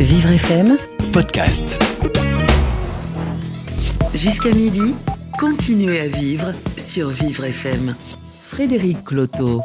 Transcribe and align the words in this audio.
Vivre 0.00 0.30
FM 0.30 0.76
podcast. 1.12 1.76
Jusqu'à 4.14 4.52
midi, 4.52 4.94
continuez 5.40 5.98
à 5.98 6.06
vivre 6.06 6.52
sur 6.76 7.08
Vivre 7.08 7.44
FM. 7.44 7.96
Frédéric 8.40 9.02
Cloteau. 9.02 9.60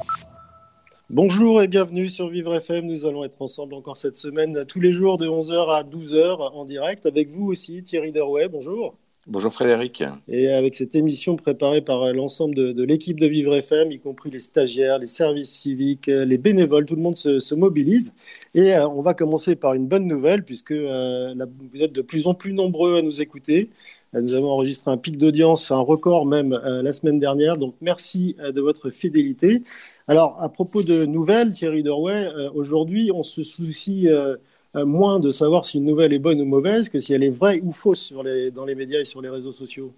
Bonjour 1.11 1.61
et 1.61 1.67
bienvenue 1.67 2.09
sur 2.09 2.29
Vivre 2.29 2.55
FM. 2.55 2.87
Nous 2.87 3.05
allons 3.05 3.23
être 3.23 3.43
ensemble 3.43 3.75
encore 3.75 3.97
cette 3.97 4.15
semaine, 4.15 4.65
tous 4.67 4.79
les 4.79 4.91
jours 4.91 5.19
de 5.19 5.27
11h 5.27 5.69
à 5.69 5.83
12h 5.83 6.51
en 6.51 6.65
direct. 6.65 7.05
Avec 7.05 7.29
vous 7.29 7.45
aussi, 7.45 7.83
Thierry 7.83 8.11
Derouet. 8.11 8.47
Bonjour. 8.47 8.95
Bonjour 9.25 9.53
Frédéric. 9.53 10.03
Et 10.27 10.49
avec 10.49 10.75
cette 10.75 10.95
émission 10.95 11.37
préparée 11.37 11.79
par 11.79 12.11
l'ensemble 12.11 12.55
de, 12.55 12.83
l'équipe 12.83 13.17
de 13.17 13.25
Vivre 13.25 13.55
FM, 13.55 13.89
y 13.93 13.99
compris 13.99 14.29
les 14.29 14.39
stagiaires, 14.39 14.99
les 14.99 15.07
services 15.07 15.49
civiques, 15.49 16.07
les 16.07 16.37
bénévoles, 16.37 16.85
tout 16.85 16.97
le 16.97 17.01
monde 17.01 17.15
se, 17.15 17.55
mobilise. 17.55 18.13
Et 18.53 18.75
euh, 18.75 18.85
on 18.89 19.01
va 19.01 19.13
commencer 19.13 19.55
par 19.55 19.75
une 19.75 19.87
bonne 19.87 20.07
nouvelle, 20.07 20.43
puisque 20.43 20.71
euh, 20.71 21.33
vous 21.71 21.81
êtes 21.81 21.93
de 21.93 22.01
plus 22.01 22.27
en 22.27 22.33
plus 22.33 22.51
nombreux 22.51 22.97
à 22.97 23.01
nous 23.01 23.21
écouter. 23.21 23.69
Euh, 24.13 24.21
nous 24.21 24.35
avons 24.35 24.49
enregistré 24.49 24.91
un 24.91 24.97
pic 24.97 25.17
d'audience, 25.17 25.71
un 25.71 25.79
record 25.79 26.25
même 26.25 26.59
la 26.61 26.91
semaine 26.91 27.19
dernière. 27.19 27.55
Donc 27.55 27.75
merci 27.79 28.35
de 28.43 28.59
votre 28.59 28.89
fidélité. 28.89 29.63
Alors, 30.09 30.37
à 30.41 30.49
propos 30.49 30.83
de 30.83 31.05
nouvelles, 31.05 31.53
Thierry 31.53 31.81
Derouet, 31.81 32.27
aujourd'hui, 32.53 33.09
on 33.13 33.23
se 33.23 33.43
soucie 33.43 34.09
euh, 34.09 34.35
moins 34.75 35.19
de 35.19 35.31
savoir 35.31 35.65
si 35.65 35.77
une 35.77 35.85
nouvelle 35.85 36.13
est 36.13 36.19
bonne 36.19 36.41
ou 36.41 36.45
mauvaise 36.45 36.89
que 36.89 36.99
si 36.99 37.13
elle 37.13 37.23
est 37.23 37.29
vraie 37.29 37.61
ou 37.61 37.73
fausse 37.73 38.11
dans 38.11 38.65
les 38.65 38.75
médias 38.75 38.99
et 38.99 39.05
sur 39.05 39.21
les 39.21 39.29
réseaux 39.29 39.53
sociaux. 39.53 39.93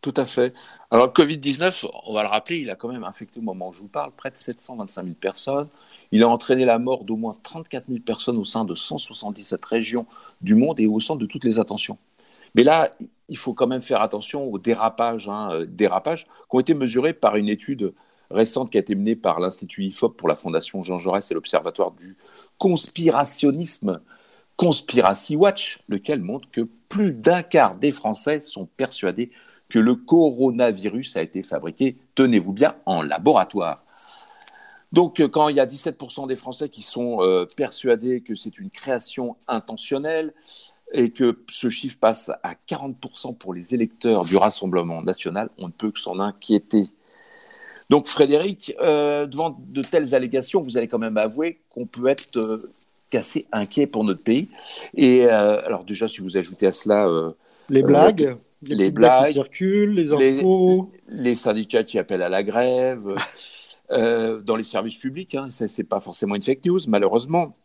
Tout 0.00 0.14
à 0.16 0.26
fait. 0.26 0.54
Alors, 0.90 1.06
le 1.06 1.12
Covid-19, 1.12 1.88
on 2.06 2.12
va 2.12 2.22
le 2.22 2.28
rappeler, 2.28 2.58
il 2.58 2.70
a 2.70 2.74
quand 2.74 2.88
même 2.88 3.04
infecté 3.04 3.38
au 3.38 3.42
moment 3.42 3.68
où 3.68 3.72
je 3.72 3.80
vous 3.80 3.88
parle 3.88 4.10
près 4.12 4.30
de 4.30 4.36
725 4.36 5.02
000 5.02 5.14
personnes. 5.20 5.68
Il 6.10 6.22
a 6.22 6.28
entraîné 6.28 6.64
la 6.64 6.78
mort 6.78 7.04
d'au 7.04 7.16
moins 7.16 7.36
34 7.42 7.86
000 7.88 8.00
personnes 8.00 8.38
au 8.38 8.44
sein 8.44 8.64
de 8.64 8.74
177 8.74 9.64
régions 9.64 10.06
du 10.40 10.54
monde 10.54 10.80
et 10.80 10.86
au 10.86 10.98
centre 11.00 11.20
de 11.20 11.26
toutes 11.26 11.44
les 11.44 11.60
attentions. 11.60 11.98
Mais 12.54 12.64
là, 12.64 12.90
il 13.28 13.36
faut 13.36 13.54
quand 13.54 13.66
même 13.66 13.82
faire 13.82 14.02
attention 14.02 14.44
aux 14.44 14.58
dérapages, 14.58 15.28
hein, 15.28 15.50
euh, 15.52 15.66
dérapages 15.66 16.24
qui 16.24 16.56
ont 16.56 16.60
été 16.60 16.74
mesurés 16.74 17.12
par 17.12 17.36
une 17.36 17.48
étude 17.48 17.92
récente 18.30 18.70
qui 18.70 18.78
a 18.78 18.80
été 18.80 18.94
menée 18.94 19.16
par 19.16 19.38
l'Institut 19.38 19.84
IFOP 19.84 20.16
pour 20.16 20.28
la 20.28 20.36
Fondation 20.36 20.82
Jean 20.82 20.98
Jaurès 20.98 21.30
et 21.30 21.34
l'Observatoire 21.34 21.92
du 21.92 22.16
conspirationnisme 22.58 24.00
Conspiracy 24.58 25.36
Watch, 25.36 25.78
lequel 25.88 26.20
montre 26.20 26.50
que 26.50 26.68
plus 26.88 27.12
d'un 27.12 27.44
quart 27.44 27.76
des 27.76 27.92
Français 27.92 28.40
sont 28.40 28.66
persuadés 28.66 29.30
que 29.68 29.78
le 29.78 29.94
coronavirus 29.94 31.16
a 31.16 31.22
été 31.22 31.44
fabriqué, 31.44 31.96
tenez-vous 32.16 32.52
bien, 32.52 32.74
en 32.84 33.02
laboratoire. 33.02 33.84
Donc, 34.90 35.20
euh, 35.20 35.28
quand 35.28 35.48
il 35.48 35.56
y 35.56 35.60
a 35.60 35.66
17% 35.66 36.26
des 36.26 36.34
Français 36.34 36.68
qui 36.70 36.82
sont 36.82 37.22
euh, 37.22 37.46
persuadés 37.56 38.20
que 38.22 38.34
c'est 38.34 38.58
une 38.58 38.70
création 38.70 39.36
intentionnelle 39.46 40.34
et 40.92 41.10
que 41.10 41.44
ce 41.50 41.68
chiffre 41.68 41.98
passe 42.00 42.30
à 42.42 42.54
40% 42.68 43.36
pour 43.36 43.54
les 43.54 43.74
électeurs 43.74 44.24
du 44.24 44.36
Rassemblement 44.36 45.02
national, 45.02 45.50
on 45.58 45.68
ne 45.68 45.72
peut 45.72 45.92
que 45.92 46.00
s'en 46.00 46.18
inquiéter. 46.18 46.88
Donc, 47.90 48.06
Frédéric, 48.06 48.74
euh, 48.80 49.26
devant 49.26 49.56
de 49.58 49.82
telles 49.82 50.14
allégations, 50.14 50.60
vous 50.60 50.76
allez 50.76 50.88
quand 50.88 50.98
même 50.98 51.16
avouer 51.16 51.60
qu'on 51.70 51.86
peut 51.86 52.08
être 52.08 52.68
assez 53.16 53.46
inquiet 53.52 53.86
pour 53.86 54.04
notre 54.04 54.22
pays. 54.22 54.48
Et 54.94 55.26
euh, 55.26 55.64
alors 55.64 55.84
déjà, 55.84 56.08
si 56.08 56.20
vous 56.20 56.36
ajoutez 56.36 56.66
à 56.66 56.72
cela... 56.72 57.08
Euh, 57.08 57.30
les 57.70 57.82
blagues 57.82 58.36
les, 58.62 58.90
blagues, 58.90 59.26
qui 59.26 59.32
circulent, 59.34 59.94
les 59.94 60.12
infos... 60.12 60.90
Les, 61.08 61.36
syndicats 61.36 61.84
qui 61.84 61.98
appellent 61.98 62.22
à 62.22 62.28
la 62.28 62.42
grève, 62.42 63.08
euh, 63.92 64.40
dans 64.40 64.56
les 64.56 64.64
services 64.64 64.96
publics, 64.96 65.34
hein, 65.36 65.48
ce 65.50 65.64
n'est 65.64 65.86
pas 65.86 66.00
forcément 66.00 66.34
une 66.34 66.42
fake 66.42 66.64
news, 66.66 66.80
malheureusement. 66.88 67.56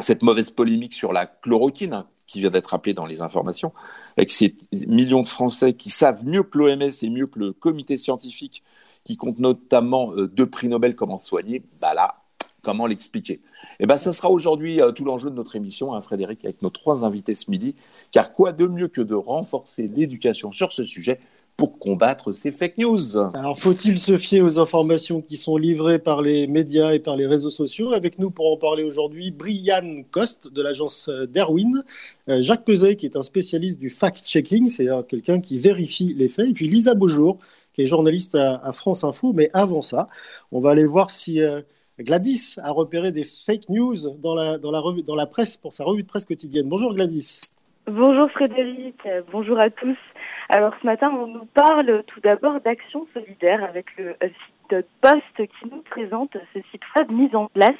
Cette 0.00 0.22
mauvaise 0.22 0.50
polémique 0.50 0.94
sur 0.94 1.12
la 1.12 1.26
chloroquine, 1.26 1.92
hein, 1.92 2.06
qui 2.26 2.40
vient 2.40 2.50
d'être 2.50 2.68
rappelée 2.68 2.94
dans 2.94 3.04
les 3.04 3.20
informations, 3.20 3.72
avec 4.16 4.30
ces 4.30 4.54
millions 4.72 5.20
de 5.20 5.26
Français 5.26 5.74
qui 5.74 5.90
savent 5.90 6.24
mieux 6.24 6.42
que 6.42 6.56
l'OMS 6.56 6.90
et 7.02 7.10
mieux 7.10 7.26
que 7.26 7.38
le 7.38 7.52
comité 7.52 7.98
scientifique, 7.98 8.62
qui 9.10 9.16
compte 9.16 9.38
notamment 9.38 10.12
deux 10.16 10.46
prix 10.46 10.68
Nobel 10.68 10.94
comment 10.94 11.18
se 11.18 11.26
soigner, 11.26 11.62
bah 11.80 11.94
là, 11.94 12.20
Comment 12.62 12.86
l'expliquer? 12.86 13.40
Eh 13.78 13.86
bien, 13.86 13.96
ça 13.96 14.12
sera 14.12 14.30
aujourd'hui 14.30 14.80
euh, 14.80 14.92
tout 14.92 15.04
l'enjeu 15.04 15.30
de 15.30 15.34
notre 15.34 15.56
émission, 15.56 15.94
hein, 15.94 16.00
Frédéric, 16.00 16.44
avec 16.44 16.60
nos 16.60 16.70
trois 16.70 17.04
invités 17.04 17.34
ce 17.34 17.50
midi. 17.50 17.74
Car 18.12 18.32
quoi 18.32 18.52
de 18.52 18.66
mieux 18.66 18.88
que 18.88 19.00
de 19.00 19.14
renforcer 19.14 19.84
l'éducation 19.84 20.50
sur 20.50 20.72
ce 20.72 20.84
sujet 20.84 21.20
pour 21.56 21.78
combattre 21.78 22.34
ces 22.34 22.52
fake 22.52 22.76
news? 22.78 23.16
Alors, 23.34 23.58
faut-il 23.58 23.98
se 23.98 24.18
fier 24.18 24.42
aux 24.42 24.58
informations 24.58 25.22
qui 25.22 25.38
sont 25.38 25.56
livrées 25.56 25.98
par 25.98 26.20
les 26.20 26.46
médias 26.46 26.92
et 26.92 26.98
par 26.98 27.16
les 27.16 27.26
réseaux 27.26 27.50
sociaux? 27.50 27.92
Avec 27.92 28.18
nous 28.18 28.30
pour 28.30 28.52
en 28.52 28.58
parler 28.58 28.82
aujourd'hui, 28.82 29.30
Brian 29.30 30.02
Coste 30.10 30.52
de 30.52 30.60
l'agence 30.60 31.08
euh, 31.08 31.26
Derwin, 31.26 31.82
euh, 32.28 32.42
Jacques 32.42 32.66
Peset 32.66 32.96
qui 32.96 33.06
est 33.06 33.16
un 33.16 33.22
spécialiste 33.22 33.78
du 33.78 33.88
fact-checking, 33.88 34.68
c'est 34.68 34.88
quelqu'un 35.08 35.40
qui 35.40 35.58
vérifie 35.58 36.12
les 36.14 36.28
faits, 36.28 36.50
et 36.50 36.52
puis 36.52 36.68
Lisa 36.68 36.94
Beaujour 36.94 37.38
journaliste 37.86 38.34
à, 38.34 38.72
France 38.72 39.04
Info. 39.04 39.32
Mais 39.32 39.50
avant 39.52 39.82
ça, 39.82 40.08
on 40.52 40.60
va 40.60 40.70
aller 40.70 40.86
voir 40.86 41.10
si... 41.10 41.40
Gladys 41.98 42.56
a 42.62 42.70
repéré 42.70 43.12
des 43.12 43.24
fake 43.24 43.68
news 43.68 43.94
dans 44.22 44.34
la, 44.34 44.56
dans 44.56 44.70
la, 44.70 44.80
revue, 44.80 45.02
dans 45.02 45.14
la 45.14 45.26
presse 45.26 45.58
pour 45.58 45.74
sa 45.74 45.84
revue 45.84 46.02
de 46.02 46.08
presse 46.08 46.24
quotidienne. 46.24 46.66
Bonjour 46.66 46.94
Gladys. 46.94 47.42
Bonjour 47.86 48.30
Frédéric, 48.30 48.96
bonjour 49.32 49.58
à 49.58 49.68
tous. 49.68 49.98
Alors 50.48 50.72
ce 50.80 50.86
matin, 50.86 51.10
on 51.12 51.26
nous 51.26 51.44
parle 51.46 52.02
tout 52.06 52.20
d'abord 52.20 52.60
d'Action 52.60 53.06
Solidaire 53.12 53.62
avec 53.64 53.86
le 53.98 54.16
site 54.22 54.86
Post 55.00 55.36
qui 55.36 55.68
nous 55.70 55.82
présente 55.82 56.36
ce 56.54 56.60
site 56.70 56.82
web 56.96 57.10
mis 57.10 57.34
en 57.34 57.46
place 57.46 57.70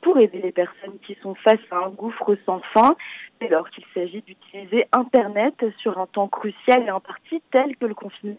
pour 0.00 0.18
aider 0.18 0.40
les 0.42 0.52
personnes 0.52 0.98
qui 1.06 1.16
sont 1.22 1.34
face 1.36 1.60
à 1.70 1.76
un 1.76 1.90
gouffre 1.90 2.36
sans 2.44 2.60
fin 2.72 2.96
dès 3.40 3.48
lors 3.48 3.68
qu'il 3.70 3.84
s'agit 3.94 4.22
d'utiliser 4.22 4.86
Internet 4.92 5.54
sur 5.78 5.98
un 5.98 6.06
temps 6.06 6.28
crucial 6.28 6.82
et 6.84 6.88
imparti 6.88 7.40
tel 7.52 7.76
que 7.76 7.86
le 7.86 7.94
confinement 7.94 8.36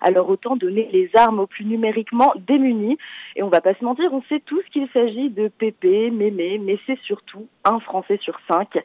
alors 0.00 0.28
autant 0.28 0.56
donner 0.56 0.88
les 0.92 1.10
armes 1.14 1.40
aux 1.40 1.46
plus 1.46 1.64
numériquement 1.64 2.32
démunis. 2.36 2.98
Et 3.36 3.42
on 3.42 3.48
va 3.48 3.60
pas 3.60 3.74
se 3.74 3.84
mentir, 3.84 4.12
on 4.12 4.22
sait 4.22 4.40
tous 4.40 4.62
qu'il 4.72 4.88
s'agit 4.92 5.30
de 5.30 5.48
Pépé, 5.48 6.10
Mémé, 6.10 6.58
mais 6.58 6.78
c'est 6.86 6.98
surtout 7.00 7.46
un 7.64 7.80
Français 7.80 8.18
sur 8.22 8.38
cinq. 8.50 8.78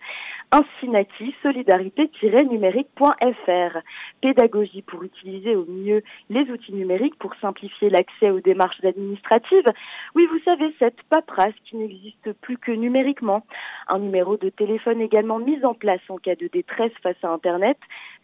Un 0.51 0.61
Sinaki, 0.79 1.33
solidarité-numérique.fr. 1.41 3.77
Pédagogie 4.21 4.83
pour 4.83 5.03
utiliser 5.03 5.55
au 5.55 5.65
mieux 5.65 6.03
les 6.29 6.51
outils 6.51 6.73
numériques 6.73 7.17
pour 7.17 7.33
simplifier 7.41 7.89
l'accès 7.89 8.29
aux 8.29 8.41
démarches 8.41 8.83
administratives. 8.83 9.65
Oui, 10.13 10.27
vous 10.31 10.39
savez, 10.45 10.71
cette 10.79 11.01
paperasse 11.09 11.55
qui 11.65 11.77
n'existe 11.77 12.33
plus 12.41 12.57
que 12.57 12.71
numériquement. 12.71 13.45
Un 13.89 13.99
numéro 13.99 14.37
de 14.37 14.49
téléphone 14.49 15.01
également 15.01 15.39
mis 15.39 15.63
en 15.65 15.73
place 15.73 16.01
en 16.09 16.17
cas 16.17 16.35
de 16.35 16.47
détresse 16.47 16.93
face 17.01 17.17
à 17.23 17.29
Internet. 17.29 17.77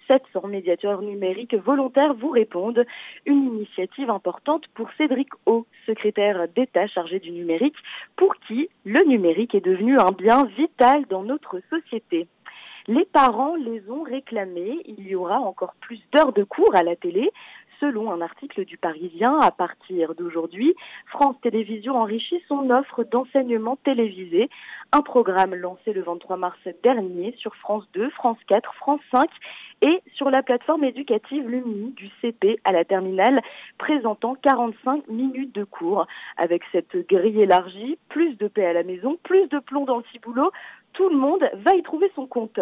700 0.07 0.47
médiateurs 0.47 1.01
numériques 1.01 1.56
volontaires 1.56 2.13
vous 2.13 2.29
répondent. 2.29 2.85
Une 3.25 3.45
initiative 3.45 4.09
importante 4.09 4.67
pour 4.73 4.89
Cédric 4.97 5.29
O, 5.45 5.66
secrétaire 5.85 6.47
d'État 6.56 6.88
chargé 6.88 7.19
du 7.19 7.31
numérique, 7.31 7.75
pour 8.16 8.35
qui 8.47 8.69
le 8.85 9.03
numérique 9.06 9.56
est 9.56 9.66
devenu 9.66 9.97
un 9.97 10.12
bien 10.12 10.45
vital 10.57 11.06
dans 11.09 11.23
notre 11.23 11.62
société. 11.69 12.28
Les 12.88 13.06
parents 13.06 13.56
les 13.56 13.89
ont 13.89 14.03
réclamés. 14.03 14.79
Il 14.85 15.07
y 15.07 15.16
aura 15.16 15.39
encore 15.39 15.75
plus 15.81 16.01
d'heures 16.13 16.33
de 16.33 16.44
cours 16.44 16.75
à 16.75 16.83
la 16.83 16.95
télé. 16.95 17.29
Selon 17.81 18.12
un 18.12 18.22
article 18.22 18.64
du 18.64 18.78
Parisien, 18.78 19.40
à 19.42 19.50
partir 19.50 20.14
d'aujourd'hui, 20.14 20.75
France 21.08 21.36
Télévisions 21.42 21.96
enrichit 21.97 22.40
son 22.47 22.69
offre 22.69 23.03
d'enseignement 23.03 23.75
télévisé. 23.75 24.52
Un 24.92 25.02
programme 25.02 25.56
lancé 25.56 25.92
le 25.92 26.03
23 26.03 26.38
mars 26.38 26.59
dernier 26.84 27.34
sur 27.40 27.56
France 27.56 27.84
2, 27.94 28.12
France 28.12 28.38
4, 28.47 28.72
France 28.75 29.00
5 29.12 29.28
et 29.81 30.00
sur 30.14 30.30
la 30.30 30.44
plateforme 30.44 30.84
éducative 30.84 31.50
Lumini 31.50 31.90
du 31.94 32.08
CP 32.22 32.59
à 32.66 32.72
la 32.72 32.86
terminale 32.86 33.42
présentant 33.80 34.36
45 34.36 35.08
minutes 35.08 35.56
de 35.56 35.63
cours. 35.63 36.06
Avec 36.38 36.62
cette 36.72 36.96
grille 37.08 37.42
élargie, 37.42 37.98
plus 38.09 38.38
de 38.38 38.48
paix 38.48 38.68
à 38.68 38.74
la 38.74 38.84
maison, 38.84 39.18
plus 39.24 39.48
de 39.48 39.58
plomb 39.58 39.86
dans 39.86 39.98
le 39.98 40.03
ciboulot, 40.12 40.52
tout 40.94 41.09
le 41.09 41.18
monde 41.18 41.50
va 41.66 41.74
y 41.74 41.81
trouver 41.81 42.12
son 42.13 42.28
compte. 42.28 42.60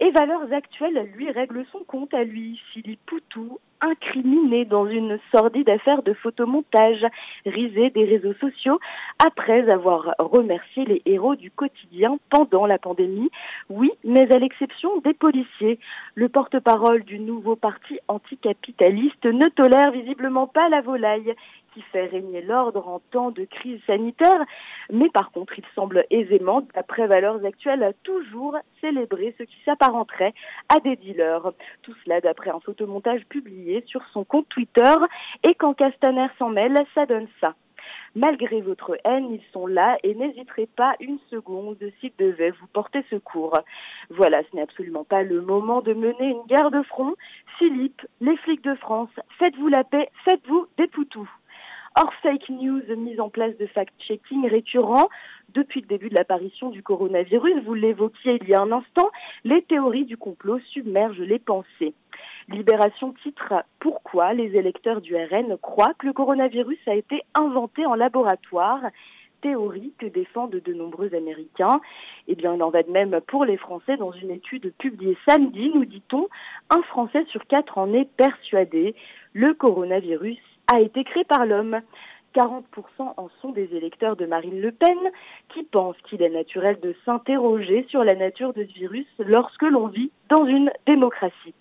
Et 0.00 0.10
Valeurs 0.12 0.52
Actuelles, 0.52 1.10
lui, 1.16 1.28
règle 1.30 1.64
son 1.72 1.80
compte 1.80 2.14
à 2.14 2.22
lui. 2.22 2.60
Philippe 2.72 3.04
Poutou, 3.04 3.58
incriminé 3.80 4.64
dans 4.64 4.86
une 4.86 5.18
sordide 5.32 5.68
affaire 5.68 6.02
de 6.04 6.12
photomontage 6.12 7.04
risé 7.44 7.90
des 7.90 8.04
réseaux 8.04 8.34
sociaux 8.34 8.78
après 9.18 9.68
avoir 9.70 10.14
remercié 10.20 10.84
les 10.84 11.02
héros 11.04 11.34
du 11.34 11.50
quotidien 11.50 12.18
pendant 12.30 12.64
la 12.66 12.78
pandémie. 12.78 13.30
Oui, 13.70 13.90
mais 14.04 14.32
à 14.32 14.38
l'exception 14.38 15.00
des 15.00 15.14
policiers. 15.14 15.80
Le 16.14 16.28
porte-parole 16.28 17.02
du 17.02 17.18
nouveau 17.18 17.56
parti 17.56 17.98
anticapitaliste 18.06 19.24
ne 19.24 19.48
tolère 19.48 19.90
visiblement 19.90 20.46
pas 20.46 20.68
la 20.68 20.80
volaille 20.80 21.34
fait 21.92 22.06
régner 22.06 22.42
l'ordre 22.42 22.88
en 22.88 23.00
temps 23.10 23.30
de 23.30 23.44
crise 23.44 23.80
sanitaire, 23.86 24.44
mais 24.90 25.08
par 25.10 25.30
contre, 25.30 25.58
il 25.58 25.64
semble 25.74 26.04
aisément, 26.10 26.66
d'après 26.74 27.06
valeurs 27.06 27.44
actuelles, 27.44 27.94
toujours 28.02 28.56
célébrer 28.80 29.34
ce 29.38 29.44
qui 29.44 29.56
s'apparenterait 29.64 30.34
à 30.68 30.80
des 30.80 30.96
dealers. 30.96 31.52
Tout 31.82 31.94
cela 32.04 32.20
d'après 32.20 32.50
un 32.50 32.60
photomontage 32.60 33.24
publié 33.28 33.82
sur 33.86 34.02
son 34.12 34.24
compte 34.24 34.48
Twitter, 34.48 34.94
et 35.42 35.54
quand 35.54 35.74
Castaner 35.74 36.28
s'en 36.38 36.48
mêle, 36.48 36.76
ça 36.94 37.06
donne 37.06 37.28
ça. 37.42 37.54
Malgré 38.14 38.60
votre 38.60 38.98
haine, 39.04 39.30
ils 39.30 39.42
sont 39.52 39.66
là 39.66 39.98
et 40.02 40.14
n'hésiterez 40.14 40.66
pas 40.66 40.94
une 41.00 41.18
seconde 41.30 41.78
s'ils 42.00 42.12
devaient 42.18 42.50
vous 42.50 42.66
porter 42.66 43.04
secours. 43.10 43.58
Voilà, 44.10 44.40
ce 44.50 44.56
n'est 44.56 44.62
absolument 44.62 45.04
pas 45.04 45.22
le 45.22 45.40
moment 45.40 45.82
de 45.82 45.94
mener 45.94 46.30
une 46.30 46.46
guerre 46.46 46.70
de 46.70 46.82
front. 46.82 47.14
Philippe, 47.58 48.02
les 48.20 48.36
flics 48.38 48.64
de 48.64 48.74
France, 48.76 49.10
faites-vous 49.38 49.68
la 49.68 49.84
paix, 49.84 50.08
faites-vous 50.24 50.66
des 50.78 50.88
poutous. 50.88 51.30
Hors 52.00 52.14
fake 52.22 52.48
news, 52.50 52.82
mise 52.96 53.18
en 53.18 53.28
place 53.28 53.56
de 53.56 53.66
fact-checking 53.66 54.48
récurrent, 54.48 55.08
depuis 55.52 55.80
le 55.80 55.88
début 55.88 56.10
de 56.10 56.14
l'apparition 56.14 56.70
du 56.70 56.80
coronavirus, 56.80 57.64
vous 57.64 57.74
l'évoquiez 57.74 58.38
il 58.40 58.48
y 58.48 58.54
a 58.54 58.60
un 58.60 58.70
instant, 58.70 59.10
les 59.42 59.62
théories 59.62 60.04
du 60.04 60.16
complot 60.16 60.60
submergent 60.72 61.18
les 61.18 61.40
pensées. 61.40 61.94
Libération 62.46 63.14
titre 63.24 63.52
Pourquoi 63.80 64.32
les 64.32 64.54
électeurs 64.56 65.00
du 65.00 65.16
RN 65.16 65.56
croient 65.60 65.94
que 65.98 66.06
le 66.06 66.12
coronavirus 66.12 66.78
a 66.86 66.94
été 66.94 67.22
inventé 67.34 67.84
en 67.84 67.96
laboratoire? 67.96 68.82
Théorie 69.40 69.92
que 69.98 70.06
défendent 70.06 70.60
de 70.64 70.72
nombreux 70.72 71.12
Américains. 71.16 71.80
Eh 72.28 72.36
bien, 72.36 72.54
il 72.54 72.62
en 72.62 72.70
va 72.70 72.84
de 72.84 72.92
même 72.92 73.20
pour 73.26 73.44
les 73.44 73.56
Français. 73.56 73.96
Dans 73.96 74.12
une 74.12 74.30
étude 74.30 74.72
publiée 74.78 75.16
samedi, 75.26 75.72
nous 75.74 75.84
dit-on, 75.84 76.28
un 76.70 76.82
Français 76.82 77.24
sur 77.32 77.44
quatre 77.46 77.76
en 77.76 77.92
est 77.92 78.08
persuadé. 78.16 78.94
Le 79.32 79.52
coronavirus 79.54 80.38
a 80.72 80.80
été 80.80 81.04
créé 81.04 81.24
par 81.24 81.46
l'homme. 81.46 81.80
40% 82.34 82.62
en 82.98 83.28
sont 83.40 83.52
des 83.52 83.74
électeurs 83.74 84.14
de 84.14 84.26
Marine 84.26 84.60
Le 84.60 84.70
Pen 84.70 84.98
qui 85.48 85.64
pensent 85.64 85.96
qu'il 86.08 86.22
est 86.22 86.28
naturel 86.28 86.78
de 86.80 86.94
s'interroger 87.04 87.86
sur 87.88 88.04
la 88.04 88.14
nature 88.14 88.52
de 88.52 88.64
ce 88.64 88.74
virus 88.74 89.06
lorsque 89.18 89.62
l'on 89.62 89.86
vit 89.86 90.12
dans 90.28 90.44
une 90.44 90.70
démocratie. 90.86 91.54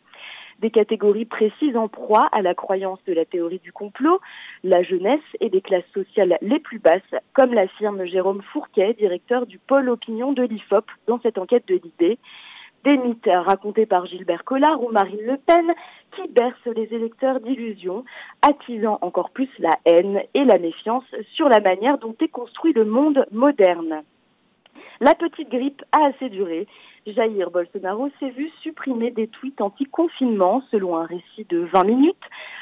Des 0.59 0.71
catégories 0.71 1.25
précises 1.25 1.77
en 1.77 1.87
proie 1.87 2.27
à 2.31 2.41
la 2.41 2.53
croyance 2.53 2.99
de 3.05 3.13
la 3.13 3.25
théorie 3.25 3.59
du 3.59 3.71
complot, 3.71 4.19
la 4.63 4.83
jeunesse 4.83 5.21
et 5.39 5.49
des 5.49 5.61
classes 5.61 5.89
sociales 5.93 6.37
les 6.41 6.59
plus 6.59 6.79
basses, 6.79 7.01
comme 7.33 7.53
l'affirme 7.53 8.05
Jérôme 8.05 8.41
Fourquet, 8.41 8.93
directeur 8.95 9.45
du 9.45 9.59
pôle 9.59 9.87
opinion 9.87 10.33
de 10.33 10.43
l'IFOP 10.43 10.85
dans 11.07 11.19
cette 11.21 11.37
enquête 11.37 11.67
de 11.67 11.75
l'idée 11.75 12.17
des 12.83 12.97
mythes 12.97 13.29
racontés 13.31 13.85
par 13.85 14.05
Gilbert 14.05 14.43
Collard 14.43 14.83
ou 14.83 14.91
Marine 14.91 15.21
Le 15.21 15.37
Pen 15.37 15.73
qui 16.15 16.27
bercent 16.29 16.75
les 16.75 16.93
électeurs 16.93 17.39
d'illusions, 17.39 18.05
attisant 18.41 18.97
encore 19.01 19.29
plus 19.29 19.49
la 19.59 19.71
haine 19.85 20.21
et 20.33 20.45
la 20.45 20.57
méfiance 20.57 21.05
sur 21.33 21.49
la 21.49 21.59
manière 21.59 21.97
dont 21.97 22.15
est 22.21 22.27
construit 22.27 22.73
le 22.73 22.85
monde 22.85 23.25
moderne. 23.31 24.03
La 24.99 25.13
petite 25.13 25.49
grippe 25.49 25.83
a 25.91 26.05
assez 26.07 26.29
duré. 26.29 26.67
Jair 27.07 27.51
Bolsonaro 27.51 28.09
s'est 28.19 28.31
vu 28.31 28.49
supprimer 28.61 29.11
des 29.11 29.27
tweets 29.27 29.61
anti-confinement 29.61 30.61
selon 30.71 30.97
un 30.97 31.05
récit 31.05 31.45
de 31.47 31.59
20 31.73 31.83
minutes. 31.85 32.15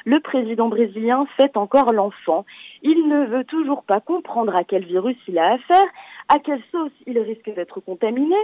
Le 0.06 0.20
président 0.20 0.70
brésilien 0.70 1.26
fait 1.36 1.58
encore 1.58 1.92
l'enfant. 1.94 2.46
Il 2.84 3.08
ne 3.08 3.26
veut 3.26 3.44
toujours 3.44 3.84
pas 3.84 4.00
comprendre 4.00 4.56
à 4.56 4.64
quel 4.64 4.86
virus 4.86 5.18
il 5.28 5.40
a 5.40 5.54
affaire 5.54 5.90
à 6.28 6.40
quelle 6.40 6.62
sauce 6.72 6.92
il 7.06 7.20
risque 7.20 7.54
d'être 7.54 7.80
contaminé. 7.80 8.36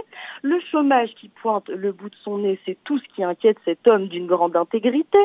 Le 0.42 0.60
chômage 0.70 1.10
qui 1.20 1.28
pointe 1.28 1.68
le 1.68 1.92
bout 1.92 2.10
de 2.10 2.14
son 2.22 2.38
nez, 2.38 2.58
c'est 2.64 2.78
tout 2.84 2.98
ce 2.98 3.04
qui 3.14 3.24
inquiète 3.24 3.56
cet 3.64 3.88
homme 3.88 4.08
d'une 4.08 4.26
grande 4.26 4.56
intégrité. 4.56 5.18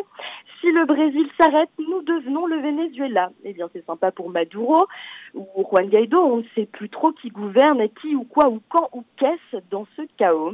Si 0.59 0.71
le 0.71 0.85
Brésil 0.85 1.27
s'arrête, 1.39 1.69
nous 1.77 2.01
devenons 2.01 2.47
le 2.47 2.59
Venezuela. 2.59 3.30
Eh 3.44 3.53
bien, 3.53 3.69
c'est 3.73 3.85
sympa 3.85 4.12
pour 4.12 4.30
Maduro 4.30 4.88
ou 5.35 5.45
Juan 5.69 5.88
Guaido. 5.88 6.19
On 6.19 6.38
ne 6.38 6.44
sait 6.56 6.65
plus 6.65 6.89
trop 6.89 7.12
qui 7.12 7.30
gouverne, 7.30 7.88
qui 8.01 8.15
ou 8.15 8.23
quoi 8.23 8.50
ou 8.50 8.59
quand 8.69 8.89
ou 8.94 9.03
qu'est-ce 9.18 9.57
dans 9.69 9.85
ce 9.95 10.01
chaos. 10.18 10.53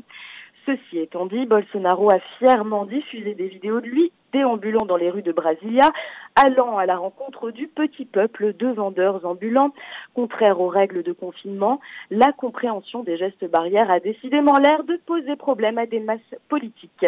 Ceci 0.65 1.00
étant 1.00 1.25
dit, 1.25 1.45
Bolsonaro 1.45 2.10
a 2.10 2.19
fièrement 2.39 2.86
diffusé 2.86 3.36
des 3.36 3.48
vidéos 3.48 3.81
de 3.81 3.88
lui 3.88 4.12
déambulant 4.31 4.86
dans 4.86 4.95
les 4.95 5.10
rues 5.10 5.21
de 5.21 5.31
Brasilia, 5.31 5.89
allant 6.36 6.77
à 6.77 6.86
la 6.86 6.98
rencontre 6.98 7.51
du 7.51 7.68
petit 7.68 8.06
peuple 8.06 8.54
de 8.54 8.68
vendeurs 8.68 9.25
ambulants. 9.25 9.74
Contraire 10.15 10.60
aux 10.60 10.69
règles 10.69 11.04
de 11.04 11.12
confinement, 11.12 11.80
la 12.10 12.31
compréhension 12.31 13.04
des 13.04 13.18
gestes 13.18 13.45
barrières 13.50 13.92
a 13.92 14.00
décidément 14.00 14.54
l'air 14.54 14.83
de 14.83 15.00
poser 15.06 15.36
problème 15.36 15.77
à 15.77 15.86
des 15.86 16.00
masses 16.00 16.36
politiques. 16.50 17.06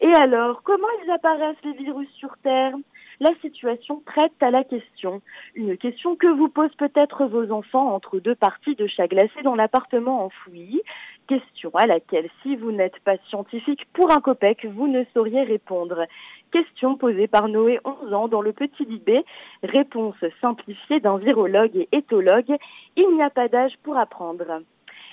Et 0.00 0.12
alors, 0.22 0.62
comment 0.62 0.88
ils 1.04 1.10
apparaissent 1.10 1.64
les 1.64 1.72
virus 1.72 2.08
sur 2.12 2.36
Terre? 2.42 2.74
La 3.20 3.30
situation 3.40 4.00
prête 4.04 4.32
à 4.40 4.50
la 4.50 4.64
question. 4.64 5.20
Une 5.54 5.76
question 5.76 6.16
que 6.16 6.26
vous 6.26 6.48
posent 6.48 6.74
peut-être 6.76 7.26
vos 7.26 7.50
enfants 7.50 7.92
entre 7.94 8.20
deux 8.20 8.34
parties 8.34 8.76
de 8.76 8.86
chat 8.86 9.08
glacé 9.08 9.42
dans 9.42 9.54
l'appartement 9.54 10.24
enfoui. 10.24 10.80
Question 11.26 11.70
à 11.74 11.86
laquelle, 11.86 12.30
si 12.42 12.56
vous 12.56 12.72
n'êtes 12.72 12.98
pas 13.00 13.16
scientifique 13.28 13.86
pour 13.92 14.10
un 14.12 14.20
copec, 14.20 14.64
vous 14.64 14.86
ne 14.86 15.04
sauriez 15.14 15.42
répondre. 15.42 16.04
Question 16.52 16.96
posée 16.96 17.26
par 17.26 17.48
Noé, 17.48 17.80
11 17.84 18.12
ans, 18.14 18.28
dans 18.28 18.40
le 18.40 18.52
Petit 18.52 18.84
Libé. 18.84 19.24
Réponse 19.62 20.16
simplifiée 20.40 21.00
d'un 21.00 21.18
virologue 21.18 21.76
et 21.76 21.88
éthologue. 21.92 22.56
Il 22.96 23.14
n'y 23.14 23.22
a 23.22 23.30
pas 23.30 23.48
d'âge 23.48 23.74
pour 23.82 23.98
apprendre. 23.98 24.62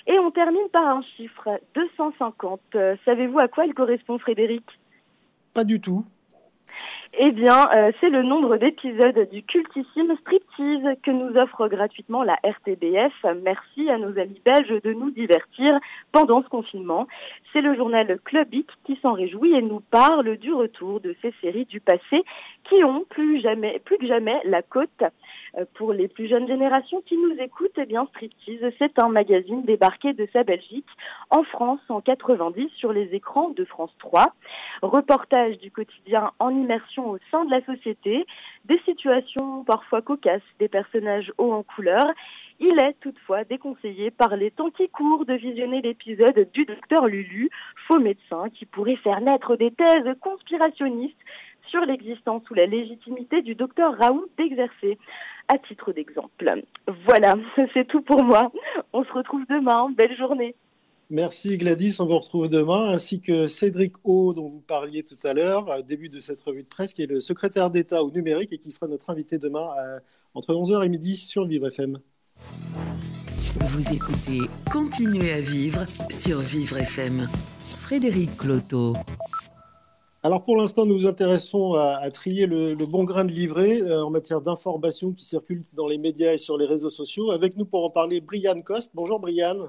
Et 0.06 0.18
on 0.20 0.30
termine 0.30 0.68
par 0.72 0.86
un 0.86 1.02
chiffre, 1.16 1.60
250. 1.74 2.60
Savez-vous 3.04 3.38
à 3.40 3.48
quoi 3.48 3.66
il 3.66 3.74
correspond, 3.74 4.18
Frédéric? 4.18 4.64
Pas 5.52 5.64
du 5.64 5.80
tout. 5.80 6.04
Eh 7.18 7.32
bien, 7.32 7.64
euh, 7.74 7.92
c'est 7.98 8.10
le 8.10 8.22
nombre 8.22 8.58
d'épisodes 8.58 9.30
du 9.30 9.42
cultissime 9.42 10.14
Striptease 10.20 10.98
que 11.02 11.10
nous 11.10 11.34
offre 11.38 11.66
gratuitement 11.66 12.22
la 12.22 12.34
RTBF. 12.44 13.24
Merci 13.42 13.88
à 13.88 13.96
nos 13.96 14.18
amis 14.18 14.42
belges 14.44 14.82
de 14.82 14.92
nous 14.92 15.10
divertir 15.10 15.78
pendant 16.12 16.42
ce 16.42 16.48
confinement. 16.48 17.06
C'est 17.54 17.62
le 17.62 17.74
journal 17.74 18.18
Clubic 18.22 18.68
qui 18.84 18.98
s'en 19.00 19.14
réjouit 19.14 19.54
et 19.54 19.62
nous 19.62 19.80
parle 19.80 20.36
du 20.36 20.52
retour 20.52 21.00
de 21.00 21.16
ces 21.22 21.32
séries 21.40 21.64
du 21.64 21.80
passé 21.80 22.22
qui 22.68 22.84
ont 22.84 23.04
plus 23.08 23.40
jamais, 23.40 23.80
plus 23.82 23.96
que 23.96 24.06
jamais 24.06 24.38
la 24.44 24.60
côte. 24.60 25.02
Euh, 25.56 25.64
pour 25.74 25.94
les 25.94 26.08
plus 26.08 26.28
jeunes 26.28 26.46
générations 26.46 27.00
qui 27.06 27.16
nous 27.16 27.34
écoutent, 27.40 27.78
eh 27.78 27.86
bien, 27.86 28.06
Striptease, 28.10 28.74
c'est 28.78 28.98
un 28.98 29.08
magazine 29.08 29.62
débarqué 29.62 30.12
de 30.12 30.28
sa 30.34 30.42
Belgique 30.42 30.86
en 31.30 31.44
France 31.44 31.80
en 31.88 32.02
90 32.02 32.68
sur 32.76 32.92
les 32.92 33.14
écrans 33.14 33.48
de 33.50 33.64
France 33.64 33.94
3. 34.00 34.34
Reportage 34.82 35.56
du 35.58 35.70
quotidien 35.70 36.32
en 36.38 36.50
immersion 36.50 37.05
au 37.10 37.18
sein 37.30 37.44
de 37.44 37.50
la 37.50 37.64
société, 37.64 38.26
des 38.64 38.78
situations 38.84 39.64
parfois 39.64 40.02
cocasses, 40.02 40.42
des 40.58 40.68
personnages 40.68 41.32
hauts 41.38 41.52
en 41.52 41.62
couleur. 41.62 42.06
Il 42.58 42.78
est 42.82 42.94
toutefois 43.00 43.44
déconseillé 43.44 44.10
par 44.10 44.36
les 44.36 44.50
temps 44.50 44.70
qui 44.70 44.88
courent 44.88 45.26
de 45.26 45.34
visionner 45.34 45.82
l'épisode 45.82 46.48
du 46.52 46.64
docteur 46.64 47.06
Lulu, 47.06 47.50
faux 47.86 47.98
médecin 47.98 48.48
qui 48.54 48.64
pourrait 48.64 48.96
faire 48.96 49.20
naître 49.20 49.56
des 49.56 49.70
thèses 49.70 50.14
conspirationnistes 50.20 51.16
sur 51.68 51.80
l'existence 51.80 52.48
ou 52.50 52.54
la 52.54 52.66
légitimité 52.66 53.42
du 53.42 53.54
docteur 53.54 53.96
Raoult 53.98 54.26
d'exercer, 54.38 54.98
à 55.48 55.58
titre 55.58 55.92
d'exemple. 55.92 56.62
Voilà, 57.06 57.34
c'est 57.74 57.86
tout 57.86 58.02
pour 58.02 58.22
moi. 58.24 58.50
On 58.92 59.04
se 59.04 59.12
retrouve 59.12 59.44
demain. 59.48 59.90
Belle 59.90 60.16
journée. 60.16 60.54
Merci 61.08 61.56
Gladys, 61.56 62.00
on 62.00 62.06
vous 62.06 62.18
retrouve 62.18 62.48
demain, 62.48 62.90
ainsi 62.90 63.20
que 63.20 63.46
Cédric 63.46 63.94
O, 64.02 64.34
dont 64.34 64.48
vous 64.48 64.60
parliez 64.60 65.04
tout 65.04 65.18
à 65.22 65.34
l'heure, 65.34 65.68
au 65.78 65.82
début 65.82 66.08
de 66.08 66.18
cette 66.18 66.40
revue 66.40 66.64
de 66.64 66.68
presse, 66.68 66.94
qui 66.94 67.02
est 67.02 67.06
le 67.06 67.20
secrétaire 67.20 67.70
d'État 67.70 68.02
au 68.02 68.10
numérique 68.10 68.52
et 68.52 68.58
qui 68.58 68.72
sera 68.72 68.88
notre 68.88 69.08
invité 69.10 69.38
demain 69.38 69.68
entre 70.34 70.52
11h 70.52 70.84
et 70.84 70.88
midi 70.88 71.16
sur 71.16 71.46
Vivre 71.46 71.68
FM. 71.68 72.00
Vous 73.60 73.92
écoutez 73.92 74.40
Continuez 74.72 75.32
à 75.32 75.40
vivre 75.40 75.84
sur 76.10 76.40
Vivre 76.40 76.78
FM. 76.78 77.28
Frédéric 77.64 78.36
Cloteau. 78.36 78.96
Alors 80.24 80.42
pour 80.42 80.56
l'instant, 80.56 80.86
nous 80.86 80.94
nous 80.94 81.06
intéressons 81.06 81.74
à, 81.74 82.10
trier 82.10 82.46
le, 82.46 82.74
bon 82.74 83.04
grain 83.04 83.24
de 83.24 83.30
livret 83.30 83.80
euh, 83.80 84.04
en 84.04 84.10
matière 84.10 84.40
d'informations 84.40 85.12
qui 85.12 85.24
circulent 85.24 85.62
dans 85.76 85.86
les 85.86 85.98
médias 85.98 86.32
et 86.32 86.38
sur 86.38 86.58
les 86.58 86.66
réseaux 86.66 86.90
sociaux. 86.90 87.30
Avec 87.30 87.56
nous 87.56 87.64
pour 87.64 87.84
en 87.84 87.90
parler, 87.90 88.20
Brian 88.20 88.60
Coste. 88.60 88.90
Bonjour 88.92 89.20
Brian. 89.20 89.68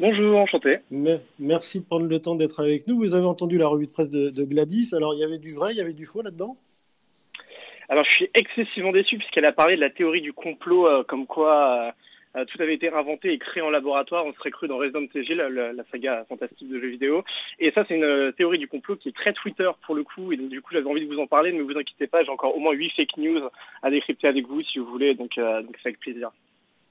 Bonjour, 0.00 0.38
enchanté. 0.38 0.78
merci 1.38 1.80
de 1.80 1.84
prendre 1.84 2.08
le 2.08 2.18
temps 2.18 2.34
d'être 2.34 2.60
avec 2.60 2.86
nous. 2.86 2.96
Vous 2.96 3.12
avez 3.12 3.26
entendu 3.26 3.58
la 3.58 3.68
revue 3.68 3.84
de 3.84 3.90
presse 3.90 4.08
de, 4.08 4.44
Gladys. 4.44 4.94
Alors 4.96 5.12
il 5.12 5.20
y 5.20 5.24
avait 5.24 5.36
du 5.36 5.52
vrai, 5.52 5.72
il 5.72 5.76
y 5.76 5.80
avait 5.82 5.92
du 5.92 6.06
faux 6.06 6.22
là-dedans? 6.22 6.56
Alors 7.90 8.06
je 8.06 8.10
suis 8.10 8.30
excessivement 8.32 8.92
déçu 8.92 9.18
puisqu'elle 9.18 9.44
a 9.44 9.52
parlé 9.52 9.76
de 9.76 9.80
la 9.82 9.90
théorie 9.90 10.22
du 10.22 10.32
complot 10.32 10.88
euh, 10.88 11.02
comme 11.04 11.26
quoi... 11.26 11.88
Euh, 11.88 11.90
euh, 12.36 12.44
tout 12.46 12.62
avait 12.62 12.74
été 12.74 12.88
inventé 12.90 13.32
et 13.32 13.38
créé 13.38 13.60
en 13.60 13.68
laboratoire. 13.68 14.24
On 14.24 14.32
serait 14.32 14.52
cru 14.52 14.68
dans 14.68 14.78
Resident 14.78 15.04
Evil, 15.14 15.34
la, 15.34 15.50
la, 15.50 15.84
saga 15.90 16.24
fantastique 16.28 16.68
de 16.68 16.80
jeux 16.80 16.88
vidéo. 16.88 17.24
Et 17.58 17.72
ça, 17.72 17.84
c'est 17.88 17.96
une 17.96 18.04
euh, 18.04 18.30
théorie 18.30 18.58
du 18.58 18.68
complot 18.68 18.96
qui 18.96 19.08
est 19.08 19.16
très 19.16 19.32
Twitter 19.32 19.68
pour 19.84 19.96
le 19.96 20.04
coup. 20.04 20.32
Et 20.32 20.36
donc, 20.36 20.48
du 20.48 20.62
coup, 20.62 20.72
j'avais 20.72 20.88
envie 20.88 21.04
de 21.04 21.12
vous 21.12 21.20
en 21.20 21.26
parler. 21.26 21.52
Ne 21.52 21.62
vous 21.62 21.76
inquiétez 21.76 22.06
pas, 22.06 22.22
j'ai 22.22 22.30
encore 22.30 22.56
au 22.56 22.60
moins 22.60 22.72
8 22.72 22.90
fake 22.90 23.16
news 23.16 23.40
à 23.82 23.90
décrypter 23.90 24.28
avec 24.28 24.46
vous 24.46 24.60
si 24.60 24.78
vous 24.78 24.86
voulez. 24.86 25.14
Donc, 25.14 25.34
donc 25.36 25.76
c'est 25.82 25.88
avec 25.88 25.98
plaisir. 25.98 26.30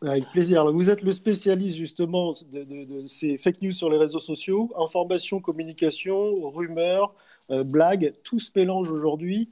Avec 0.02 0.32
plaisir. 0.32 0.72
vous 0.72 0.90
êtes 0.90 1.02
le 1.02 1.12
spécialiste 1.12 1.76
justement 1.76 2.34
de, 2.52 3.02
ces 3.06 3.38
fake 3.38 3.62
news 3.62 3.72
sur 3.72 3.90
les 3.90 3.98
réseaux 3.98 4.20
sociaux. 4.20 4.72
Information, 4.78 5.42
communication, 5.42 6.50
rumeurs, 6.50 7.14
blagues, 7.50 8.14
tout 8.24 8.40
se 8.40 8.50
mélange 8.56 8.90
aujourd'hui. 8.90 9.50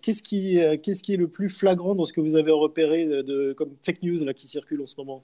qu'est-ce, 0.00 0.22
qui, 0.22 0.58
qu'est-ce 0.82 1.02
qui 1.02 1.12
est 1.12 1.18
le 1.18 1.28
plus 1.28 1.50
flagrant 1.50 1.94
dans 1.94 2.06
ce 2.06 2.14
que 2.14 2.22
vous 2.22 2.36
avez 2.36 2.50
repéré 2.50 3.06
de, 3.06 3.52
comme 3.52 3.76
fake 3.82 4.02
news 4.02 4.32
qui 4.32 4.46
circule 4.48 4.80
en 4.80 4.86
ce 4.86 4.94
moment? 4.96 5.22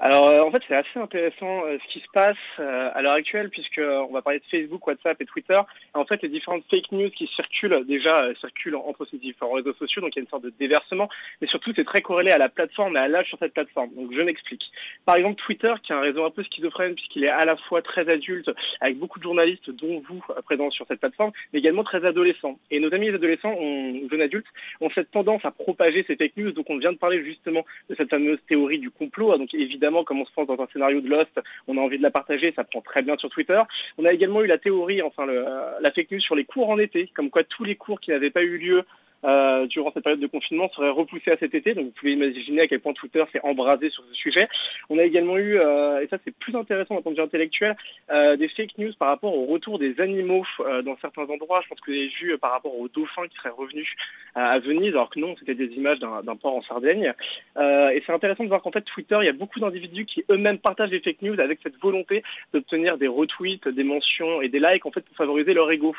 Alors 0.00 0.26
euh, 0.28 0.40
en 0.40 0.50
fait 0.50 0.60
c'est 0.66 0.74
assez 0.74 0.98
intéressant 0.98 1.66
euh, 1.66 1.78
ce 1.78 1.92
qui 1.92 2.00
se 2.00 2.10
passe 2.12 2.36
euh, 2.58 2.90
à 2.94 3.00
l'heure 3.00 3.14
actuelle 3.14 3.48
puisque 3.48 3.78
on 3.80 4.12
va 4.12 4.22
parler 4.22 4.40
de 4.40 4.44
Facebook, 4.50 4.84
WhatsApp 4.86 5.20
et 5.20 5.24
Twitter. 5.24 5.58
En 5.94 6.04
fait 6.04 6.20
les 6.22 6.28
différentes 6.28 6.64
fake 6.68 6.90
news 6.90 7.10
qui 7.10 7.28
circulent 7.28 7.86
déjà 7.86 8.34
circulent 8.40 8.74
entre 8.74 9.06
ces 9.08 9.18
différents 9.18 9.52
réseaux 9.52 9.72
sociaux 9.74 10.02
donc 10.02 10.10
il 10.14 10.18
y 10.18 10.20
a 10.20 10.22
une 10.22 10.28
sorte 10.28 10.42
de 10.42 10.52
déversement 10.58 11.08
mais 11.40 11.46
surtout 11.46 11.72
c'est 11.76 11.84
très 11.84 12.00
corrélé 12.00 12.32
à 12.32 12.38
la 12.38 12.48
plateforme 12.48 12.96
et 12.96 13.00
à 13.00 13.06
l'âge 13.06 13.28
sur 13.28 13.38
cette 13.38 13.54
plateforme. 13.54 13.90
Donc 13.94 14.12
je 14.12 14.20
m'explique. 14.20 14.64
Par 15.06 15.14
exemple 15.14 15.40
Twitter 15.46 15.72
qui 15.84 15.92
est 15.92 15.94
un 15.94 16.00
réseau 16.00 16.24
un 16.24 16.30
peu 16.30 16.42
schizophrène 16.42 16.94
puisqu'il 16.96 17.22
est 17.22 17.28
à 17.28 17.44
la 17.44 17.56
fois 17.56 17.80
très 17.80 18.08
adulte 18.08 18.50
avec 18.80 18.98
beaucoup 18.98 19.20
de 19.20 19.24
journalistes 19.24 19.70
dont 19.70 20.02
vous 20.08 20.20
présents 20.44 20.70
sur 20.70 20.86
cette 20.88 21.00
plateforme 21.00 21.30
mais 21.52 21.60
également 21.60 21.84
très 21.84 22.04
adolescent. 22.04 22.58
Et 22.72 22.80
nos 22.80 22.92
amis 22.92 23.10
les 23.10 23.14
adolescents, 23.14 23.54
on, 23.56 24.08
jeunes 24.10 24.22
adultes, 24.22 24.46
ont 24.80 24.90
cette 24.90 25.12
tendance 25.12 25.44
à 25.44 25.52
propager 25.52 26.04
ces 26.08 26.16
fake 26.16 26.36
news 26.36 26.50
donc 26.50 26.68
on 26.68 26.78
vient 26.78 26.92
de 26.92 26.98
parler 26.98 27.22
justement 27.24 27.64
de 27.88 27.94
cette 27.94 28.10
fameuse 28.10 28.40
théorie 28.48 28.80
du 28.80 28.90
complot 28.90 29.32
donc 29.38 29.54
évidemment 29.54 29.83
évidemment, 29.84 30.04
comme 30.04 30.22
on 30.22 30.24
se 30.24 30.32
pense 30.32 30.46
dans 30.46 30.62
un 30.62 30.66
scénario 30.72 31.02
de 31.02 31.08
Lost, 31.08 31.40
on 31.68 31.76
a 31.76 31.80
envie 31.80 31.98
de 31.98 32.02
la 32.02 32.10
partager, 32.10 32.52
ça 32.56 32.64
prend 32.64 32.80
très 32.80 33.02
bien 33.02 33.16
sur 33.18 33.28
Twitter. 33.28 33.58
On 33.98 34.06
a 34.06 34.12
également 34.12 34.42
eu 34.42 34.46
la 34.46 34.56
théorie, 34.56 35.02
enfin 35.02 35.26
le, 35.26 35.44
la 35.80 35.90
fake 35.90 36.10
news 36.10 36.20
sur 36.20 36.34
les 36.34 36.44
cours 36.44 36.70
en 36.70 36.78
été, 36.78 37.10
comme 37.14 37.28
quoi 37.28 37.44
tous 37.44 37.64
les 37.64 37.76
cours 37.76 38.00
qui 38.00 38.10
n'avaient 38.10 38.30
pas 38.30 38.42
eu 38.42 38.56
lieu 38.56 38.82
euh, 39.24 39.66
durant 39.66 39.90
cette 39.92 40.02
période 40.02 40.20
de 40.20 40.26
confinement 40.26 40.68
serait 40.70 40.90
repoussé 40.90 41.30
à 41.30 41.36
cet 41.38 41.54
été. 41.54 41.74
Donc 41.74 41.86
vous 41.86 41.92
pouvez 41.92 42.12
imaginer 42.12 42.62
à 42.62 42.66
quel 42.66 42.80
point 42.80 42.92
Twitter 42.92 43.24
s'est 43.32 43.40
embrasé 43.42 43.90
sur 43.90 44.04
ce 44.04 44.14
sujet. 44.14 44.48
On 44.90 44.98
a 44.98 45.04
également 45.04 45.38
eu, 45.38 45.58
euh, 45.58 46.02
et 46.02 46.08
ça 46.08 46.18
c'est 46.24 46.36
plus 46.36 46.54
intéressant 46.54 46.94
d'un 46.94 47.02
point 47.02 47.12
de 47.12 47.16
vue 47.16 47.22
intellectuel, 47.22 47.76
euh, 48.10 48.36
des 48.36 48.48
fake 48.48 48.78
news 48.78 48.92
par 48.98 49.08
rapport 49.08 49.36
au 49.36 49.46
retour 49.46 49.78
des 49.78 50.00
animaux 50.00 50.44
dans 50.84 50.96
certains 51.00 51.24
endroits. 51.24 51.60
Je 51.62 51.68
pense 51.68 51.80
que 51.80 51.90
vous 51.90 51.96
avez 51.96 52.08
vu 52.20 52.38
par 52.38 52.52
rapport 52.52 52.78
aux 52.78 52.88
dauphins 52.88 53.26
qui 53.28 53.36
seraient 53.36 53.50
revenus 53.50 53.88
à 54.34 54.58
Venise, 54.58 54.90
alors 54.90 55.10
que 55.10 55.18
non, 55.18 55.34
c'était 55.38 55.54
des 55.54 55.72
images 55.74 55.98
d'un 56.00 56.36
port 56.36 56.56
en 56.56 56.62
Sardaigne. 56.62 57.12
et 57.56 58.02
c'est 58.04 58.12
intéressant 58.12 58.44
de 58.44 58.48
voir 58.48 58.62
qu'en 58.62 58.72
fait 58.72 58.82
Twitter, 58.82 59.16
il 59.20 59.26
y 59.26 59.28
a 59.28 59.32
beaucoup 59.32 59.60
d'individus 59.60 60.06
qui 60.06 60.24
eux-mêmes 60.30 60.58
partagent 60.58 60.90
des 60.90 61.00
fake 61.00 61.22
news 61.22 61.40
avec 61.40 61.60
cette 61.62 61.78
volonté 61.80 62.22
d'obtenir 62.52 62.98
des 62.98 63.08
retweets, 63.08 63.68
des 63.68 63.84
mentions 63.84 64.42
et 64.42 64.48
des 64.48 64.60
likes 64.60 64.86
en 64.86 64.90
fait 64.90 65.02
pour 65.02 65.16
favoriser 65.16 65.54
leur 65.54 65.70
ego. 65.70 65.94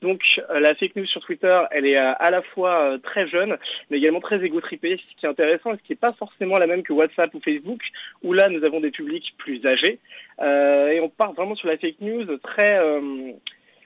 Donc 0.00 0.20
euh, 0.50 0.60
la 0.60 0.74
fake 0.74 0.94
news 0.96 1.06
sur 1.06 1.20
Twitter, 1.22 1.60
elle 1.70 1.86
est 1.86 2.00
euh, 2.00 2.12
à 2.18 2.30
la 2.30 2.42
fois 2.42 2.82
euh, 2.82 2.98
très 2.98 3.26
jeune, 3.26 3.56
mais 3.90 3.98
également 3.98 4.20
très 4.20 4.44
égotripée, 4.44 4.96
ce 4.96 5.20
qui 5.20 5.26
est 5.26 5.28
intéressant 5.28 5.72
et 5.72 5.76
ce 5.76 5.82
qui 5.82 5.92
n'est 5.92 5.96
pas 5.96 6.12
forcément 6.12 6.56
la 6.58 6.66
même 6.66 6.82
que 6.82 6.92
WhatsApp 6.92 7.34
ou 7.34 7.40
Facebook, 7.40 7.80
où 8.22 8.32
là 8.32 8.48
nous 8.48 8.64
avons 8.64 8.80
des 8.80 8.90
publics 8.90 9.34
plus 9.38 9.64
âgés. 9.66 9.98
et 10.40 10.98
on 11.02 11.08
part 11.08 11.32
vraiment 11.32 11.56
sur 11.56 11.68
la 11.68 11.76
fake 11.78 12.00
news 12.00 12.36
très 12.38 12.78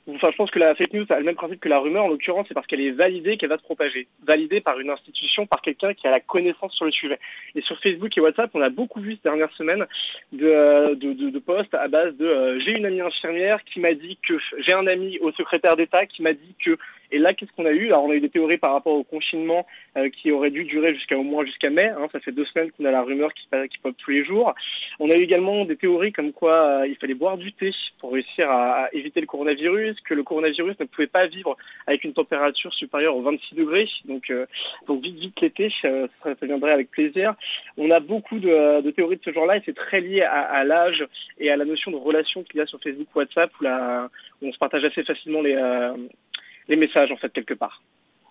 Enfin, 0.09 0.28
je 0.32 0.37
pense 0.37 0.50
que 0.50 0.59
la 0.59 0.75
fake 0.75 0.94
news 0.94 1.06
a 1.11 1.18
le 1.18 1.25
même 1.25 1.37
principe 1.37 1.61
que 1.61 1.68
la 1.68 1.78
rumeur. 1.78 2.04
En 2.04 2.09
l'occurrence, 2.09 2.47
c'est 2.49 2.54
parce 2.54 2.66
qu'elle 2.66 2.80
est 2.80 2.90
validée 2.90 3.37
qu'elle 3.37 3.50
va 3.50 3.59
se 3.59 3.62
propager. 3.62 4.09
Validée 4.26 4.61
par 4.61 4.78
une 4.80 4.90
institution, 4.90 5.47
par 5.47 5.61
quelqu'un 5.61 5.94
qui 5.94 6.09
a 6.09 6.11
la 6.11 6.18
connaissance 6.18 6.75
sur 6.75 6.85
le 6.85 6.90
sujet. 6.90 7.21
Et 7.54 7.62
sur 7.62 7.78
Facebook 7.80 8.16
et 8.16 8.21
WhatsApp, 8.21 8.50
on 8.54 8.61
a 8.61 8.68
beaucoup 8.68 9.00
vu 9.00 9.14
ces 9.14 9.23
dernières 9.23 9.52
semaines 9.52 9.87
de, 10.32 10.47
euh, 10.47 10.94
de, 10.94 11.12
de, 11.12 11.30
de 11.30 11.38
posts 11.38 11.75
à 11.75 11.87
base 11.87 12.16
de 12.16 12.26
euh, 12.26 12.61
j'ai 12.61 12.73
une 12.73 12.87
amie 12.87 13.00
infirmière 13.00 13.62
qui 13.64 13.78
m'a 13.78 13.94
dit 13.94 14.18
que 14.26 14.35
j'ai 14.59 14.75
un 14.75 14.87
ami 14.88 15.18
au 15.21 15.30
secrétaire 15.32 15.76
d'État 15.76 16.04
qui 16.06 16.23
m'a 16.23 16.32
dit 16.32 16.54
que 16.64 16.76
et 17.12 17.19
là, 17.19 17.35
qu'est-ce 17.35 17.52
qu'on 17.52 17.66
a 17.66 17.71
eu? 17.71 17.88
Alors, 17.88 18.04
on 18.04 18.11
a 18.11 18.14
eu 18.14 18.21
des 18.21 18.31
théories 18.31 18.57
par 18.57 18.73
rapport 18.73 18.95
au 18.95 19.04
confinement 19.04 19.66
euh, 19.99 20.09
qui 20.09 20.33
aurait 20.33 20.50
dû 20.50 20.64
durer 20.64 20.95
jusqu'à 20.95 21.19
au 21.19 21.23
moins 21.23 21.45
jusqu'à 21.45 21.69
mai. 21.69 21.85
Hein. 21.85 22.09
Ça 22.11 22.21
fait 22.21 22.33
deux 22.33 22.47
semaines 22.47 22.71
qu'on 22.73 22.87
a 22.87 22.90
la 22.90 23.02
rumeur 23.02 23.33
qui, 23.35 23.47
qui 23.69 23.78
pop 23.78 23.95
tous 23.99 24.11
les 24.11 24.25
jours. 24.25 24.54
On 24.99 25.07
a 25.11 25.14
eu 25.14 25.23
également 25.23 25.66
des 25.66 25.76
théories 25.76 26.12
comme 26.12 26.33
quoi 26.33 26.59
euh, 26.59 26.87
il 26.87 26.97
fallait 26.97 27.12
boire 27.12 27.37
du 27.37 27.52
thé 27.52 27.71
pour 28.00 28.12
réussir 28.14 28.50
à, 28.50 28.88
éviter 28.95 29.21
le 29.21 29.26
coronavirus, 29.26 30.00
que 30.00 30.14
le 30.14 30.23
coronavirus 30.23 30.81
ne 30.81 30.87
pouvait 30.87 31.07
pas 31.07 31.26
vivre 31.26 31.54
avec 31.87 32.04
une 32.04 32.14
température 32.14 32.73
supérieure 32.73 33.14
aux 33.14 33.23
26 33.23 33.57
degrés. 33.57 33.88
Donc, 34.07 34.31
euh, 34.31 34.47
donc 34.87 35.02
vite, 35.02 35.19
vite 35.19 35.40
l'été, 35.42 35.71
ça, 35.83 35.90
viendrait 36.40 36.73
avec 36.73 36.90
plaisir. 36.90 37.35
On 37.76 37.90
a 37.90 38.00
beaucoup 38.00 38.38
de, 38.38 38.90
théories 38.92 39.16
de 39.16 39.23
ce 39.23 39.33
genre-là 39.33 39.59
et 39.59 39.62
c'est 39.66 39.76
très 39.76 40.00
lié 40.00 40.23
à, 40.23 40.64
l'âge 40.64 41.04
et 41.38 41.50
à 41.50 41.57
la 41.57 41.66
notion 41.66 41.90
de 41.90 41.97
relation 41.97 42.42
qu'il 42.42 42.57
y 42.57 42.62
a 42.62 42.66
sur 42.66 42.81
Facebook, 42.81 43.14
WhatsApp, 43.14 43.50
où 43.61 44.47
on 44.47 44.52
se 44.52 44.59
partage 44.59 44.85
assez 44.85 45.04
facilement 45.04 45.42
les, 45.42 45.57
les 46.69 46.76
messages, 46.76 47.11
en 47.11 47.16
fait, 47.16 47.33
quelque 47.33 47.54
part. 47.54 47.83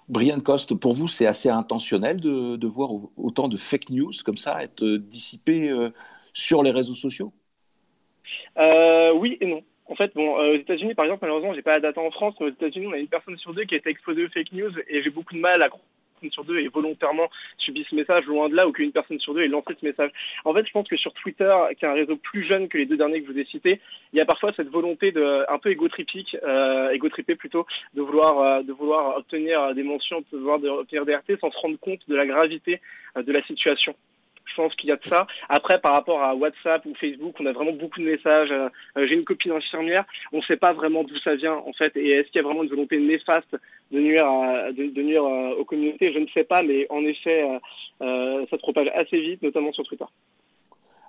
Brian 0.09 0.39
Coste, 0.39 0.75
pour 0.75 0.93
vous, 0.93 1.07
c'est 1.07 1.25
assez 1.25 1.49
intentionnel 1.49 2.19
de, 2.19 2.57
de, 2.57 2.67
voir 2.67 2.89
autant 3.17 3.47
de 3.47 3.57
fake 3.57 3.89
news 3.89 4.11
comme 4.25 4.37
ça 4.37 4.61
être 4.61 4.85
dissipées 4.85 5.69
euh, 5.69 5.89
sur 6.33 6.63
les 6.63 6.71
réseaux 6.71 6.95
sociaux? 6.95 7.31
Euh, 8.57 9.13
Oui 9.13 9.37
et 9.39 9.45
non. 9.45 9.61
En 9.85 9.95
fait, 9.95 10.13
bon, 10.15 10.39
euh, 10.39 10.53
aux 10.53 10.55
États-Unis, 10.55 10.95
par 10.95 11.05
exemple, 11.05 11.19
malheureusement, 11.23 11.53
j'ai 11.53 11.61
pas 11.61 11.71
la 11.71 11.79
date 11.81 11.97
en 11.97 12.11
France, 12.11 12.35
mais 12.39 12.47
aux 12.47 12.49
États-Unis, 12.49 12.87
on 12.87 12.93
a 12.93 12.97
une 12.97 13.07
personne 13.07 13.37
sur 13.37 13.53
deux 13.53 13.65
qui 13.65 13.75
a 13.75 13.77
été 13.77 13.89
exposée 13.89 14.25
aux 14.25 14.29
fake 14.29 14.53
news 14.53 14.71
et 14.87 15.03
j'ai 15.03 15.09
beaucoup 15.09 15.33
de 15.33 15.39
mal 15.39 15.61
à 15.61 15.69
sur 16.29 16.43
deux 16.43 16.59
ait 16.59 16.67
volontairement 16.67 17.29
subi 17.57 17.85
ce 17.89 17.95
message, 17.95 18.25
loin 18.25 18.49
de 18.49 18.55
là, 18.55 18.67
ou 18.67 18.71
qu'une 18.71 18.91
personne 18.91 19.19
sur 19.19 19.33
deux 19.33 19.41
ait 19.41 19.47
lancé 19.47 19.73
ce 19.79 19.85
message. 19.85 20.11
En 20.45 20.53
fait, 20.53 20.65
je 20.65 20.71
pense 20.71 20.87
que 20.87 20.97
sur 20.97 21.13
Twitter, 21.13 21.49
qui 21.77 21.85
est 21.85 21.87
un 21.87 21.93
réseau 21.93 22.15
plus 22.17 22.45
jeune 22.45 22.67
que 22.67 22.77
les 22.77 22.85
deux 22.85 22.97
derniers 22.97 23.21
que 23.21 23.27
je 23.27 23.31
vous 23.33 23.39
ai 23.39 23.45
cités, 23.45 23.79
il 24.13 24.19
y 24.19 24.21
a 24.21 24.25
parfois 24.25 24.53
cette 24.55 24.69
volonté 24.69 25.11
de, 25.11 25.45
un 25.49 25.57
peu 25.57 25.69
égotripique, 25.69 26.37
euh, 26.43 26.89
égotripée 26.91 27.35
plutôt, 27.35 27.65
de 27.93 28.01
vouloir, 28.01 28.39
euh, 28.39 28.63
de 28.63 28.73
vouloir 28.73 29.17
obtenir 29.17 29.73
des 29.73 29.83
mentions, 29.83 30.23
de 30.31 30.37
vouloir 30.37 30.61
obtenir 30.79 31.05
des 31.05 31.15
RT 31.15 31.39
sans 31.39 31.51
se 31.51 31.57
rendre 31.57 31.79
compte 31.79 32.01
de 32.07 32.15
la 32.15 32.25
gravité 32.25 32.81
euh, 33.17 33.23
de 33.23 33.31
la 33.31 33.43
situation. 33.43 33.95
Je 34.51 34.55
pense 34.57 34.75
qu'il 34.75 34.89
y 34.89 34.91
a 34.91 34.97
de 34.97 35.07
ça. 35.07 35.27
Après, 35.47 35.79
par 35.79 35.93
rapport 35.93 36.21
à 36.21 36.35
WhatsApp 36.35 36.85
ou 36.85 36.93
Facebook, 36.95 37.35
on 37.39 37.45
a 37.45 37.53
vraiment 37.53 37.71
beaucoup 37.71 38.01
de 38.01 38.05
messages. 38.05 38.51
Euh, 38.51 38.67
euh, 38.97 39.07
j'ai 39.07 39.15
une 39.15 39.23
copine 39.23 39.53
infirmière. 39.53 40.03
On 40.33 40.37
ne 40.39 40.41
sait 40.43 40.57
pas 40.57 40.73
vraiment 40.73 41.05
d'où 41.05 41.17
ça 41.19 41.35
vient, 41.35 41.55
en 41.55 41.71
fait. 41.71 41.95
Et 41.95 42.09
est-ce 42.09 42.27
qu'il 42.27 42.35
y 42.35 42.39
a 42.39 42.43
vraiment 42.43 42.63
une 42.63 42.69
volonté 42.69 42.99
néfaste 42.99 43.55
de 43.91 43.99
nuire, 43.99 44.25
de, 44.73 44.87
de 44.87 45.01
nuire 45.01 45.23
euh, 45.23 45.55
aux 45.55 45.63
communautés? 45.63 46.11
Je 46.11 46.19
ne 46.19 46.27
sais 46.33 46.43
pas, 46.43 46.63
mais 46.63 46.85
en 46.89 47.05
effet, 47.05 47.47
ça 47.99 48.51
se 48.51 48.55
propage 48.57 48.89
assez 48.93 49.21
vite, 49.21 49.41
notamment 49.41 49.71
sur 49.71 49.85
Twitter. 49.85 50.05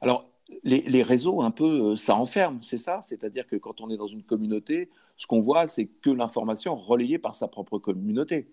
Alors, 0.01 0.29
les, 0.63 0.83
les 0.83 1.03
réseaux, 1.03 1.43
un 1.43 1.51
peu, 1.51 1.97
ça 1.97 2.15
enferme, 2.15 2.61
c'est 2.63 2.79
ça? 2.79 3.01
C'est-à-dire 3.03 3.49
que 3.49 3.57
quand 3.57 3.81
on 3.81 3.91
est 3.91 3.97
dans 3.97 4.07
une 4.07 4.23
communauté, 4.23 4.89
ce 5.17 5.27
qu'on 5.27 5.41
voit, 5.41 5.67
c'est 5.67 5.87
que 5.87 6.11
l'information 6.11 6.77
relayée 6.77 7.19
par 7.19 7.35
sa 7.35 7.49
propre 7.49 7.79
communauté. 7.79 8.47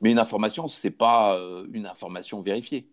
Mais 0.00 0.10
une 0.10 0.18
information, 0.18 0.68
ce 0.68 0.86
n'est 0.86 0.94
pas 0.94 1.38
une 1.72 1.84
information 1.84 2.40
vérifiée. 2.40 2.86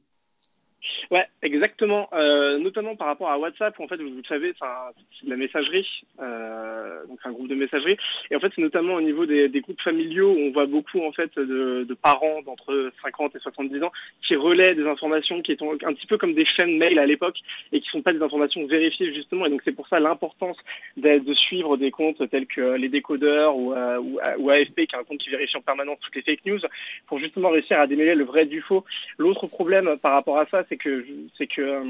Ouais, 1.11 1.25
exactement. 1.41 2.09
Euh, 2.13 2.57
notamment 2.59 2.95
par 2.95 3.07
rapport 3.07 3.29
à 3.29 3.37
WhatsApp, 3.37 3.77
où, 3.79 3.83
en 3.83 3.87
fait, 3.87 3.97
vous, 3.97 4.09
le 4.09 4.23
savez, 4.27 4.53
c'est 4.59 5.27
la 5.27 5.35
messagerie, 5.35 5.87
euh, 6.21 7.05
donc 7.07 7.19
un 7.23 7.31
groupe 7.31 7.47
de 7.47 7.55
messagerie. 7.55 7.97
Et 8.31 8.35
en 8.35 8.39
fait, 8.39 8.51
c'est 8.55 8.61
notamment 8.61 8.95
au 8.95 9.01
niveau 9.01 9.25
des, 9.25 9.49
groupes 9.61 9.81
familiaux 9.81 10.31
où 10.31 10.39
on 10.39 10.51
voit 10.51 10.65
beaucoup 10.65 11.01
en 11.01 11.11
fait 11.11 11.35
de, 11.35 11.97
parents 12.01 12.41
d'entre 12.45 12.91
50 13.01 13.35
et 13.35 13.39
70 13.39 13.83
ans 13.83 13.91
qui 14.25 14.35
relaient 14.35 14.75
des 14.75 14.85
informations 14.85 15.41
qui 15.41 15.55
sont 15.55 15.71
un 15.71 15.93
petit 15.93 16.05
peu 16.05 16.17
comme 16.17 16.35
des 16.35 16.45
chaînes 16.45 16.77
mail 16.77 16.99
à 16.99 17.05
l'époque 17.05 17.37
et 17.71 17.81
qui 17.81 17.89
sont 17.89 18.01
pas 18.01 18.13
des 18.13 18.21
informations 18.21 18.65
vérifiées 18.67 19.13
justement. 19.13 19.45
Et 19.45 19.49
donc 19.49 19.61
c'est 19.65 19.71
pour 19.71 19.87
ça 19.87 19.99
l'importance 19.99 20.57
de, 20.95 21.19
de, 21.19 21.33
suivre 21.33 21.75
des 21.77 21.91
comptes 21.91 22.21
tels 22.29 22.45
que 22.45 22.75
les 22.75 22.87
décodeurs 22.87 23.57
ou, 23.57 23.73
euh, 23.73 23.97
ou, 23.97 24.19
ou, 24.37 24.49
AFP, 24.49 24.85
qui 24.85 24.95
est 24.95 24.99
un 24.99 25.03
compte 25.03 25.19
qui 25.19 25.29
vérifie 25.29 25.57
en 25.57 25.61
permanence 25.61 25.97
toutes 26.01 26.15
les 26.15 26.21
fake 26.21 26.45
news, 26.45 26.59
pour 27.07 27.19
justement 27.19 27.49
réussir 27.49 27.79
à 27.79 27.87
démêler 27.87 28.15
le 28.15 28.25
vrai 28.25 28.45
du 28.45 28.61
faux. 28.61 28.85
L'autre 29.17 29.47
problème 29.47 29.95
par 30.01 30.13
rapport 30.13 30.37
à 30.37 30.45
ça, 30.45 30.63
c'est 30.69 30.76
que 30.77 31.05
c'est 31.37 31.47
que 31.47 31.61
euh, 31.61 31.83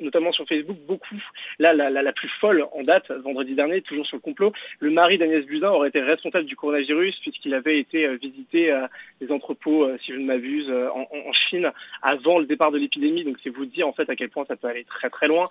notamment 0.00 0.32
sur 0.32 0.44
Facebook, 0.46 0.76
beaucoup, 0.86 1.16
là 1.58 1.72
la, 1.72 2.12
plus 2.12 2.28
folle 2.40 2.64
en 2.72 2.82
date, 2.82 3.10
vendredi 3.10 3.54
dernier, 3.54 3.82
toujours 3.82 4.06
sur 4.06 4.16
le 4.16 4.20
complot, 4.20 4.52
le 4.80 4.90
mari 4.90 5.18
d'Agnès 5.18 5.44
Buzyn 5.44 5.68
aurait 5.68 5.88
été 5.88 6.00
responsable 6.00 6.46
du 6.46 6.56
coronavirus 6.56 7.18
puisqu'il 7.20 7.54
avait 7.54 7.78
été 7.78 8.06
euh, 8.06 8.16
visiter 8.16 8.70
euh, 8.70 8.86
des 9.20 9.30
entrepôts, 9.30 9.88
si 10.04 10.12
je 10.12 10.18
ne 10.18 10.24
m'abuse, 10.24 10.70
en, 10.70 11.04
Chine 11.48 11.70
avant 12.02 12.38
le 12.38 12.46
départ 12.46 12.70
de 12.70 12.78
l'épidémie. 12.78 13.24
Donc 13.24 13.36
c'est 13.42 13.50
vous 13.50 13.66
dire 13.66 13.88
en 13.88 13.92
fait 13.92 14.08
à 14.08 14.16
quel 14.16 14.30
point 14.30 14.44
ça 14.46 14.56
peut 14.56 14.68
aller 14.68 14.84
très 14.84 15.10
très 15.10 15.26
loin. 15.26 15.42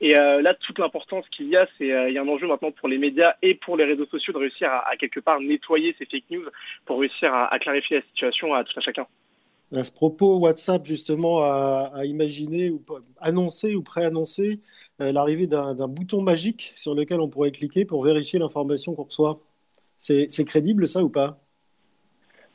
Et 0.00 0.12
là, 0.12 0.54
toute 0.54 0.78
l'importance 0.78 1.24
qu'il 1.30 1.48
y 1.48 1.56
a, 1.56 1.66
c'est 1.78 1.86
il 1.86 2.12
y 2.12 2.18
a 2.18 2.22
un 2.22 2.28
enjeu 2.28 2.46
maintenant 2.46 2.72
pour 2.72 2.88
les 2.88 2.98
médias 2.98 3.34
et 3.42 3.54
pour 3.54 3.76
les 3.76 3.84
réseaux 3.84 4.06
sociaux 4.06 4.32
de 4.32 4.38
réussir 4.38 4.70
à, 4.70 4.96
quelque 4.96 5.20
part 5.20 5.40
nettoyer 5.40 5.94
ces 5.98 6.06
fake 6.06 6.30
news 6.30 6.44
pour 6.86 7.00
réussir 7.00 7.32
à, 7.32 7.52
à 7.52 7.58
clarifier 7.58 7.98
la 7.98 8.02
situation 8.02 8.54
à 8.54 8.64
tout 8.64 8.76
à 8.76 8.80
chacun. 8.80 9.06
À 9.74 9.84
ce 9.84 9.92
propos, 9.92 10.38
WhatsApp 10.38 10.86
justement 10.86 11.42
a, 11.42 12.04
imaginé 12.06 12.70
ou 12.70 12.82
annoncé 13.18 13.74
ou 13.74 13.82
préannoncé 13.82 14.62
euh, 15.00 15.12
l'arrivée 15.12 15.46
d'un 15.46 15.74
bouton 15.88 16.22
magique 16.22 16.72
sur 16.76 16.94
lequel 16.94 17.20
on 17.20 17.28
pourrait 17.28 17.52
cliquer 17.52 17.84
pour 17.84 18.02
vérifier 18.04 18.38
l'information 18.38 18.94
qu'on 18.94 19.04
reçoit. 19.04 19.40
C'est 19.98 20.44
crédible 20.46 20.88
ça 20.88 21.04
ou 21.04 21.10
pas? 21.10 21.40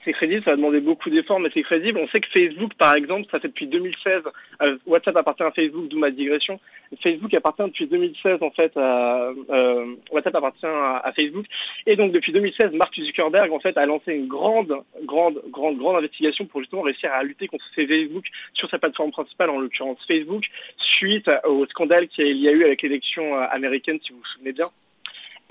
C'est 0.03 0.13
crédible, 0.13 0.43
ça 0.43 0.51
a 0.51 0.55
demandé 0.55 0.79
beaucoup 0.79 1.09
d'efforts, 1.09 1.39
mais 1.39 1.49
c'est 1.53 1.63
crédible. 1.63 1.99
On 1.99 2.07
sait 2.07 2.19
que 2.19 2.27
Facebook, 2.29 2.73
par 2.75 2.95
exemple, 2.95 3.27
ça 3.31 3.39
fait 3.39 3.47
depuis 3.47 3.67
2016, 3.67 4.23
euh, 4.61 4.77
WhatsApp 4.85 5.17
appartient 5.17 5.43
à 5.43 5.51
Facebook, 5.51 5.87
d'où 5.87 5.99
ma 5.99 6.11
digression. 6.11 6.59
Facebook 7.01 7.33
appartient 7.33 7.63
depuis 7.63 7.87
2016, 7.87 8.41
en 8.41 8.51
fait, 8.51 8.75
à, 8.75 9.31
euh, 9.49 9.95
WhatsApp 10.11 10.35
appartient 10.35 10.65
à, 10.65 10.97
à, 10.97 11.11
Facebook. 11.13 11.45
Et 11.85 11.95
donc, 11.95 12.11
depuis 12.11 12.31
2016, 12.31 12.73
Mark 12.73 12.93
Zuckerberg, 12.95 13.51
en 13.51 13.59
fait, 13.59 13.77
a 13.77 13.85
lancé 13.85 14.13
une 14.13 14.27
grande, 14.27 14.73
grande, 15.03 15.41
grande, 15.49 15.77
grande 15.77 15.97
investigation 15.97 16.45
pour 16.45 16.61
justement 16.61 16.81
réussir 16.81 17.11
à 17.11 17.23
lutter 17.23 17.47
contre 17.47 17.65
Facebook 17.75 18.25
sur 18.53 18.69
sa 18.69 18.79
plateforme 18.79 19.11
principale, 19.11 19.49
en 19.49 19.59
l'occurrence 19.59 19.99
Facebook, 20.07 20.43
suite 20.77 21.29
au 21.45 21.65
scandale 21.67 22.07
qu'il 22.07 22.37
y 22.37 22.49
a 22.49 22.51
eu 22.51 22.63
avec 22.63 22.81
l'élection 22.81 23.35
euh, 23.35 23.45
américaine, 23.51 23.99
si 24.03 24.11
vous 24.11 24.19
vous 24.19 24.25
souvenez 24.25 24.53
bien. 24.53 24.65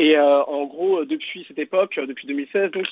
Et 0.03 0.17
euh, 0.17 0.43
en 0.49 0.65
gros, 0.65 1.05
depuis 1.05 1.45
cette 1.47 1.61
époque, 1.61 1.95
depuis 2.09 2.27
2016, 2.27 2.73
donc 2.73 2.87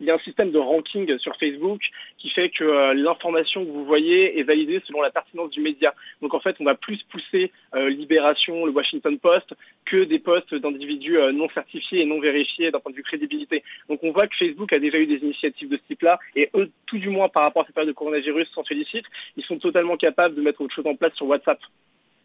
il 0.00 0.06
y 0.06 0.10
a 0.10 0.14
un 0.14 0.18
système 0.18 0.50
de 0.50 0.58
ranking 0.58 1.16
sur 1.18 1.36
Facebook 1.36 1.80
qui 2.18 2.28
fait 2.30 2.50
que 2.50 2.92
l'information 2.92 3.64
que 3.64 3.70
vous 3.70 3.84
voyez 3.84 4.36
est 4.40 4.42
validée 4.42 4.82
selon 4.84 5.00
la 5.00 5.10
pertinence 5.10 5.50
du 5.50 5.60
média. 5.60 5.94
Donc 6.20 6.34
en 6.34 6.40
fait, 6.40 6.56
on 6.58 6.64
va 6.64 6.74
plus 6.74 7.00
pousser 7.04 7.52
Libération, 7.72 8.66
le 8.66 8.72
Washington 8.72 9.16
Post 9.16 9.54
que 9.84 10.02
des 10.02 10.18
posts 10.18 10.56
d'individus 10.56 11.18
non 11.32 11.48
certifiés 11.50 12.00
et 12.00 12.04
non 12.04 12.18
vérifiés 12.18 12.72
d'un 12.72 12.80
point 12.80 12.90
de 12.90 12.96
vue 12.96 13.04
crédibilité. 13.04 13.62
Donc 13.88 14.00
on 14.02 14.10
voit 14.10 14.26
que 14.26 14.34
Facebook 14.36 14.72
a 14.72 14.80
déjà 14.80 14.98
eu 14.98 15.06
des 15.06 15.24
initiatives 15.24 15.68
de 15.68 15.76
ce 15.76 15.82
type-là 15.86 16.18
et 16.34 16.50
eux, 16.56 16.68
tout 16.86 16.98
du 16.98 17.10
moins 17.10 17.28
par 17.28 17.44
rapport 17.44 17.62
à 17.62 17.66
cette 17.66 17.76
période 17.76 17.94
de 17.94 17.96
coronavirus, 17.96 18.48
s'en 18.52 18.64
félicitent. 18.64 19.06
Ils 19.36 19.44
sont 19.44 19.58
totalement 19.58 19.96
capables 19.96 20.34
de 20.34 20.42
mettre 20.42 20.60
autre 20.62 20.74
chose 20.74 20.86
en 20.88 20.96
place 20.96 21.14
sur 21.14 21.28
WhatsApp. 21.28 21.60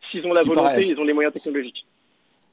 S'ils 0.09 0.25
ont 0.25 0.33
la 0.33 0.41
volonté, 0.41 0.81
ils 0.87 0.99
ont 0.99 1.03
les 1.03 1.13
moyens 1.13 1.31
technologiques. 1.31 1.85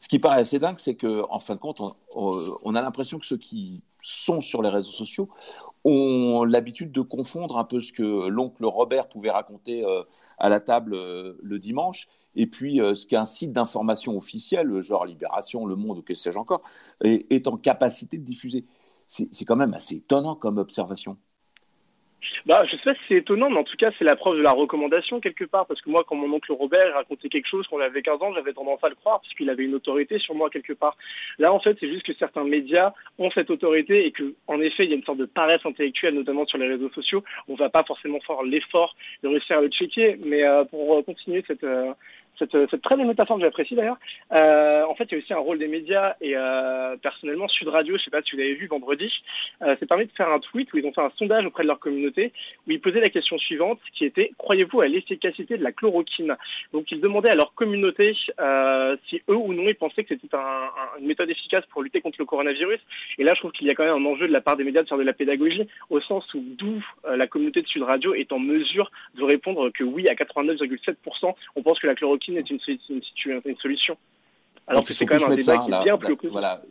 Ce 0.00 0.08
qui 0.08 0.18
paraît 0.18 0.40
assez 0.40 0.58
dingue, 0.58 0.78
c'est 0.78 0.96
qu'en 0.96 1.38
fin 1.38 1.54
de 1.54 1.60
compte, 1.60 1.80
on, 2.14 2.74
a 2.74 2.82
l'impression 2.82 3.18
que 3.18 3.26
ceux 3.26 3.36
qui 3.36 3.82
sont 4.02 4.40
sur 4.40 4.62
les 4.62 4.68
réseaux 4.68 4.92
sociaux 4.92 5.28
ont 5.84 6.44
l'habitude 6.44 6.92
de 6.92 7.00
confondre 7.00 7.58
un 7.58 7.64
peu 7.64 7.80
ce 7.80 7.92
que 7.92 8.28
l'oncle 8.28 8.64
Robert 8.64 9.08
pouvait 9.08 9.30
raconter 9.30 9.84
euh, 9.84 10.02
à 10.38 10.48
la 10.48 10.60
table 10.60 10.94
euh, 10.94 11.34
le 11.42 11.58
dimanche 11.58 12.08
et 12.36 12.46
puis 12.46 12.80
euh, 12.80 12.94
ce 12.94 13.06
qu'un 13.06 13.26
site 13.26 13.52
d'information 13.52 14.16
officiel, 14.16 14.80
genre 14.82 15.04
Libération, 15.04 15.66
Le 15.66 15.76
Monde 15.76 15.98
ou 15.98 16.02
que 16.02 16.14
sais-je 16.14 16.38
encore, 16.38 16.62
est 17.02 17.48
en 17.48 17.56
capacité 17.56 18.18
de 18.18 18.24
diffuser. 18.24 18.66
C'est 19.08 19.44
quand 19.46 19.56
même 19.56 19.74
assez 19.74 19.96
étonnant 19.96 20.36
comme 20.36 20.58
observation. 20.58 21.16
Bah, 22.46 22.64
je 22.64 22.76
sais 22.76 22.82
pas 22.84 22.94
si 22.94 23.00
c'est 23.08 23.14
étonnant, 23.16 23.50
mais 23.50 23.58
en 23.58 23.64
tout 23.64 23.76
cas, 23.78 23.90
c'est 23.98 24.04
la 24.04 24.16
preuve 24.16 24.36
de 24.38 24.42
la 24.42 24.52
recommandation 24.52 25.20
quelque 25.20 25.44
part. 25.44 25.66
Parce 25.66 25.80
que 25.80 25.90
moi, 25.90 26.04
quand 26.06 26.16
mon 26.16 26.32
oncle 26.34 26.52
Robert 26.52 26.94
racontait 26.94 27.28
quelque 27.28 27.48
chose 27.48 27.66
quand 27.68 27.78
j'avais 27.78 28.02
15 28.02 28.22
ans, 28.22 28.32
j'avais 28.34 28.52
tendance 28.52 28.82
à 28.82 28.88
le 28.88 28.94
croire, 28.94 29.20
puisqu'il 29.20 29.50
avait 29.50 29.64
une 29.64 29.74
autorité 29.74 30.18
sur 30.18 30.34
moi 30.34 30.50
quelque 30.50 30.72
part. 30.72 30.96
Là, 31.38 31.52
en 31.52 31.60
fait, 31.60 31.76
c'est 31.80 31.88
juste 31.88 32.06
que 32.06 32.14
certains 32.14 32.44
médias 32.44 32.92
ont 33.18 33.30
cette 33.30 33.50
autorité 33.50 34.06
et 34.06 34.12
que, 34.12 34.34
en 34.46 34.60
effet, 34.60 34.84
il 34.84 34.90
y 34.90 34.92
a 34.92 34.96
une 34.96 35.04
sorte 35.04 35.18
de 35.18 35.26
paresse 35.26 35.64
intellectuelle, 35.64 36.14
notamment 36.14 36.46
sur 36.46 36.58
les 36.58 36.68
réseaux 36.68 36.90
sociaux. 36.90 37.22
On 37.48 37.54
va 37.54 37.68
pas 37.68 37.84
forcément 37.84 38.20
faire 38.20 38.42
l'effort 38.42 38.96
de 39.22 39.28
réussir 39.28 39.58
à 39.58 39.60
le 39.60 39.68
checker, 39.68 40.18
mais 40.28 40.44
euh, 40.44 40.64
pour 40.64 41.04
continuer 41.04 41.44
cette, 41.46 41.64
euh, 41.64 41.92
cette, 42.38 42.56
cette, 42.70 42.82
très 42.82 42.96
belle 42.96 43.06
métaphore 43.06 43.38
que 43.38 43.44
j'apprécie 43.44 43.74
d'ailleurs. 43.74 43.98
Euh, 44.32 44.84
en 44.84 44.94
fait, 44.94 45.04
il 45.04 45.12
y 45.12 45.14
a 45.16 45.18
aussi 45.18 45.32
un 45.32 45.38
rôle 45.38 45.58
des 45.58 45.68
médias 45.68 46.14
et 46.20 46.36
euh, 46.36 46.96
personnellement, 47.02 47.48
Sud 47.48 47.68
Radio, 47.68 47.96
je 47.96 48.04
sais 48.04 48.10
pas 48.10 48.22
si 48.22 48.34
vous 48.34 48.40
avez 48.40 48.54
vu 48.54 48.66
vendredi, 48.66 49.10
euh, 49.62 49.76
s'est 49.78 49.86
permis 49.86 50.06
de 50.06 50.12
faire 50.12 50.28
un 50.28 50.38
tweet 50.38 50.72
où 50.72 50.78
ils 50.78 50.86
ont 50.86 50.92
fait 50.92 51.00
un 51.00 51.12
sondage 51.16 51.44
auprès 51.46 51.62
de 51.62 51.68
leur 51.68 51.78
communauté 51.78 52.32
où 52.66 52.70
ils 52.70 52.80
posaient 52.80 53.00
la 53.00 53.08
question 53.08 53.38
suivante 53.38 53.80
qui 53.94 54.04
était 54.04 54.32
croyez-vous 54.38 54.80
à 54.80 54.86
l'efficacité 54.86 55.56
de 55.56 55.64
la 55.64 55.72
chloroquine? 55.72 56.36
Donc 56.72 56.90
ils 56.90 57.00
demandaient 57.00 57.30
à 57.30 57.36
leur 57.36 57.54
communauté 57.54 58.16
euh, 58.40 58.96
si 59.08 59.22
eux 59.28 59.36
ou 59.36 59.52
non 59.52 59.68
ils 59.68 59.74
pensaient 59.74 60.04
que 60.04 60.14
c'était 60.14 60.36
un, 60.36 60.70
une 61.00 61.06
méthode 61.06 61.30
efficace 61.30 61.64
pour 61.70 61.82
lutter 61.82 62.00
contre 62.00 62.16
le 62.18 62.24
coronavirus. 62.24 62.80
Et 63.18 63.24
là, 63.24 63.34
je 63.34 63.40
trouve 63.40 63.52
qu'il 63.52 63.66
y 63.66 63.70
a 63.70 63.74
quand 63.74 63.84
même 63.84 64.06
un 64.06 64.06
enjeu 64.06 64.28
de 64.28 64.32
la 64.32 64.40
part 64.40 64.56
des 64.56 64.64
médias 64.64 64.82
de 64.82 64.88
faire 64.88 64.98
de 64.98 65.02
la 65.02 65.12
pédagogie 65.12 65.66
au 65.90 66.00
sens 66.00 66.24
où 66.34 66.42
d'où 66.42 66.84
euh, 67.06 67.16
la 67.16 67.26
communauté 67.26 67.62
de 67.62 67.66
Sud 67.66 67.82
Radio 67.82 68.14
est 68.14 68.32
en 68.32 68.38
mesure 68.38 68.90
de 69.16 69.24
répondre 69.24 69.70
que 69.70 69.84
oui 69.84 70.06
à 70.08 70.14
89,7%, 70.14 71.34
on 71.56 71.62
pense 71.62 71.78
que 71.78 71.86
la 71.86 71.94
chloroquine 71.94 72.27
est 72.36 72.50
une, 72.50 72.58
une, 72.88 73.56
solution. 73.56 73.96
Alors 74.66 74.84
que 74.84 74.92
c'est 74.92 75.06
quand 75.06 75.18
même 75.20 75.32
un 75.32 75.36
débat 75.36 75.58
qui 75.58 75.72
est 75.72 75.84
bien 75.84 75.96
plus 75.96 76.28
Voilà. 76.28 76.62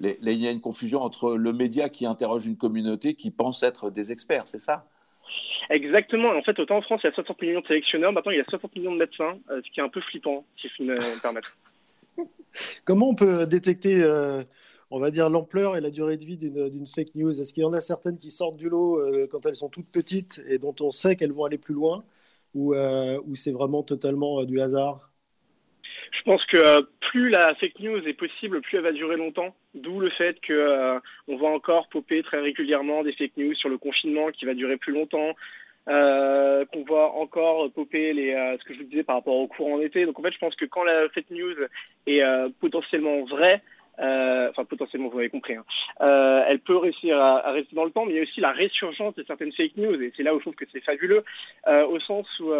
il 0.00 0.42
y 0.42 0.48
a 0.48 0.50
une 0.50 0.60
confusion 0.60 1.02
entre 1.02 1.36
le 1.36 1.52
média 1.52 1.88
qui 1.88 2.06
interroge 2.06 2.46
une 2.46 2.56
communauté 2.56 3.14
qui 3.14 3.30
pense 3.30 3.62
être 3.62 3.90
des 3.90 4.10
experts, 4.12 4.48
c'est 4.48 4.58
ça? 4.58 4.86
Exactement. 5.70 6.30
En 6.30 6.42
fait, 6.42 6.58
autant 6.58 6.78
en 6.78 6.82
France, 6.82 7.00
il 7.04 7.08
y 7.08 7.10
a 7.10 7.14
60 7.14 7.42
millions 7.42 7.60
de 7.60 7.66
sélectionneurs, 7.66 8.12
maintenant 8.12 8.32
il 8.32 8.38
y 8.38 8.40
a 8.40 8.44
60 8.48 8.74
millions 8.74 8.92
de 8.92 8.98
médecins, 8.98 9.38
euh, 9.50 9.60
ce 9.64 9.70
qui 9.70 9.80
est 9.80 9.82
un 9.82 9.88
peu 9.88 10.00
flippant, 10.00 10.44
si 10.60 10.68
je 10.76 10.82
me 10.82 10.94
permettre. 11.22 11.56
Comment 12.84 13.10
on 13.10 13.14
peut 13.14 13.46
détecter, 13.46 14.02
euh, 14.02 14.42
on 14.90 14.98
va 14.98 15.10
dire, 15.10 15.28
l'ampleur 15.28 15.76
et 15.76 15.80
la 15.80 15.90
durée 15.90 16.16
de 16.16 16.24
vie 16.24 16.36
d'une 16.36 16.86
fake 16.86 17.14
news? 17.14 17.38
Est-ce 17.40 17.52
qu'il 17.52 17.62
y 17.62 17.66
en 17.66 17.72
a 17.72 17.80
certaines 17.80 18.18
qui 18.18 18.30
sortent 18.30 18.56
du 18.56 18.68
lot 18.68 18.98
euh, 18.98 19.26
quand 19.30 19.44
elles 19.46 19.54
sont 19.54 19.68
toutes 19.68 19.90
petites 19.90 20.42
et 20.48 20.58
dont 20.58 20.74
on 20.80 20.90
sait 20.90 21.16
qu'elles 21.16 21.32
vont 21.32 21.44
aller 21.44 21.58
plus 21.58 21.74
loin? 21.74 22.02
Ou, 22.58 22.74
euh, 22.74 23.18
c'est 23.34 23.52
vraiment 23.52 23.82
totalement 23.82 24.40
euh, 24.40 24.44
du 24.44 24.60
hasard? 24.60 25.10
Je 26.10 26.22
pense 26.24 26.44
que 26.46 26.58
euh, 26.58 26.82
plus 27.10 27.28
la 27.30 27.54
fake 27.54 27.78
news 27.78 28.06
est 28.08 28.14
possible, 28.14 28.60
plus 28.60 28.78
elle 28.78 28.82
va 28.82 28.92
durer 28.92 29.16
longtemps. 29.16 29.54
D'où 29.74 30.00
le 30.00 30.10
fait 30.10 30.40
que 30.40 30.98
on 31.28 31.36
va 31.36 31.48
encore 31.48 31.88
popper 31.88 32.22
très 32.22 32.40
régulièrement 32.40 33.04
des 33.04 33.12
fake 33.12 33.36
news 33.36 33.54
sur 33.54 33.68
le 33.68 33.78
confinement 33.78 34.30
qui 34.32 34.44
va 34.44 34.54
durer 34.54 34.76
plus 34.76 34.92
longtemps, 34.92 35.34
qu'on 35.86 36.84
va 36.88 37.12
encore 37.14 37.70
popper 37.70 38.12
les, 38.12 38.32
ce 38.58 38.64
que 38.64 38.74
je 38.74 38.80
vous 38.80 38.88
disais 38.88 39.04
par 39.04 39.16
rapport 39.16 39.36
au 39.36 39.46
courant 39.46 39.78
d'été. 39.78 40.04
Donc 40.04 40.18
en 40.18 40.22
fait, 40.22 40.32
je 40.32 40.38
pense 40.38 40.56
que 40.56 40.64
quand 40.64 40.82
la 40.82 41.08
fake 41.10 41.30
news 41.30 41.54
est 42.06 42.22
potentiellement 42.60 43.24
vraie, 43.24 43.62
euh, 44.00 44.50
enfin 44.50 44.64
potentiellement 44.64 45.08
vous 45.08 45.18
avez 45.18 45.28
compris, 45.30 45.54
hein. 45.54 45.64
euh, 46.02 46.42
elle 46.46 46.60
peut 46.60 46.76
réussir 46.76 47.18
à, 47.18 47.50
rester 47.50 47.74
dans 47.74 47.84
le 47.84 47.90
temps, 47.90 48.04
mais 48.04 48.12
il 48.12 48.16
y 48.16 48.20
a 48.20 48.22
aussi 48.22 48.40
la 48.40 48.52
résurgence 48.52 49.14
de 49.14 49.24
certaines 49.24 49.52
fake 49.52 49.76
news, 49.76 50.00
et 50.00 50.12
c'est 50.16 50.22
là 50.22 50.34
où 50.34 50.38
je 50.38 50.42
trouve 50.42 50.54
que 50.54 50.64
c'est 50.72 50.80
fabuleux, 50.80 51.24
euh, 51.66 51.86
au 51.86 51.98
sens 52.00 52.26
où 52.40 52.52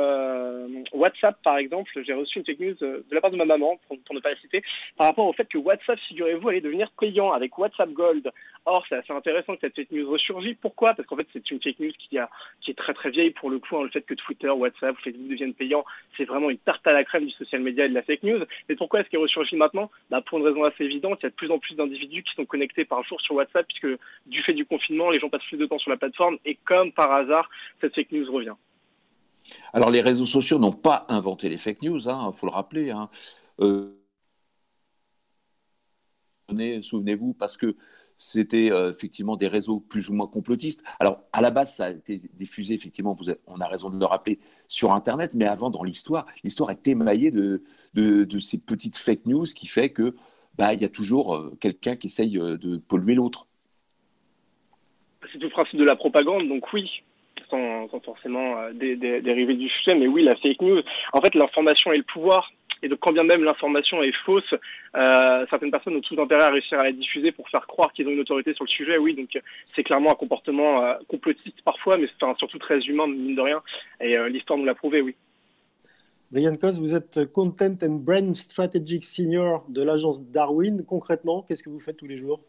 WhatsApp, 0.92 1.38
par 1.42 1.58
exemple, 1.58 1.90
j'ai 2.04 2.12
reçu 2.12 2.38
une 2.38 2.44
fake 2.44 2.60
news 2.60 2.74
de 2.80 3.04
la 3.12 3.20
part 3.20 3.30
de 3.30 3.36
ma 3.36 3.44
maman, 3.44 3.78
pour, 3.86 3.98
pour, 4.00 4.14
ne 4.14 4.20
pas 4.20 4.30
la 4.30 4.36
citer, 4.36 4.62
par 4.96 5.06
rapport 5.06 5.26
au 5.26 5.32
fait 5.32 5.48
que 5.48 5.58
WhatsApp, 5.58 5.98
figurez-vous, 6.08 6.48
allait 6.48 6.60
devenir 6.60 6.90
payant 6.98 7.32
avec 7.32 7.56
WhatsApp 7.58 7.90
Gold. 7.90 8.30
Or, 8.66 8.84
c'est 8.88 8.96
assez 8.96 9.12
intéressant 9.12 9.54
que 9.54 9.60
cette 9.62 9.76
fake 9.76 9.92
news 9.92 10.10
ressurgit. 10.10 10.54
Pourquoi? 10.54 10.92
Parce 10.94 11.08
qu'en 11.08 11.16
fait, 11.16 11.26
c'est 11.32 11.50
une 11.50 11.60
fake 11.60 11.80
news 11.80 11.92
qui, 11.98 12.18
a, 12.18 12.28
qui 12.60 12.70
est 12.72 12.74
très 12.74 12.92
très 12.92 13.10
vieille 13.10 13.30
pour 13.30 13.48
le 13.48 13.58
coup, 13.58 13.76
hein, 13.76 13.84
le 13.84 13.88
fait 13.88 14.02
que 14.02 14.14
Twitter, 14.14 14.50
WhatsApp, 14.50 14.96
Facebook 15.02 15.28
deviennent 15.28 15.54
payants, 15.54 15.84
c'est 16.16 16.24
vraiment 16.24 16.50
une 16.50 16.58
tarte 16.58 16.86
à 16.86 16.92
la 16.92 17.04
crème 17.04 17.24
du 17.24 17.32
social 17.32 17.62
media 17.62 17.86
et 17.86 17.88
de 17.88 17.94
la 17.94 18.02
fake 18.02 18.24
news. 18.24 18.44
Mais 18.68 18.76
pourquoi 18.76 19.00
est-ce 19.00 19.08
qu'elle 19.08 19.20
ressurgit 19.20 19.56
maintenant? 19.56 19.90
Bah, 20.10 20.20
Pour 20.20 20.38
une 20.38 20.44
raison 20.44 20.64
assez 20.64 20.84
évidente, 20.84 21.24
de 21.28 21.34
plus 21.34 21.50
en 21.50 21.58
plus 21.58 21.74
d'individus 21.74 22.22
qui 22.22 22.34
sont 22.34 22.46
connectés 22.46 22.84
par 22.84 23.02
jour 23.04 23.20
sur 23.20 23.34
WhatsApp, 23.34 23.66
puisque 23.66 24.00
du 24.26 24.42
fait 24.42 24.54
du 24.54 24.66
confinement, 24.66 25.10
les 25.10 25.18
gens 25.18 25.28
passent 25.28 25.46
plus 25.48 25.58
de 25.58 25.66
temps 25.66 25.78
sur 25.78 25.90
la 25.90 25.96
plateforme, 25.96 26.38
et 26.44 26.56
comme 26.64 26.92
par 26.92 27.12
hasard, 27.12 27.48
cette 27.80 27.94
fake 27.94 28.12
news 28.12 28.30
revient. 28.32 28.54
Alors 29.72 29.90
les 29.90 30.02
réseaux 30.02 30.26
sociaux 30.26 30.58
n'ont 30.58 30.72
pas 30.72 31.06
inventé 31.08 31.48
les 31.48 31.56
fake 31.56 31.82
news, 31.82 32.00
il 32.00 32.10
hein, 32.10 32.32
faut 32.32 32.46
le 32.46 32.52
rappeler. 32.52 32.90
Hein. 32.90 33.08
Euh, 33.60 33.94
souvenez-vous, 36.82 37.34
parce 37.34 37.56
que 37.56 37.76
c'était 38.18 38.70
euh, 38.72 38.90
effectivement 38.90 39.36
des 39.36 39.46
réseaux 39.46 39.78
plus 39.80 40.08
ou 40.08 40.14
moins 40.14 40.26
complotistes. 40.26 40.82
Alors, 40.98 41.22
à 41.32 41.40
la 41.40 41.50
base, 41.50 41.76
ça 41.76 41.86
a 41.86 41.90
été 41.90 42.20
diffusé, 42.34 42.74
effectivement, 42.74 43.16
on 43.46 43.60
a 43.60 43.66
raison 43.66 43.90
de 43.90 43.98
le 43.98 44.04
rappeler, 44.04 44.40
sur 44.66 44.92
Internet, 44.92 45.32
mais 45.34 45.46
avant, 45.46 45.70
dans 45.70 45.84
l'histoire, 45.84 46.26
l'histoire 46.42 46.70
est 46.70 46.86
émaillée 46.88 47.30
de, 47.30 47.62
de, 47.94 48.38
ces 48.38 48.58
petites 48.58 48.96
fake 48.96 49.26
news 49.26 49.44
qui 49.44 49.66
fait 49.66 49.90
que 49.90 50.16
bah, 50.58 50.74
il 50.74 50.82
y 50.82 50.84
a 50.84 50.88
toujours 50.88 51.36
euh, 51.36 51.56
quelqu'un 51.60 51.94
qui 51.94 52.08
essaye 52.08 52.36
euh, 52.36 52.58
de 52.58 52.78
polluer 52.78 53.14
l'autre. 53.14 53.46
C'est 55.32 55.38
tout 55.38 55.48
principe 55.50 55.78
de 55.78 55.84
la 55.84 55.94
propagande, 55.94 56.48
donc 56.48 56.72
oui, 56.72 56.90
sans, 57.48 57.86
forcément 58.04 58.58
euh, 58.58 58.72
dériver 58.72 59.54
du 59.54 59.68
sujet, 59.68 59.94
mais 59.94 60.08
oui, 60.08 60.24
la 60.24 60.34
fake 60.34 60.60
news. 60.60 60.82
En 61.12 61.20
fait, 61.20 61.34
l'information 61.34 61.92
et 61.92 61.98
le 61.98 62.02
pouvoir. 62.02 62.50
Et 62.82 62.88
donc, 62.88 62.98
quand 63.00 63.12
bien 63.12 63.24
même 63.24 63.42
l'information 63.42 64.02
est 64.04 64.14
fausse, 64.24 64.54
certaines 65.50 65.72
personnes 65.72 65.96
ont 65.96 66.00
tout 66.00 66.20
intérêt 66.20 66.44
à 66.44 66.50
réussir 66.50 66.78
à 66.78 66.84
la 66.84 66.92
diffuser 66.92 67.32
pour 67.32 67.48
faire 67.48 67.66
croire 67.66 67.92
qu'ils 67.92 68.06
ont 68.06 68.12
une 68.12 68.20
autorité 68.20 68.54
sur 68.54 68.62
le 68.62 68.68
sujet. 68.68 68.98
Oui, 68.98 69.14
donc 69.14 69.36
c'est 69.64 69.82
clairement 69.82 70.12
un 70.12 70.14
comportement 70.14 70.94
complotiste 71.08 71.60
parfois, 71.64 71.96
mais 71.96 72.06
c'est 72.06 72.38
surtout 72.38 72.58
très 72.58 72.78
humain, 72.82 73.08
mine 73.08 73.34
de 73.34 73.40
rien. 73.40 73.62
Et 74.00 74.16
l'histoire 74.28 74.60
nous 74.60 74.64
l'a 74.64 74.76
prouvé, 74.76 75.00
oui. 75.00 75.16
Brian 76.30 76.56
Cos, 76.56 76.78
vous 76.78 76.94
êtes 76.94 77.24
Content 77.32 77.78
and 77.82 78.02
Brand 78.04 78.36
Strategic 78.36 79.02
Senior 79.02 79.64
de 79.70 79.80
l'agence 79.82 80.22
Darwin. 80.22 80.84
Concrètement, 80.84 81.40
qu'est-ce 81.40 81.62
que 81.62 81.70
vous 81.70 81.80
faites 81.80 81.96
tous 81.96 82.06
les 82.06 82.18
jours? 82.18 82.40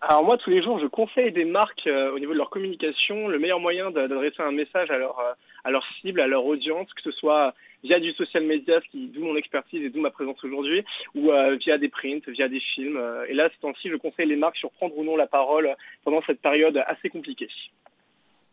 Alors 0.00 0.24
moi, 0.24 0.36
tous 0.38 0.50
les 0.50 0.60
jours, 0.60 0.80
je 0.80 0.86
conseille 0.88 1.30
des 1.30 1.44
marques 1.44 1.86
euh, 1.86 2.10
au 2.10 2.18
niveau 2.18 2.32
de 2.32 2.38
leur 2.38 2.50
communication, 2.50 3.28
le 3.28 3.38
meilleur 3.38 3.60
moyen 3.60 3.92
d'adresser 3.92 4.42
un 4.42 4.50
message 4.50 4.90
à 4.90 4.98
leur, 4.98 5.20
euh, 5.20 5.32
à 5.62 5.70
leur 5.70 5.84
cible, 6.00 6.20
à 6.20 6.26
leur 6.26 6.44
audience, 6.44 6.92
que 6.94 7.02
ce 7.02 7.12
soit 7.12 7.54
via 7.84 8.00
du 8.00 8.12
social 8.14 8.42
media, 8.42 8.80
d'où 8.92 9.22
mon 9.22 9.36
expertise 9.36 9.84
et 9.84 9.90
d'où 9.90 10.00
ma 10.00 10.10
présence 10.10 10.42
aujourd'hui, 10.42 10.84
ou 11.14 11.30
euh, 11.30 11.54
via 11.54 11.78
des 11.78 11.88
prints, 11.88 12.26
via 12.26 12.48
des 12.48 12.60
films. 12.74 13.00
et 13.28 13.34
là, 13.34 13.50
ce 13.54 13.60
temps-ci, 13.60 13.88
je 13.88 13.96
conseille 13.96 14.26
les 14.26 14.36
marques 14.36 14.56
sur 14.56 14.72
prendre 14.72 14.98
ou 14.98 15.04
non 15.04 15.16
la 15.16 15.28
parole 15.28 15.76
pendant 16.02 16.22
cette 16.26 16.42
période 16.42 16.76
assez 16.88 17.08
compliquée. 17.08 17.48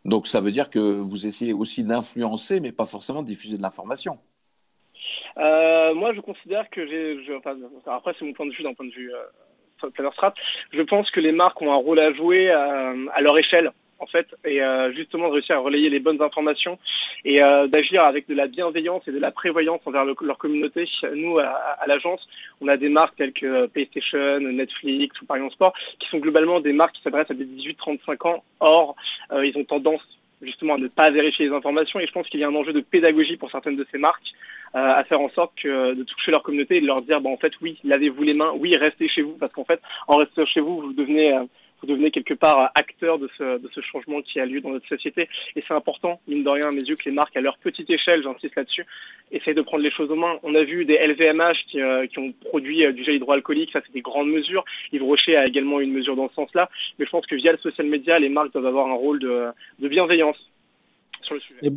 Donc 0.04 0.26
ça 0.26 0.40
veut 0.40 0.50
dire 0.50 0.70
que 0.70 0.78
vous 0.78 1.26
essayez 1.26 1.52
aussi 1.52 1.84
d'influencer, 1.84 2.60
mais 2.60 2.72
pas 2.72 2.86
forcément 2.86 3.22
de 3.22 3.28
diffuser 3.28 3.56
de 3.56 3.62
l'information. 3.62 4.18
Euh, 5.38 5.94
moi, 5.94 6.12
je 6.14 6.20
considère 6.20 6.68
que 6.70 6.86
j'ai. 6.86 7.34
Enfin, 7.36 7.56
après, 7.86 8.14
c'est 8.18 8.24
mon 8.24 8.32
point 8.32 8.46
de 8.46 8.52
vue 8.52 8.62
d'un 8.62 8.74
point 8.74 8.86
de 8.86 8.92
vue 8.92 9.12
euh, 9.14 10.10
strat. 10.12 10.34
Je 10.72 10.82
pense 10.82 11.10
que 11.10 11.20
les 11.20 11.32
marques 11.32 11.60
ont 11.62 11.72
un 11.72 11.76
rôle 11.76 12.00
à 12.00 12.12
jouer 12.12 12.50
euh, 12.50 13.06
à 13.14 13.20
leur 13.20 13.38
échelle 13.38 13.72
en 14.02 14.06
fait, 14.06 14.26
et 14.44 14.62
euh, 14.62 14.92
justement 14.92 15.28
de 15.28 15.34
réussir 15.34 15.56
à 15.56 15.60
relayer 15.60 15.88
les 15.88 16.00
bonnes 16.00 16.20
informations 16.20 16.78
et 17.24 17.42
euh, 17.42 17.68
d'agir 17.68 18.04
avec 18.04 18.28
de 18.28 18.34
la 18.34 18.48
bienveillance 18.48 19.06
et 19.06 19.12
de 19.12 19.18
la 19.18 19.30
prévoyance 19.30 19.80
envers 19.86 20.04
leur 20.04 20.38
communauté. 20.38 20.88
Nous, 21.14 21.38
à, 21.38 21.86
l'agence, 21.86 22.20
on 22.60 22.68
a 22.68 22.76
des 22.76 22.88
marques 22.88 23.16
telles 23.16 23.32
que 23.32 23.66
PlayStation, 23.66 24.40
Netflix 24.40 25.20
ou 25.22 25.26
Paris 25.26 25.40
Sport, 25.52 25.72
qui 26.00 26.08
sont 26.08 26.18
globalement 26.18 26.60
des 26.60 26.72
marques 26.72 26.96
qui 26.96 27.02
s'adressent 27.02 27.30
à 27.30 27.34
des 27.34 27.46
18-35 27.46 28.28
ans. 28.28 28.44
Or, 28.60 28.96
euh, 29.32 29.46
ils 29.46 29.56
ont 29.56 29.64
tendance 29.64 30.02
justement 30.42 30.74
à 30.74 30.78
ne 30.78 30.88
pas 30.88 31.10
vérifier 31.10 31.46
les 31.46 31.54
informations 31.54 32.00
et 32.00 32.06
je 32.06 32.12
pense 32.12 32.28
qu'il 32.28 32.40
y 32.40 32.44
a 32.44 32.48
un 32.48 32.54
enjeu 32.54 32.72
de 32.72 32.80
pédagogie 32.80 33.36
pour 33.36 33.50
certaines 33.52 33.76
de 33.76 33.86
ces 33.92 33.98
marques 33.98 34.32
à 34.74 35.04
faire 35.04 35.20
en 35.20 35.28
sorte 35.28 35.52
de 35.62 36.02
toucher 36.02 36.30
leur 36.30 36.42
communauté 36.42 36.78
et 36.78 36.80
de 36.80 36.86
leur 36.86 37.02
dire, 37.02 37.20
bah, 37.20 37.28
en 37.28 37.36
fait, 37.36 37.52
oui, 37.60 37.78
lavez-vous 37.84 38.22
les 38.22 38.34
mains, 38.34 38.52
oui, 38.56 38.74
restez 38.74 39.06
chez 39.06 39.20
vous, 39.20 39.36
parce 39.38 39.52
qu'en 39.52 39.66
fait, 39.66 39.78
en 40.08 40.16
restant 40.16 40.46
chez 40.46 40.60
vous, 40.60 40.80
vous 40.80 40.92
devenez 40.94 41.38
vous 41.82 41.88
devenez 41.88 42.10
quelque 42.10 42.34
part 42.34 42.70
acteur 42.74 43.18
de 43.18 43.28
ce, 43.36 43.80
changement 43.80 44.22
qui 44.22 44.38
a 44.38 44.46
lieu 44.46 44.60
dans 44.60 44.70
notre 44.70 44.86
société. 44.88 45.28
Et 45.56 45.64
c'est 45.66 45.74
important, 45.74 46.20
mine 46.28 46.44
de 46.44 46.48
rien, 46.48 46.68
à 46.68 46.70
mes 46.70 46.82
yeux, 46.82 46.94
que 46.94 47.04
les 47.06 47.14
marques, 47.14 47.36
à 47.36 47.40
leur 47.40 47.58
petite 47.58 47.90
échelle, 47.90 48.22
j'insiste 48.22 48.54
là-dessus, 48.54 48.86
essayent 49.32 49.54
de 49.54 49.62
prendre 49.62 49.82
les 49.82 49.90
choses 49.90 50.10
aux 50.10 50.16
mains. 50.16 50.38
On 50.44 50.54
a 50.54 50.62
vu 50.62 50.84
des 50.84 50.94
LVMH 50.94 51.56
qui, 51.68 51.80
euh, 51.80 52.06
qui 52.06 52.18
ont 52.20 52.32
produit 52.32 52.86
euh, 52.86 52.92
du 52.92 53.02
gel 53.04 53.16
hydroalcoolique, 53.16 53.72
ça 53.72 53.80
c'est 53.84 53.92
des 53.92 54.00
grandes 54.00 54.30
mesures. 54.30 54.64
Yves 54.92 55.02
Rocher 55.02 55.36
a 55.36 55.46
également 55.46 55.80
une 55.80 55.92
mesure 55.92 56.14
dans 56.14 56.28
ce 56.28 56.34
sens-là. 56.34 56.70
Mais 56.98 57.04
je 57.04 57.10
pense 57.10 57.26
que 57.26 57.34
via 57.34 57.50
le 57.50 57.58
social 57.58 57.86
media, 57.88 58.18
les 58.18 58.28
marques 58.28 58.52
doivent 58.52 58.66
avoir 58.66 58.86
un 58.86 58.94
rôle 58.94 59.18
de, 59.18 59.52
bienveillance. 59.88 60.36
Sur 61.22 61.34
le 61.34 61.40
sujet. 61.40 61.60
Et 61.62 61.70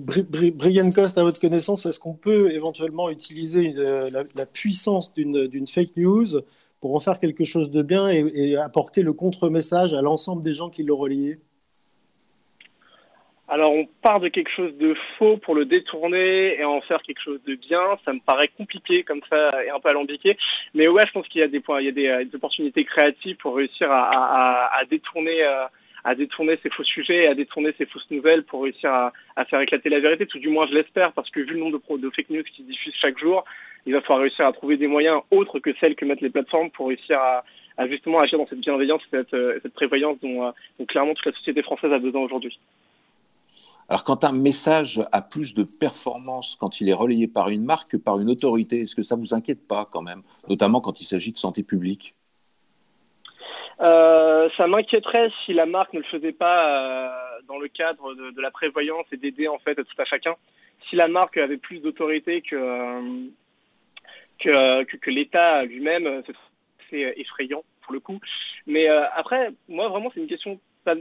Brian 0.52 0.90
Cost, 0.92 1.18
à 1.18 1.24
votre 1.24 1.40
connaissance, 1.40 1.86
est-ce 1.86 2.00
qu'on 2.00 2.16
peut 2.16 2.52
éventuellement 2.52 3.10
utiliser 3.10 3.74
la, 3.74 4.46
puissance 4.46 5.14
d'une 5.14 5.68
fake 5.68 5.98
news 5.98 6.42
pour 6.86 6.94
en 6.94 7.00
faire 7.00 7.20
quelque 7.20 7.46
chose 7.46 7.72
de 7.72 7.82
bien 7.82 8.10
et, 8.10 8.56
apporter 8.58 9.02
le 9.02 9.12
contre-message 9.12 9.96
à 9.96 10.04
l'ensemble 10.04 10.44
des 10.44 10.54
gens 10.54 10.70
qui 10.70 10.84
l'ont 10.84 10.98
relié 10.98 11.40
alors 13.48 13.74
on 13.74 13.88
part 14.04 14.20
de 14.20 14.28
quelque 14.28 14.52
chose 14.52 14.78
de 14.78 14.96
faux 15.18 15.38
pour 15.38 15.56
le 15.56 15.66
détourner 15.66 16.60
et 16.60 16.64
en 16.64 16.82
faire 16.82 17.02
quelque 17.02 17.22
chose 17.24 17.40
de 17.46 17.54
bien. 17.54 17.82
Ça 18.04 18.12
me 18.14 18.20
paraît 18.20 18.50
compliqué 18.50 19.04
comme 19.04 19.22
ça 19.30 19.64
et 19.64 19.70
un 19.70 19.80
peu 19.80 19.90
alambiqué. 19.90 20.36
Mais 20.74 20.88
ouais, 20.88 21.04
je 21.08 21.12
pense 21.12 21.28
qu'il 21.28 21.42
y 21.42 21.44
a 21.44 21.48
des 21.48 21.60
points, 21.60 21.80
il 21.80 21.86
y 21.86 21.90
a 21.90 21.92
des, 21.92 22.08
euh, 22.08 22.26
opportunités 22.34 22.86
créatives 22.86 23.38
pour 23.38 23.56
réussir 23.56 23.92
à, 23.92 24.82
détourner. 24.90 25.44
Euh, 25.44 25.66
à 26.06 26.14
détourner 26.14 26.58
ces 26.62 26.70
faux 26.70 26.84
sujets, 26.84 27.28
à 27.28 27.34
détourner 27.34 27.74
ces 27.80 27.88
fausses 27.88 28.10
nouvelles 28.12 28.44
pour 28.44 28.64
réussir 28.64 28.92
à, 28.92 29.46
faire 29.46 29.60
éclater 29.60 29.90
la 29.90 30.00
vérité. 30.00 30.28
Tout 30.28 30.38
du 30.38 30.50
moins, 30.50 30.64
je 30.70 30.76
l'espère, 30.76 31.12
parce 31.14 31.30
que 31.32 31.40
vu 31.40 31.56
le 31.56 31.60
nombre 31.60 31.80
de, 31.80 31.98
de 31.98 32.10
fake 32.12 32.30
news 32.30 32.44
qui 32.44 32.62
diffusent 32.62 32.94
chaque 33.02 33.18
jour, 33.18 33.44
il 33.88 33.94
va 33.94 34.02
falloir 34.02 34.22
réussir 34.22 34.46
à 34.46 34.54
trouver 34.54 34.78
des 34.78 34.88
moyens 34.88 35.22
autres 35.32 35.60
que 35.60 35.72
celles 35.80 35.96
que 35.96 36.06
mettent 36.06 36.22
les 36.22 36.30
plateformes 36.30 36.70
pour 36.70 36.90
réussir 36.90 37.20
à, 37.20 37.44
justement 37.90 38.20
agir 38.20 38.38
dans 38.38 38.48
cette 38.48 38.60
bienveillance, 38.60 39.02
cette, 39.10 39.34
euh, 39.34 39.60
cette 39.64 39.74
prévoyance 39.74 40.18
dont, 40.22 40.46
euh, 40.46 40.52
dont, 40.80 40.86
clairement 40.86 41.16
toute 41.16 41.26
la 41.26 41.34
société 41.34 41.64
française 41.64 41.92
a 41.92 42.00
besoin 42.00 42.22
aujourd'hui. 42.22 42.58
Alors, 43.90 44.04
quand 44.04 44.24
un 44.24 44.32
message 44.32 45.04
a 45.12 45.22
plus 45.22 45.56
de 45.56 45.64
performance 45.64 46.56
quand 46.60 46.82
il 46.82 46.90
est 46.90 46.94
relayé 46.94 47.28
par 47.28 47.50
une 47.50 47.66
marque 47.66 47.92
que 47.92 47.98
par 47.98 48.20
une 48.20 48.30
autorité, 48.30 48.82
est-ce 48.82 48.96
que 48.96 49.04
ça 49.04 49.16
vous 49.16 49.34
inquiète 49.34 49.68
pas 49.68 49.90
quand 49.92 50.02
même, 50.02 50.22
notamment 50.48 50.82
quand 50.82 51.02
il 51.02 51.06
s'agit 51.06 51.32
de 51.32 51.38
santé 51.38 51.64
publique? 51.64 52.16
Euh, 53.82 54.50
ça 54.58 54.68
m'inquiéterait 54.68 55.30
si 55.46 55.54
la 55.54 55.66
marque 55.66 55.94
ne 55.94 56.00
le 56.00 56.06
faisait 56.06 56.32
pas 56.32 57.40
dans 57.48 57.58
le 57.58 57.68
cadre 57.68 58.14
de, 58.14 58.32
de 58.32 58.42
la 58.42 58.52
prévoyance 58.52 59.06
et 59.12 59.18
d'aider 59.18 59.48
en 59.48 59.60
fait 59.60 59.76
tout 59.76 60.02
à 60.02 60.06
chacun. 60.06 60.36
Si 60.90 60.96
la 60.96 61.08
marque 61.08 61.38
avait 61.38 61.58
plus 61.58 61.80
d'autorité 61.80 62.42
que, 62.42 63.30
que, 64.40 64.84
que, 64.84 65.10
l'État 65.10 65.64
lui-même, 65.64 66.24
c'est 66.90 67.14
effrayant 67.18 67.64
pour 67.82 67.94
le 67.94 68.00
coup. 68.00 68.20
Mais 68.68 68.92
euh, 68.92 69.04
après, 69.16 69.52
moi 69.68 69.88
vraiment, 69.88 70.10
c'est 70.14 70.22
une 70.22 70.28
question 70.28 70.60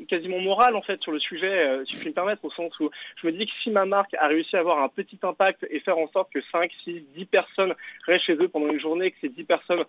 quasiment 0.09 0.41
morale 0.41 0.77
en 0.77 0.81
fait 0.81 1.01
sur 1.01 1.13
le 1.13 1.19
sujet, 1.19 1.47
euh, 1.47 1.85
si 1.85 1.95
je 1.95 2.01
puis 2.01 2.09
me 2.09 2.15
permettre, 2.15 2.45
au 2.45 2.51
sens 2.51 2.79
où 2.81 2.91
je 3.21 3.27
me 3.27 3.33
dis 3.33 3.47
que 3.47 3.53
si 3.63 3.71
ma 3.71 3.85
marque 3.85 4.15
a 4.15 4.27
réussi 4.27 4.57
à 4.57 4.61
avoir 4.61 4.83
un 4.83 4.89
petit 4.89 5.19
impact 5.23 5.67
et 5.71 5.81
faire 5.81 5.99
en 5.99 6.09
sorte 6.09 6.33
que 6.33 6.41
5, 6.53 6.71
6, 6.85 7.03
10 7.17 7.25
personnes 7.27 7.75
restent 8.07 8.27
chez 8.27 8.35
eux 8.35 8.49
pendant 8.49 8.69
une 8.69 8.81
journée, 8.81 9.11
que 9.11 9.19
ces 9.21 9.29
10 9.29 9.45
personnes 9.45 9.85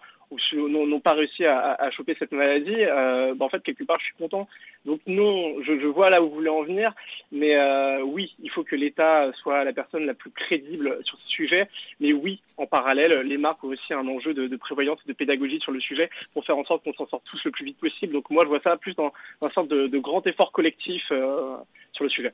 n'ont 0.54 1.00
pas 1.00 1.14
réussi 1.14 1.46
à, 1.46 1.90
choper 1.92 2.16
cette 2.18 2.32
maladie, 2.32 2.76
euh, 2.76 3.34
bah, 3.36 3.46
en 3.46 3.50
fait 3.50 3.62
quelque 3.64 3.84
part 3.84 4.00
je 4.00 4.06
suis 4.06 4.16
content. 4.16 4.48
Donc 4.86 5.00
non, 5.08 5.62
je, 5.64 5.86
vois 5.88 6.10
là 6.10 6.22
où 6.22 6.30
vous 6.30 6.36
voulez 6.36 6.50
en 6.50 6.64
venir, 6.64 6.94
mais 7.32 7.56
euh, 7.56 8.02
oui, 8.02 8.36
il 8.44 8.50
faut 8.52 8.64
que 8.64 8.76
l'État 8.76 9.32
soit 9.42 9.64
la 9.64 9.74
personne 9.74 10.06
la 10.06 10.14
plus 10.14 10.32
crédible 10.32 11.00
sur 11.04 11.18
ce 11.20 11.28
sujet. 11.28 11.68
Mais 12.00 12.14
oui, 12.14 12.42
en 12.58 12.66
parallèle, 12.66 13.22
les 13.22 13.38
marques 13.38 13.64
ont 13.64 13.70
aussi 13.70 13.94
un 13.94 14.08
enjeu 14.08 14.34
de, 14.34 14.48
de 14.48 14.56
prévoyance 14.58 15.00
et 15.06 15.10
de 15.10 15.14
pédagogie 15.14 15.60
sur 15.60 15.72
le 15.72 15.80
sujet 15.80 16.10
pour 16.34 16.46
faire 16.46 16.58
en 16.58 16.66
sorte 16.66 16.84
qu'on 16.84 16.94
s'en 16.94 17.08
sorte 17.08 17.24
tous 17.26 17.44
le 17.46 17.52
plus 17.52 17.66
vite 17.66 17.78
possible. 17.80 18.14
Donc 18.14 18.30
moi 18.30 18.44
je 18.44 18.50
vois 18.50 18.62
ça 18.62 18.78
plus 18.78 18.96
dans, 18.96 19.12
dans 19.42 19.48
une 19.48 19.54
sorte 19.54 19.68
de, 19.70 19.85
de 19.88 20.00
grand 20.00 20.26
effort 20.28 20.52
collectif 20.52 21.04
euh, 21.12 21.58
sur 21.94 22.04
le 22.04 22.10
sujet. 22.10 22.34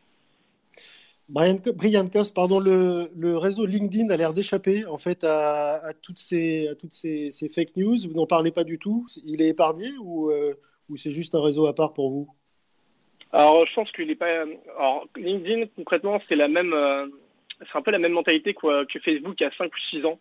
Brian, 1.30 1.58
Brian 1.76 2.08
Cost, 2.08 2.36
pardon, 2.36 2.60
le, 2.60 3.10
le, 3.16 3.38
réseau 3.38 3.66
LinkedIn 3.66 4.10
a 4.10 4.18
l'air 4.18 4.34
d'échapper 4.34 4.86
en 4.86 4.98
fait 4.98 5.24
à, 5.24 5.94
toutes, 6.02 6.20
ces, 6.20 6.68
à 6.68 6.76
toutes 6.76 6.92
ces, 6.92 7.32
fake 7.54 7.78
news. 7.78 7.98
Vous 8.06 8.14
n'en 8.14 8.28
parlez 8.28 8.52
pas 8.52 8.66
du 8.66 8.78
tout. 8.78 9.06
Il 9.26 9.42
est 9.42 9.48
épargné 9.48 9.92
ou, 10.02 10.30
euh, 10.30 10.54
ou 10.90 10.98
c'est 10.98 11.12
juste 11.12 11.34
un 11.34 11.42
réseau 11.42 11.68
à 11.68 11.74
part 11.74 11.94
pour 11.94 12.10
vous? 12.10 12.28
Alors, 13.32 13.66
je 13.66 13.74
pense 13.74 13.90
qu'il 13.94 14.08
n'est 14.08 14.16
pas. 14.16 14.44
Alors, 14.78 15.08
LinkedIn, 15.16 15.68
concrètement, 15.78 16.20
c'est 16.28 16.36
la 16.36 16.50
même. 16.50 16.74
Euh, 16.74 17.08
c'est 17.60 17.78
un 17.78 17.82
peu 17.82 17.92
la 17.92 18.00
même 18.00 18.14
mentalité 18.14 18.54
quoi, 18.54 18.86
que 18.86 19.00
Facebook 19.00 19.36
il 19.40 19.44
y 19.44 19.46
a 19.46 19.52
5 19.58 19.72
ou 19.72 19.80
6 19.92 20.06
ans. 20.06 20.20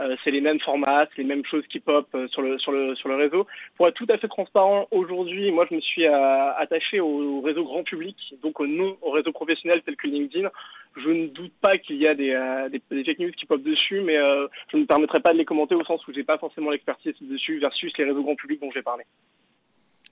Euh, 0.00 0.16
c'est 0.22 0.30
les 0.30 0.40
mêmes 0.40 0.60
formats, 0.60 1.06
c'est 1.06 1.22
les 1.22 1.28
mêmes 1.28 1.44
choses 1.44 1.66
qui 1.66 1.80
pop 1.80 2.06
euh, 2.14 2.28
sur 2.28 2.42
le 2.42 2.58
sur 2.58 2.70
le 2.70 2.94
sur 2.94 3.08
le 3.08 3.16
réseau. 3.16 3.46
Pour 3.76 3.88
être 3.88 3.94
tout 3.94 4.06
à 4.10 4.18
fait 4.18 4.28
transparent, 4.28 4.86
aujourd'hui, 4.92 5.50
moi 5.50 5.66
je 5.68 5.74
me 5.74 5.80
suis 5.80 6.06
euh, 6.06 6.52
attaché 6.56 7.00
au, 7.00 7.40
réseau 7.40 7.64
grand 7.64 7.82
public, 7.82 8.16
donc 8.42 8.60
au 8.60 8.66
au 9.02 9.10
réseau 9.10 9.32
professionnel 9.32 9.82
tel 9.84 9.96
que 9.96 10.06
LinkedIn. 10.06 10.48
Je 10.96 11.10
ne 11.10 11.26
doute 11.28 11.52
pas 11.60 11.78
qu'il 11.78 11.96
y 11.96 12.08
a 12.08 12.14
des, 12.14 12.34
des, 12.70 13.04
fake 13.04 13.18
news 13.18 13.30
qui 13.32 13.46
pop 13.46 13.62
dessus, 13.62 14.00
mais 14.00 14.16
je 14.16 14.76
ne 14.76 14.82
me 14.82 14.86
permettrai 14.86 15.20
pas 15.20 15.32
de 15.32 15.38
les 15.38 15.44
commenter 15.44 15.74
au 15.74 15.84
sens 15.84 16.04
où 16.08 16.12
j'ai 16.12 16.24
pas 16.24 16.38
forcément 16.38 16.70
l'expertise 16.70 17.14
dessus 17.20 17.58
versus 17.58 17.92
les 17.98 18.04
réseaux 18.04 18.22
grand 18.22 18.34
public 18.34 18.60
dont 18.60 18.70
j'ai 18.72 18.82
parlé. 18.82 19.04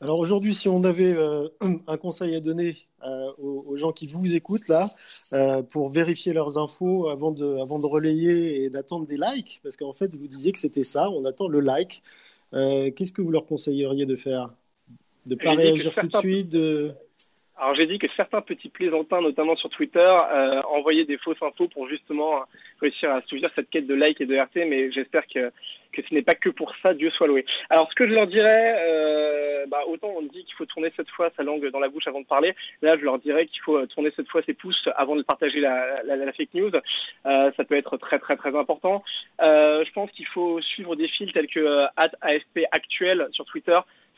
Alors 0.00 0.18
aujourd'hui, 0.18 0.54
si 0.54 0.68
on 0.68 0.84
avait 0.84 1.14
euh, 1.16 1.48
un 1.86 1.96
conseil 1.96 2.34
à 2.34 2.40
donner 2.40 2.76
euh, 3.04 3.32
aux, 3.38 3.76
gens 3.76 3.92
qui 3.92 4.06
vous 4.06 4.34
écoutent 4.34 4.68
là, 4.68 4.90
euh, 5.32 5.62
pour 5.62 5.88
vérifier 5.88 6.32
leurs 6.32 6.58
infos 6.58 7.08
avant 7.08 7.30
de, 7.30 7.58
avant 7.62 7.78
de 7.78 7.86
relayer 7.86 8.64
et 8.64 8.70
d'attendre 8.70 9.06
des 9.06 9.16
likes, 9.16 9.60
parce 9.62 9.76
qu'en 9.76 9.92
fait, 9.92 10.14
vous 10.14 10.26
disiez 10.26 10.52
que 10.52 10.58
c'était 10.58 10.82
ça, 10.82 11.08
on 11.10 11.24
attend 11.24 11.48
le 11.48 11.60
like. 11.60 12.02
Qu'est-ce 12.52 13.12
que 13.12 13.20
vous 13.20 13.30
leur 13.30 13.44
conseilleriez 13.44 14.06
de 14.06 14.16
faire? 14.16 14.54
De 15.26 15.34
ne 15.34 15.38
pas 15.38 15.54
réagir 15.54 15.94
tout 15.94 16.06
de 16.06 16.16
suite 16.16 16.48
de... 16.48 16.94
Alors 17.58 17.74
j'ai 17.74 17.86
dit 17.86 17.98
que 17.98 18.06
certains 18.16 18.42
petits 18.42 18.68
plaisantins, 18.68 19.22
notamment 19.22 19.56
sur 19.56 19.70
Twitter, 19.70 19.98
euh, 20.00 20.60
envoyaient 20.70 21.06
des 21.06 21.16
fausses 21.16 21.42
infos 21.42 21.68
pour 21.68 21.88
justement 21.88 22.42
réussir 22.82 23.10
à 23.10 23.22
soutenir 23.22 23.50
cette 23.54 23.70
quête 23.70 23.86
de 23.86 23.94
like 23.94 24.20
et 24.20 24.26
de 24.26 24.36
RT, 24.36 24.66
mais 24.68 24.92
j'espère 24.92 25.26
que, 25.26 25.50
que 25.92 26.02
ce 26.06 26.14
n'est 26.14 26.22
pas 26.22 26.34
que 26.34 26.50
pour 26.50 26.74
ça, 26.82 26.92
Dieu 26.92 27.10
soit 27.10 27.26
loué. 27.26 27.46
Alors 27.70 27.88
ce 27.90 27.94
que 27.94 28.06
je 28.06 28.12
leur 28.12 28.26
dirais, 28.26 28.76
euh, 28.78 29.64
bah, 29.68 29.80
autant 29.86 30.12
on 30.16 30.22
dit 30.22 30.44
qu'il 30.44 30.54
faut 30.54 30.66
tourner 30.66 30.92
cette 30.96 31.08
fois 31.08 31.30
sa 31.34 31.42
langue 31.44 31.66
dans 31.70 31.80
la 31.80 31.88
bouche 31.88 32.06
avant 32.06 32.20
de 32.20 32.26
parler, 32.26 32.54
là 32.82 32.96
je 32.98 33.04
leur 33.04 33.18
dirais 33.18 33.46
qu'il 33.46 33.62
faut 33.62 33.86
tourner 33.86 34.12
cette 34.14 34.28
fois 34.28 34.42
ses 34.42 34.54
pouces 34.54 34.88
avant 34.96 35.16
de 35.16 35.22
partager 35.22 35.60
la, 35.60 36.02
la, 36.02 36.16
la 36.16 36.32
fake 36.32 36.52
news. 36.52 36.70
Euh, 37.24 37.50
ça 37.56 37.64
peut 37.64 37.76
être 37.76 37.96
très 37.96 38.18
très 38.18 38.36
très 38.36 38.54
important. 38.54 39.02
Euh, 39.42 39.82
je 39.84 39.92
pense 39.92 40.10
qu'il 40.10 40.26
faut 40.26 40.60
suivre 40.60 40.94
des 40.94 41.08
fils 41.08 41.32
tels 41.32 41.48
que 41.48 41.60
euh, 41.60 41.86
AFP 41.96 42.66
actuel 42.72 43.28
sur 43.32 43.46
Twitter 43.46 43.74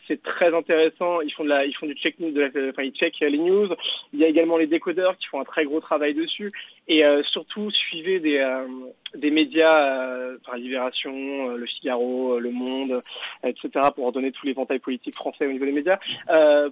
c'est 0.08 0.22
très 0.22 0.52
intéressant. 0.54 1.20
Ils 1.20 1.32
font 1.32 1.44
de 1.44 1.50
la, 1.50 1.66
ils 1.66 1.76
font 1.76 1.86
du 1.86 1.94
check 1.94 2.16
de 2.18 2.40
la, 2.40 2.48
enfin 2.70 2.82
ils 2.82 2.92
checkent 2.92 3.20
les 3.20 3.38
news. 3.38 3.68
Il 4.12 4.18
y 4.18 4.24
a 4.24 4.28
également 4.28 4.56
les 4.56 4.66
décodeurs 4.66 5.16
qui 5.18 5.26
font 5.26 5.40
un 5.40 5.44
très 5.44 5.64
gros 5.64 5.80
travail 5.80 6.14
dessus. 6.14 6.50
Et 6.88 7.04
euh, 7.04 7.22
surtout 7.22 7.70
suivez 7.70 8.18
des 8.18 8.38
euh, 8.38 8.66
des 9.14 9.30
médias, 9.30 9.78
euh, 9.78 10.38
enfin 10.40 10.56
Libération, 10.56 11.48
Le 11.48 11.66
Figaro, 11.66 12.38
Le 12.38 12.50
Monde, 12.50 13.00
etc. 13.44 13.68
pour 13.94 14.10
donner 14.10 14.32
tous 14.32 14.46
les 14.46 14.54
ventailles 14.54 14.78
politiques 14.78 15.14
français 15.14 15.46
au 15.46 15.52
niveau 15.52 15.66
des 15.66 15.72
médias, 15.72 15.98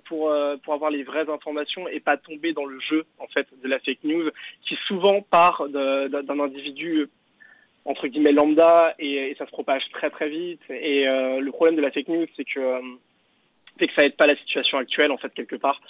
pour 0.04 0.32
pour 0.64 0.74
avoir 0.74 0.90
les 0.90 1.02
vraies 1.02 1.28
informations 1.28 1.86
et 1.88 2.00
pas 2.00 2.16
tomber 2.16 2.54
dans 2.54 2.64
le 2.64 2.80
jeu 2.80 3.04
en 3.18 3.26
fait 3.26 3.46
de 3.62 3.68
la 3.68 3.78
fake 3.78 4.04
news 4.04 4.30
qui 4.66 4.76
souvent 4.86 5.20
part 5.20 5.68
d'un 5.68 6.40
individu 6.40 7.08
entre 7.84 8.08
guillemets 8.08 8.32
lambda 8.32 8.94
et, 8.98 9.34
ça 9.38 9.46
se 9.46 9.50
propage 9.50 9.82
très 9.92 10.10
très 10.10 10.30
vite. 10.30 10.62
Et 10.70 11.04
le 11.04 11.50
problème 11.50 11.76
de 11.76 11.82
la 11.82 11.90
fake 11.90 12.08
news, 12.08 12.26
c'est 12.36 12.44
que 12.44 12.80
c'est 13.78 13.86
que 13.88 13.94
ça 13.94 14.04
aide 14.04 14.16
pas 14.16 14.26
la 14.26 14.36
situation 14.36 14.78
actuelle 14.78 15.10
en 15.10 15.18
fait 15.18 15.32
quelque 15.34 15.56
part 15.56 15.80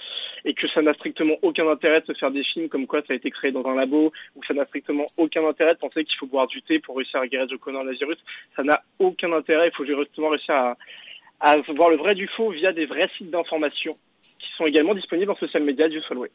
et 0.45 0.55
que 0.55 0.69
ça 0.69 0.83
n'a 0.83 0.95
strictement 0.95 1.35
aucun 1.43 1.69
intérêt 1.69 2.01
de 2.01 2.07
se 2.07 2.13
faire 2.13 2.31
des 2.31 2.45
films 2.45 2.69
comme 2.69 2.87
quoi 2.87 3.03
ça 3.07 3.13
a 3.13 3.17
été 3.17 3.31
créé 3.31 3.53
dans 3.53 3.65
un 3.67 3.75
labo 3.75 4.13
ou 4.35 4.45
ça 4.45 4.55
n'a 4.55 4.65
strictement 4.67 5.05
aucun 5.19 5.47
intérêt 5.47 5.75
de 5.75 5.79
penser 5.79 6.05
qu'il 6.05 6.17
faut 6.19 6.27
boire 6.27 6.47
du 6.47 6.63
thé 6.63 6.79
pour 6.79 6.97
réussir 6.97 7.21
à 7.21 7.27
guérir 7.27 7.47
du 7.47 7.59
coronavirus 7.59 8.19
ça 8.55 8.63
n'a 8.63 8.83
aucun 8.99 9.33
intérêt. 9.33 9.69
Il 9.69 9.77
faut 9.77 9.85
justement 9.85 10.31
réussir 10.31 10.55
à, 10.55 11.57
voir 11.75 11.91
le 11.91 11.97
vrai 11.97 12.15
du 12.15 12.29
faux 12.29 12.51
via 12.51 12.73
des 12.73 12.87
vrais 12.87 13.11
sites 13.17 13.31
d'information 13.31 13.93
qui 14.23 14.51
sont 14.57 14.67
également 14.67 14.95
disponibles 14.95 15.31
en 15.31 15.37
social 15.37 15.63
media 15.63 15.89
du 15.89 16.01
Solway. 16.03 16.31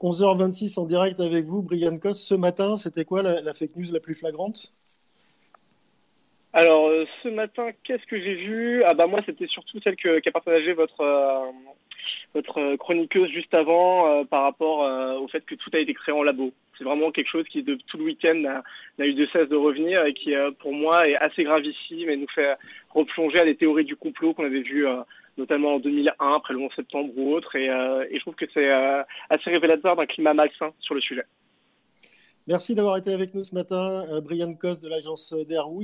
11h26 0.00 0.78
en 0.78 0.84
direct 0.84 1.20
avec 1.20 1.44
vous, 1.44 1.62
Brian 1.62 1.98
Kos. 1.98 2.14
Ce 2.14 2.34
matin, 2.34 2.76
c'était 2.76 3.04
quoi 3.04 3.22
la 3.22 3.54
fake 3.54 3.76
news 3.76 3.92
la 3.92 4.00
plus 4.00 4.14
flagrante? 4.14 4.70
Alors 6.52 6.88
euh, 6.88 7.06
ce 7.22 7.28
matin, 7.28 7.66
qu'est-ce 7.84 8.04
que 8.06 8.20
j'ai 8.20 8.34
vu? 8.34 8.82
Ah 8.84 8.94
bah 8.94 9.06
moi 9.06 9.20
c'était 9.24 9.46
surtout 9.46 9.78
celle 9.82 9.94
que 9.94 10.18
qu'a 10.18 10.32
partagé 10.32 10.72
votre 10.72 11.00
euh, 11.00 11.44
votre 12.34 12.76
chroniqueuse 12.76 13.30
juste 13.30 13.54
avant 13.54 14.08
euh, 14.08 14.24
par 14.24 14.42
rapport 14.42 14.80
au 15.20 15.28
fait 15.28 15.44
que 15.46 15.54
tout 15.54 15.70
a 15.72 15.78
été 15.78 15.94
créé 15.94 16.12
en 16.12 16.24
labo. 16.24 16.52
C'est 16.76 16.84
vraiment 16.84 17.12
quelque 17.12 17.28
chose 17.28 17.46
qui 17.48 17.62
de 17.62 17.76
tout 17.86 17.98
le 17.98 18.04
week-end 18.04 18.62
n'a 18.98 19.06
eu 19.06 19.14
de 19.14 19.26
cesse 19.26 19.48
de 19.48 19.56
revenir 19.56 20.04
et 20.04 20.12
qui 20.12 20.32
pour 20.60 20.74
moi 20.74 21.06
est 21.08 21.16
assez 21.16 21.44
gravissime 21.44 22.10
et 22.10 22.16
nous 22.16 22.28
fait 22.34 22.52
replonger 22.90 23.38
à 23.38 23.44
des 23.44 23.54
théories 23.54 23.84
du 23.84 23.96
complot 23.96 24.34
qu'on 24.34 24.44
avait 24.44 24.62
vues 24.62 24.86
notamment 25.38 25.74
en 25.74 25.78
2001 25.78 26.32
après 26.32 26.54
le 26.54 26.60
11 26.60 26.72
septembre 26.74 27.12
ou 27.16 27.34
autre 27.34 27.54
et, 27.54 27.66
et 27.66 28.16
je 28.16 28.20
trouve 28.20 28.34
que 28.34 28.46
c'est 28.54 28.70
assez 28.72 29.50
révélateur 29.50 29.94
d'un 29.94 30.06
climat 30.06 30.34
malsain 30.34 30.72
sur 30.80 30.94
le 30.94 31.00
sujet. 31.00 31.24
Merci 32.50 32.74
d'avoir 32.74 32.96
été 32.96 33.12
avec 33.12 33.32
nous 33.32 33.44
ce 33.44 33.54
matin, 33.54 34.04
euh, 34.10 34.20
Brian 34.20 34.52
Cos 34.54 34.80
de 34.80 34.88
l'agence 34.88 35.32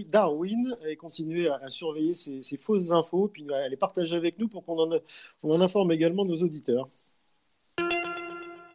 Darwin, 0.08 0.76
et 0.84 0.96
continuez 0.96 1.48
à, 1.48 1.68
surveiller 1.68 2.14
ces, 2.14 2.56
fausses 2.56 2.90
infos, 2.90 3.28
puis 3.28 3.46
à 3.54 3.68
les 3.68 3.76
partager 3.76 4.16
avec 4.16 4.36
nous 4.40 4.48
pour 4.48 4.64
qu'on 4.64 4.76
en, 4.80 4.98
en 5.44 5.60
informe 5.60 5.92
également 5.92 6.24
nos 6.24 6.42
auditeurs. 6.42 6.88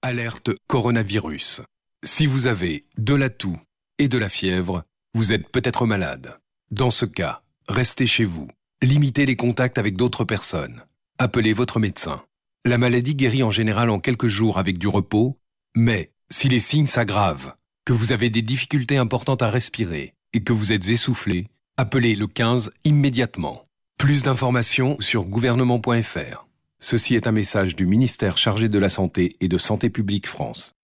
Alerte 0.01 0.51
coronavirus. 0.67 1.63
Si 2.05 2.27
vous 2.27 2.47
avez 2.47 2.85
de 2.97 3.13
la 3.13 3.29
toux 3.29 3.59
et 3.97 4.07
de 4.07 4.17
la 4.17 4.29
fièvre, 4.29 4.83
vous 5.13 5.33
êtes 5.33 5.49
peut-être 5.49 5.85
malade. 5.85 6.37
Dans 6.69 6.91
ce 6.91 7.03
cas, 7.03 7.41
restez 7.67 8.07
chez 8.07 8.23
vous. 8.23 8.47
Limitez 8.81 9.25
les 9.25 9.35
contacts 9.35 9.77
avec 9.77 9.97
d'autres 9.97 10.23
personnes. 10.23 10.85
Appelez 11.17 11.51
votre 11.51 11.81
médecin. 11.81 12.23
La 12.63 12.77
maladie 12.77 13.15
guérit 13.15 13.43
en 13.43 13.51
général 13.51 13.89
en 13.89 13.99
quelques 13.99 14.27
jours 14.27 14.59
avec 14.59 14.77
du 14.77 14.87
repos, 14.87 15.37
mais 15.75 16.13
si 16.29 16.47
les 16.47 16.61
signes 16.61 16.87
s'aggravent, 16.87 17.53
que 17.85 17.93
vous 17.93 18.11
avez 18.11 18.29
des 18.29 18.41
difficultés 18.41 18.97
importantes 18.97 19.41
à 19.41 19.49
respirer 19.49 20.13
et 20.33 20.43
que 20.43 20.53
vous 20.53 20.71
êtes 20.71 20.89
essoufflé, 20.89 21.47
appelez 21.77 22.15
le 22.15 22.27
15 22.27 22.71
immédiatement. 22.83 23.65
Plus 23.97 24.23
d'informations 24.23 24.97
sur 24.99 25.23
gouvernement.fr. 25.23 26.45
Ceci 26.79 27.15
est 27.15 27.27
un 27.27 27.31
message 27.31 27.75
du 27.75 27.85
ministère 27.85 28.37
chargé 28.37 28.69
de 28.69 28.79
la 28.79 28.89
Santé 28.89 29.35
et 29.39 29.47
de 29.47 29.57
Santé 29.57 29.89
publique 29.89 30.27
France. 30.27 30.75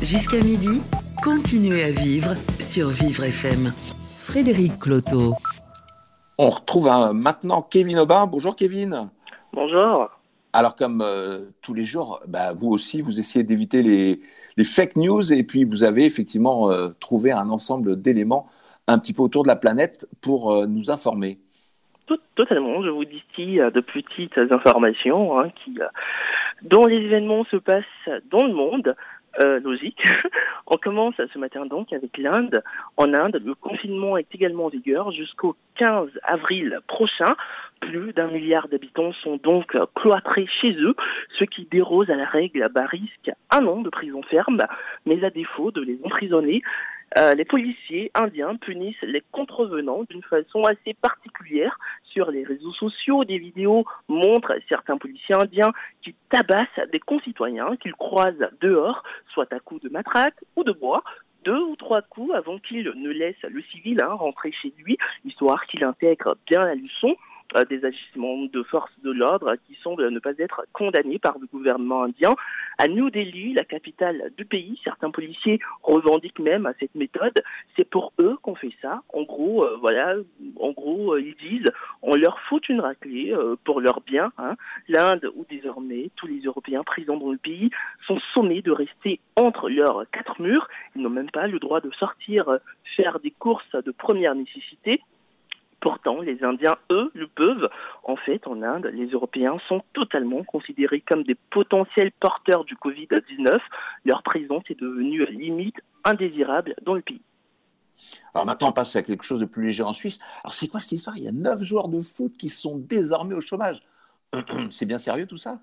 Jusqu'à 0.00 0.40
midi, 0.40 0.80
continuez 1.22 1.82
à 1.82 1.90
vivre 1.90 2.34
sur 2.60 2.90
Vivre 2.90 3.24
FM. 3.24 3.72
Frédéric 4.16 4.78
Cloteau. 4.78 5.34
On 6.38 6.50
retrouve 6.50 6.88
maintenant 7.14 7.62
Kevin 7.62 7.98
Aubin. 7.98 8.26
Bonjour 8.26 8.54
Kevin. 8.54 9.10
Bonjour. 9.52 10.08
Alors 10.52 10.76
comme 10.76 11.02
euh, 11.02 11.50
tous 11.62 11.74
les 11.74 11.84
jours, 11.84 12.20
bah, 12.28 12.52
vous 12.52 12.68
aussi, 12.68 13.00
vous 13.00 13.18
essayez 13.18 13.44
d'éviter 13.44 13.82
les, 13.82 14.20
les 14.58 14.64
fake 14.64 14.96
news 14.96 15.32
et 15.32 15.44
puis 15.44 15.62
vous 15.64 15.84
avez 15.84 16.04
effectivement 16.04 16.70
euh, 16.70 16.88
trouvé 16.98 17.30
un 17.30 17.48
ensemble 17.48 18.00
d'éléments 18.00 18.48
un 18.88 18.98
petit 18.98 19.12
peu 19.12 19.22
autour 19.22 19.44
de 19.44 19.48
la 19.48 19.56
planète 19.56 20.08
pour 20.20 20.52
euh, 20.52 20.66
nous 20.66 20.90
informer. 20.90 21.38
totalement, 22.34 22.82
je 22.82 22.90
vous 22.90 23.04
distille 23.04 23.58
de 23.58 23.80
petites 23.80 24.36
informations 24.50 25.38
hein, 25.38 25.50
qui, 25.64 25.78
dont 26.62 26.86
les 26.86 26.96
événements 26.96 27.44
se 27.44 27.56
passent 27.56 28.10
dans 28.30 28.44
le 28.44 28.52
monde. 28.52 28.96
logique. 29.62 30.02
On 30.66 30.76
commence 30.76 31.14
ce 31.16 31.38
matin 31.38 31.64
donc 31.64 31.92
avec 31.92 32.18
l'Inde. 32.18 32.60
En 32.96 33.14
Inde, 33.14 33.38
le 33.44 33.54
confinement 33.54 34.16
est 34.16 34.34
également 34.34 34.64
en 34.64 34.70
vigueur 34.70 35.12
jusqu'au 35.12 35.54
15 35.76 36.08
avril 36.24 36.80
prochain. 36.88 37.36
Plus 37.80 38.12
d'un 38.12 38.28
milliard 38.28 38.68
d'habitants 38.68 39.12
sont 39.22 39.36
donc 39.36 39.76
cloîtrés 39.94 40.48
chez 40.60 40.72
eux, 40.72 40.94
ce 41.38 41.44
qui 41.44 41.64
dérose 41.64 42.10
à 42.10 42.16
la 42.16 42.26
règle 42.26 42.68
bas 42.70 42.86
risque 42.86 43.30
un 43.50 43.66
an 43.66 43.80
de 43.80 43.90
prison 43.90 44.22
ferme, 44.22 44.58
mais 45.06 45.24
à 45.24 45.30
défaut 45.30 45.70
de 45.70 45.80
les 45.80 45.98
emprisonner, 46.04 46.62
euh, 47.16 47.34
les 47.34 47.46
policiers 47.46 48.10
indiens 48.14 48.56
punissent 48.56 49.00
les 49.02 49.22
contrevenants 49.32 50.04
d'une 50.10 50.22
façon 50.22 50.64
assez 50.64 50.94
particulière. 50.94 51.78
Sur 52.04 52.30
les 52.30 52.44
réseaux 52.44 52.72
sociaux, 52.74 53.24
des 53.24 53.38
vidéos 53.38 53.84
montrent 54.08 54.54
certains 54.68 54.98
policiers 54.98 55.34
indiens 55.34 55.72
qui 56.02 56.14
tabassent 56.30 56.88
des 56.92 57.00
concitoyens 57.00 57.76
qu'ils 57.76 57.94
croisent 57.94 58.50
dehors, 58.60 59.02
soit 59.32 59.50
à 59.52 59.60
coups 59.60 59.82
de 59.82 59.88
matraque 59.88 60.44
ou 60.56 60.64
de 60.64 60.72
bois, 60.72 61.02
deux 61.44 61.62
ou 61.62 61.76
trois 61.76 62.02
coups 62.02 62.34
avant 62.34 62.58
qu'il 62.58 62.90
ne 62.96 63.10
laisse 63.10 63.40
le 63.42 63.62
civil 63.62 64.02
hein, 64.02 64.12
rentrer 64.12 64.52
chez 64.52 64.72
lui, 64.78 64.98
histoire 65.24 65.64
qu'il 65.66 65.84
intègre 65.84 66.36
bien 66.46 66.64
la 66.64 66.74
leçon. 66.74 67.16
Euh, 67.56 67.64
des 67.64 67.82
agissements 67.82 68.44
de 68.44 68.62
forces 68.62 68.92
de 69.02 69.10
l'ordre 69.10 69.54
qui 69.66 69.74
semblent 69.82 70.10
ne 70.10 70.18
pas 70.18 70.32
être 70.38 70.66
condamnés 70.74 71.18
par 71.18 71.38
le 71.38 71.46
gouvernement 71.46 72.02
indien. 72.02 72.34
À 72.76 72.88
New 72.88 73.08
Delhi, 73.08 73.54
la 73.54 73.64
capitale 73.64 74.30
du 74.36 74.44
pays, 74.44 74.78
certains 74.84 75.10
policiers 75.10 75.58
revendiquent 75.82 76.40
même 76.40 76.70
cette 76.78 76.94
méthode. 76.94 77.32
C'est 77.74 77.88
pour 77.88 78.12
eux 78.20 78.36
qu'on 78.42 78.54
fait 78.54 78.74
ça. 78.82 79.02
En 79.14 79.22
gros, 79.22 79.64
euh, 79.64 79.78
voilà, 79.80 80.16
en 80.60 80.72
gros, 80.72 81.14
euh, 81.14 81.22
ils 81.22 81.36
disent 81.36 81.72
on 82.02 82.16
leur 82.16 82.38
fout 82.40 82.68
une 82.68 82.80
raclée 82.80 83.34
pour 83.64 83.80
leur 83.80 84.02
bien. 84.02 84.30
Hein. 84.36 84.56
L'Inde, 84.86 85.30
où 85.34 85.46
désormais 85.48 86.10
tous 86.16 86.26
les 86.26 86.40
Européens 86.40 86.82
présents 86.84 87.16
dans 87.16 87.32
le 87.32 87.38
pays 87.38 87.70
sont 88.06 88.20
sommés 88.34 88.60
de 88.60 88.72
rester 88.72 89.20
entre 89.36 89.70
leurs 89.70 90.04
quatre 90.10 90.38
murs. 90.42 90.68
Ils 90.94 91.00
n'ont 91.00 91.08
même 91.08 91.30
pas 91.30 91.46
le 91.46 91.58
droit 91.58 91.80
de 91.80 91.90
sortir 91.92 92.58
faire 92.94 93.20
des 93.20 93.30
courses 93.30 93.72
de 93.72 93.90
première 93.90 94.34
nécessité 94.34 95.00
Pourtant, 95.80 96.20
les 96.20 96.42
Indiens, 96.42 96.76
eux, 96.90 97.10
le 97.14 97.28
peuvent. 97.28 97.68
En 98.02 98.16
fait, 98.16 98.46
en 98.46 98.62
Inde, 98.62 98.90
les 98.92 99.06
Européens 99.06 99.58
sont 99.68 99.82
totalement 99.92 100.42
considérés 100.42 101.00
comme 101.00 101.22
des 101.22 101.36
potentiels 101.50 102.10
porteurs 102.18 102.64
du 102.64 102.74
Covid-19. 102.74 103.58
Leur 104.04 104.22
présence 104.22 104.64
est 104.70 104.80
devenue 104.80 105.24
limite 105.26 105.76
indésirable 106.04 106.74
dans 106.82 106.94
le 106.94 107.02
pays. 107.02 107.22
Alors 108.34 108.46
maintenant, 108.46 108.68
on 108.68 108.72
passe 108.72 108.94
à 108.96 109.02
quelque 109.02 109.24
chose 109.24 109.40
de 109.40 109.46
plus 109.46 109.66
léger 109.66 109.82
en 109.82 109.92
Suisse. 109.92 110.18
Alors 110.44 110.54
c'est 110.54 110.68
quoi 110.68 110.80
cette 110.80 110.92
histoire? 110.92 111.16
Il 111.16 111.24
y 111.24 111.28
a 111.28 111.32
neuf 111.32 111.62
joueurs 111.62 111.88
de 111.88 112.00
foot 112.00 112.32
qui 112.36 112.48
sont 112.48 112.76
désormais 112.78 113.34
au 113.34 113.40
chômage. 113.40 113.82
C'est 114.70 114.86
bien 114.86 114.98
sérieux 114.98 115.26
tout 115.26 115.38
ça? 115.38 115.58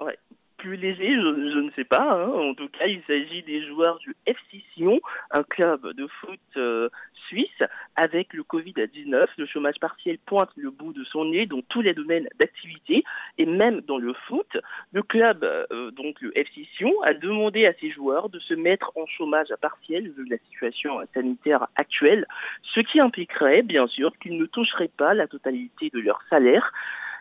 Ouais, 0.00 0.18
plus 0.58 0.76
léger, 0.76 1.14
je, 1.14 1.58
ne 1.58 1.70
sais 1.72 1.84
pas. 1.84 2.12
Hein. 2.12 2.30
En 2.30 2.54
tout 2.54 2.68
cas, 2.68 2.86
il 2.86 3.02
s'agit 3.06 3.42
des 3.44 3.66
joueurs 3.66 3.98
du 3.98 4.14
FC 4.26 4.62
Sion, 4.74 5.00
un 5.30 5.42
club 5.44 5.86
de 5.94 6.06
foot 6.20 6.40
euh, 6.56 6.88
suisse. 7.28 7.62
Avec 7.96 8.32
le 8.32 8.42
Covid-19, 8.42 9.26
le 9.36 9.46
chômage 9.46 9.78
partiel 9.80 10.18
pointe 10.18 10.50
le 10.56 10.70
bout 10.70 10.92
de 10.92 11.04
son 11.04 11.24
nez 11.24 11.46
dans 11.46 11.62
tous 11.68 11.80
les 11.80 11.94
domaines 11.94 12.28
d'activité 12.38 13.04
et 13.38 13.46
même 13.46 13.80
dans 13.82 13.98
le 13.98 14.12
foot. 14.26 14.56
Le 14.92 15.02
club, 15.02 15.44
euh, 15.44 15.90
donc 15.92 16.20
le 16.20 16.36
FC 16.36 16.66
Sion, 16.76 16.92
a 17.02 17.14
demandé 17.14 17.66
à 17.66 17.72
ses 17.80 17.90
joueurs 17.90 18.28
de 18.28 18.38
se 18.38 18.54
mettre 18.54 18.92
en 18.96 19.06
chômage 19.06 19.48
partiel 19.60 20.10
vu 20.10 20.26
la 20.28 20.38
situation 20.50 21.00
sanitaire 21.14 21.66
actuelle, 21.76 22.26
ce 22.74 22.80
qui 22.80 23.00
impliquerait 23.00 23.62
bien 23.62 23.86
sûr 23.86 24.12
qu'ils 24.20 24.38
ne 24.38 24.46
toucheraient 24.46 24.90
pas 24.96 25.14
la 25.14 25.26
totalité 25.26 25.90
de 25.92 26.00
leur 26.00 26.20
salaire. 26.30 26.72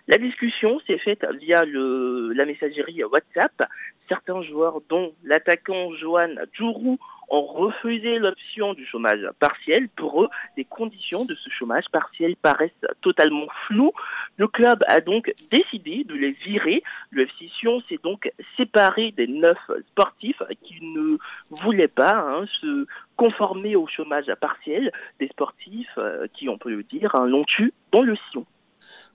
La 0.09 0.17
discussion 0.17 0.79
s'est 0.87 0.99
faite 0.99 1.25
via 1.39 1.65
le, 1.65 2.31
la 2.33 2.45
messagerie 2.45 3.03
WhatsApp. 3.03 3.63
Certains 4.07 4.41
joueurs, 4.41 4.79
dont 4.87 5.13
l'attaquant 5.25 5.93
Johan 5.95 6.29
Djourou, 6.53 6.97
ont 7.29 7.45
refusé 7.45 8.17
l'option 8.19 8.73
du 8.73 8.85
chômage 8.85 9.19
partiel. 9.39 9.89
Pour 9.89 10.23
eux, 10.23 10.29
les 10.55 10.63
conditions 10.63 11.25
de 11.25 11.33
ce 11.33 11.49
chômage 11.49 11.83
partiel 11.91 12.37
paraissent 12.37 12.71
totalement 13.01 13.47
floues. 13.67 13.91
Le 14.37 14.47
club 14.47 14.81
a 14.87 15.01
donc 15.01 15.33
décidé 15.51 16.05
de 16.05 16.13
les 16.13 16.31
virer. 16.31 16.83
Le 17.11 17.23
FC 17.23 17.49
Sion 17.59 17.81
s'est 17.89 17.99
donc 18.01 18.31
séparé 18.55 19.11
des 19.11 19.27
neuf 19.27 19.57
sportifs 19.89 20.41
qui 20.63 20.79
ne 20.81 21.17
voulaient 21.61 21.89
pas 21.89 22.15
hein, 22.15 22.45
se 22.61 22.87
conformer 23.17 23.75
au 23.75 23.87
chômage 23.87 24.33
partiel. 24.39 24.91
Des 25.19 25.27
sportifs 25.27 25.97
euh, 25.97 26.27
qui, 26.33 26.47
on 26.47 26.57
peut 26.57 26.69
le 26.69 26.83
dire, 26.83 27.13
hein, 27.15 27.25
l'ont 27.25 27.45
eu 27.59 27.73
dans 27.91 28.03
le 28.03 28.15
Sion. 28.31 28.45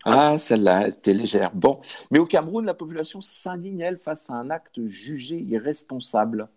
Ah, 0.05 0.37
celle-là 0.37 0.89
était 0.89 1.15
légère. 1.15 1.51
Bon, 1.55 1.81
mais 2.11 2.19
au 2.19 2.27
Cameroun, 2.27 2.67
la 2.67 2.75
population 2.75 3.21
s'indigne, 3.21 3.81
elle, 3.81 3.99
face 3.99 4.31
à 4.31 4.35
un 4.35 4.51
acte 4.51 4.81
jugé 4.87 5.37
irresponsable. 5.37 6.49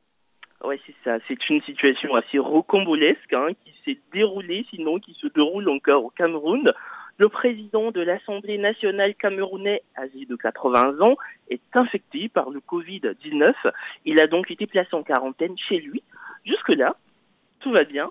Oui, 0.63 0.79
c'est 0.87 0.95
ça. 1.03 1.17
C'est 1.27 1.49
une 1.49 1.61
situation 1.61 2.15
assez 2.15 2.39
rocambolesque 2.39 3.33
hein, 3.33 3.49
qui 3.63 3.73
s'est 3.83 3.99
déroulée, 4.13 4.65
sinon 4.71 4.99
qui 4.99 5.13
se 5.13 5.27
déroule 5.27 5.69
encore 5.69 6.05
au 6.05 6.09
Cameroun. 6.09 6.71
Le 7.17 7.29
président 7.29 7.91
de 7.91 8.01
l'Assemblée 8.01 8.57
nationale 8.57 9.15
camerounais, 9.15 9.83
âgé 9.97 10.25
de 10.25 10.35
80 10.35 11.01
ans, 11.01 11.15
est 11.49 11.61
infecté 11.73 12.27
par 12.29 12.49
le 12.49 12.59
Covid-19. 12.59 13.53
Il 14.05 14.19
a 14.19 14.27
donc 14.27 14.51
été 14.51 14.65
placé 14.65 14.95
en 14.95 15.03
quarantaine 15.03 15.55
chez 15.69 15.79
lui. 15.79 16.03
Jusque-là, 16.45 16.97
tout 17.59 17.71
va 17.71 17.83
bien. 17.83 18.09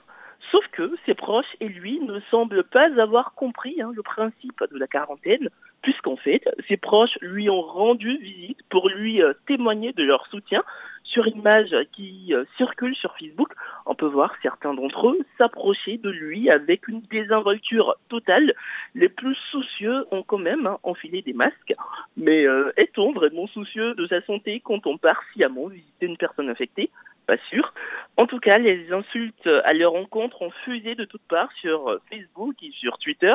Sauf 0.50 0.66
que 0.72 0.90
ses 1.06 1.14
proches 1.14 1.56
et 1.60 1.68
lui 1.68 2.00
ne 2.00 2.20
semblent 2.30 2.64
pas 2.64 2.88
avoir 3.00 3.34
compris 3.34 3.80
hein, 3.80 3.92
le 3.94 4.02
principe 4.02 4.62
de 4.70 4.78
la 4.78 4.86
quarantaine, 4.86 5.48
puisqu'en 5.82 6.16
fait, 6.16 6.42
ses 6.68 6.76
proches 6.76 7.14
lui 7.20 7.48
ont 7.50 7.62
rendu 7.62 8.16
visite 8.18 8.58
pour 8.70 8.88
lui 8.88 9.22
euh, 9.22 9.32
témoigner 9.46 9.92
de 9.92 10.02
leur 10.02 10.26
soutien. 10.26 10.62
Sur 11.04 11.26
une 11.26 11.38
image 11.38 11.76
qui 11.92 12.34
euh, 12.34 12.44
circule 12.56 12.96
sur 12.96 13.16
Facebook, 13.16 13.52
on 13.86 13.94
peut 13.94 14.06
voir 14.06 14.34
certains 14.42 14.74
d'entre 14.74 15.10
eux 15.10 15.18
s'approcher 15.38 15.98
de 15.98 16.10
lui 16.10 16.50
avec 16.50 16.88
une 16.88 17.02
désinvolture 17.02 17.94
totale. 18.08 18.52
Les 18.94 19.08
plus 19.08 19.36
soucieux 19.50 20.04
ont 20.10 20.22
quand 20.22 20.38
même 20.38 20.66
hein, 20.66 20.78
enfilé 20.82 21.22
des 21.22 21.34
masques. 21.34 21.74
Mais 22.16 22.46
euh, 22.46 22.72
est-on 22.76 23.12
vraiment 23.12 23.46
soucieux 23.46 23.94
de 23.94 24.06
sa 24.06 24.22
santé 24.22 24.60
quand 24.64 24.86
on 24.86 24.98
part 24.98 25.20
sciemment 25.32 25.68
visiter 25.68 26.06
une 26.06 26.16
personne 26.16 26.48
infectée? 26.48 26.90
Pas 27.26 27.36
sûr. 27.50 27.72
En 28.16 28.26
tout 28.26 28.38
cas, 28.38 28.58
les 28.58 28.92
insultes 28.92 29.48
à 29.64 29.72
leur 29.72 29.94
encontre 29.94 30.42
ont 30.42 30.52
fusé 30.64 30.94
de 30.94 31.04
toutes 31.04 31.26
parts 31.28 31.50
sur 31.60 31.88
euh, 31.88 32.00
Facebook 32.10 32.54
et 32.62 32.70
sur 32.70 32.96
Twitter. 32.98 33.32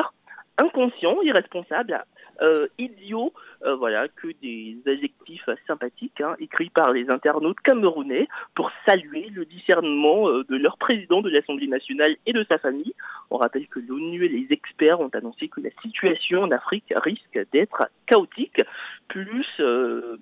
Inconscient, 0.56 1.20
irresponsable, 1.22 2.02
euh, 2.42 2.66
idiot, 2.78 3.32
euh, 3.64 3.76
voilà, 3.76 4.08
que 4.08 4.28
des 4.42 4.76
adjectifs 4.86 5.48
sympathiques 5.66 6.20
hein, 6.20 6.34
écrits 6.38 6.70
par 6.70 6.92
les 6.92 7.08
internautes 7.08 7.60
camerounais 7.60 8.26
pour 8.54 8.70
saluer 8.86 9.28
le 9.32 9.44
discernement 9.46 10.28
de 10.28 10.56
leur 10.56 10.76
président 10.76 11.22
de 11.22 11.30
l'Assemblée 11.30 11.66
nationale 11.66 12.16
et 12.26 12.32
de 12.32 12.44
sa 12.50 12.58
famille. 12.58 12.94
On 13.30 13.38
rappelle 13.38 13.68
que 13.68 13.80
l'ONU 13.80 14.24
et 14.24 14.28
les 14.28 14.46
experts 14.50 15.00
ont 15.00 15.10
annoncé 15.14 15.48
que 15.48 15.60
la 15.60 15.70
situation 15.82 16.42
en 16.42 16.50
Afrique 16.50 16.92
risque 16.96 17.38
d'être 17.52 17.88
chaotique, 18.06 18.60
plus, 19.08 19.46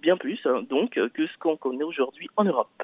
bien 0.00 0.16
plus, 0.16 0.38
hein, 0.44 0.62
donc, 0.68 0.92
que 0.92 1.26
ce 1.26 1.38
qu'on 1.38 1.57
connaît 1.57 1.85
aujourd'hui 1.85 2.28
en 2.37 2.44
Europe. 2.44 2.83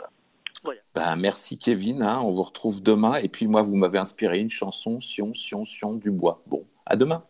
Ben, 0.95 1.17
merci 1.17 1.59
Kevin, 1.59 2.03
hein. 2.03 2.21
on 2.23 2.31
vous 2.31 2.43
retrouve 2.43 2.83
demain. 2.83 3.17
Et 3.17 3.29
puis 3.29 3.47
moi, 3.47 3.63
vous 3.63 3.77
m'avez 3.77 3.99
inspiré 3.99 4.39
une 4.39 4.51
chanson, 4.51 5.01
Sion, 5.01 5.35
Sion, 5.35 5.65
Sion, 5.65 5.95
du 5.95 6.11
bois. 6.11 6.43
Bon, 6.47 6.65
à 6.87 6.97
demain. 6.97 7.25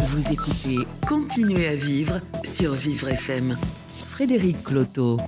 Vous 0.00 0.32
écoutez 0.32 0.78
Continuez 1.06 1.66
à 1.68 1.76
vivre 1.76 2.20
sur 2.44 2.72
Vivre 2.72 3.08
FM. 3.08 3.56
Frédéric 3.88 4.62
Cloteau. 4.64 5.18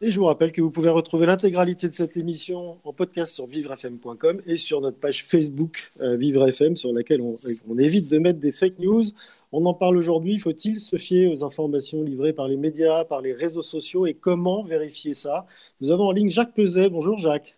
Et 0.00 0.12
je 0.12 0.20
vous 0.20 0.26
rappelle 0.26 0.52
que 0.52 0.60
vous 0.60 0.70
pouvez 0.70 0.90
retrouver 0.90 1.26
l'intégralité 1.26 1.88
de 1.88 1.92
cette 1.92 2.16
émission 2.16 2.78
en 2.84 2.92
podcast 2.92 3.34
sur 3.34 3.46
vivrefm.com 3.46 4.40
et 4.46 4.56
sur 4.56 4.80
notre 4.80 4.98
page 4.98 5.24
Facebook 5.24 5.90
euh, 6.00 6.16
Vivre 6.16 6.46
FM 6.48 6.76
sur 6.76 6.92
laquelle 6.92 7.20
on, 7.20 7.36
on, 7.68 7.78
évite 7.78 8.08
de 8.08 8.18
mettre 8.18 8.38
des 8.38 8.52
fake 8.52 8.78
news. 8.78 9.02
On 9.50 9.64
en 9.64 9.72
parle 9.72 9.96
aujourd'hui. 9.96 10.38
Faut-il 10.38 10.78
se 10.78 10.96
fier 10.96 11.26
aux 11.26 11.42
informations 11.42 12.02
livrées 12.02 12.34
par 12.34 12.48
les 12.48 12.56
médias, 12.56 13.04
par 13.04 13.22
les 13.22 13.32
réseaux 13.32 13.62
sociaux 13.62 14.06
et 14.06 14.12
comment 14.12 14.62
vérifier 14.62 15.14
ça? 15.14 15.46
Nous 15.80 15.90
avons 15.90 16.04
en 16.04 16.12
ligne 16.12 16.30
Jacques 16.30 16.52
Peset. 16.52 16.90
Bonjour 16.90 17.18
Jacques. 17.18 17.56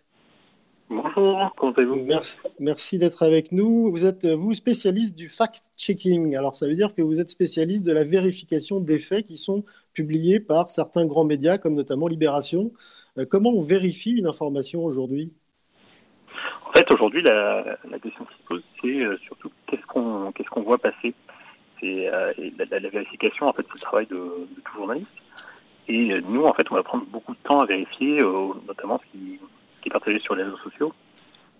Bonjour, 0.89 1.53
comment 1.57 1.71
allez-vous? 1.73 2.03
Merci, 2.05 2.33
merci 2.59 2.97
d'être 2.97 3.23
avec 3.23 3.51
nous. 3.51 3.89
Vous 3.91 4.05
êtes, 4.05 4.25
vous, 4.25 4.53
spécialiste 4.53 5.17
du 5.17 5.29
fact-checking. 5.29 6.35
Alors, 6.35 6.55
ça 6.55 6.67
veut 6.67 6.75
dire 6.75 6.93
que 6.93 7.01
vous 7.01 7.19
êtes 7.19 7.29
spécialiste 7.29 7.85
de 7.85 7.91
la 7.91 8.03
vérification 8.03 8.79
des 8.79 8.99
faits 8.99 9.25
qui 9.25 9.37
sont 9.37 9.63
publiés 9.93 10.39
par 10.39 10.69
certains 10.69 11.05
grands 11.05 11.23
médias, 11.23 11.57
comme 11.57 11.75
notamment 11.75 12.07
Libération. 12.07 12.71
Euh, 13.17 13.25
comment 13.25 13.51
on 13.51 13.61
vérifie 13.61 14.11
une 14.11 14.27
information 14.27 14.83
aujourd'hui? 14.83 15.31
En 16.67 16.71
fait, 16.73 16.85
aujourd'hui, 16.93 17.21
la, 17.21 17.77
la, 17.89 17.99
question 17.99 18.25
qui 18.25 18.37
se 18.37 18.47
pose, 18.47 18.63
c'est 18.81 18.87
euh, 18.87 19.17
surtout 19.25 19.51
qu'est-ce 19.67 19.85
qu'on 19.87 20.31
qu'est-ce 20.33 20.49
qu'on 20.49 20.63
voit 20.63 20.77
passer? 20.77 21.13
Euh, 21.83 22.33
la, 22.57 22.79
la, 22.79 22.89
vérification, 22.89 23.47
en 23.47 23.53
fait, 23.53 23.65
c'est 23.67 23.75
le 23.75 23.79
travail 23.79 24.05
de, 24.07 24.15
tout 24.15 24.73
journaliste. 24.75 25.07
Et 25.87 26.11
euh, 26.11 26.21
nous, 26.27 26.43
en 26.43 26.53
fait, 26.53 26.69
on 26.71 26.75
va 26.75 26.83
prendre 26.83 27.05
beaucoup 27.05 27.33
de 27.33 27.39
temps 27.43 27.59
à 27.59 27.65
vérifier, 27.65 28.19
euh, 28.23 28.49
notamment 28.67 28.99
ce 28.99 29.11
qui 29.11 29.39
est 29.85 29.89
partagé 29.89 30.19
sur 30.19 30.35
les 30.35 30.43
réseaux 30.43 30.57
sociaux 30.57 30.93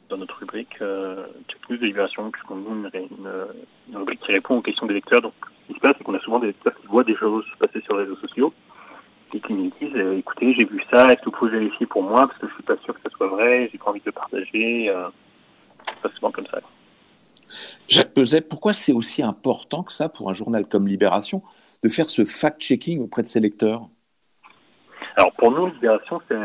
dans 0.10 0.18
notre 0.18 0.40
rubrique 0.40 0.78
Check 0.78 1.70
News 1.70 1.78
de 1.78 1.86
Libération, 1.86 2.30
puisqu'on 2.32 2.84
a 2.84 2.98
une, 2.98 3.98
rubrique 3.98 4.20
qui 4.20 4.34
répond 4.34 4.58
aux 4.58 4.62
questions 4.62 4.86
des 4.86 4.96
lecteurs. 4.96 5.22
Donc, 5.22 5.34
ce 5.64 5.68
qui 5.68 5.74
se 5.76 5.80
passe, 5.80 5.94
c'est 5.98 6.04
qu'on 6.04 6.14
a 6.14 6.20
souvent 6.20 6.40
des 6.40 6.48
lecteurs 6.48 6.76
qui 6.76 6.88
voient 6.88 7.06
des 7.06 7.16
choses 7.16 7.46
se 7.46 7.58
passer 7.58 7.80
sur 7.82 7.96
les 7.96 8.04
réseaux 8.04 8.18
sociaux 8.18 8.54
et 9.34 9.40
qui 9.40 9.54
nous 9.54 9.72
disent 9.80 9.96
écoutez, 10.18 10.54
j'ai 10.54 10.66
vu 10.66 10.84
ça, 10.92 11.08
est-ce 11.08 11.22
que 11.22 11.26
vous 11.26 11.32
pouvez 11.32 11.52
vérifier 11.52 11.86
pour 11.86 12.04
moi? 12.04 12.28
Parce 12.28 12.38
que 12.40 12.48
je 12.48 12.54
suis 12.56 12.64
pas 12.64 12.78
sûr 12.84 12.94
que 12.94 13.00
ça 13.04 13.10
soit 13.16 13.28
vrai, 13.28 13.70
j'ai 13.72 13.78
pas 13.78 13.90
envie 13.90 14.02
de 14.02 14.06
le 14.06 14.12
partager. 14.12 14.90
Euh, 14.90 15.08
ça 16.02 16.10
se 16.10 16.16
souvent 16.16 16.32
comme 16.32 16.48
ça. 16.48 16.60
Jacques 17.88 18.14
Peset, 18.14 18.42
pourquoi 18.42 18.74
c'est 18.74 18.94
aussi 18.94 19.22
important 19.22 19.84
que 19.84 19.94
ça 19.94 20.10
pour 20.10 20.30
un 20.30 20.34
journal 20.34 20.66
comme 20.68 20.88
Libération 20.88 21.42
de 21.84 21.90
faire 21.90 22.10
ce 22.10 22.24
fact-checking 22.24 23.02
auprès 23.02 23.24
de 23.24 23.28
ses 23.28 23.40
lecteurs? 23.40 23.88
Alors, 25.18 25.34
pour 25.34 25.52
nous, 25.52 25.68
Libération, 25.68 26.22
c'est 26.28 26.36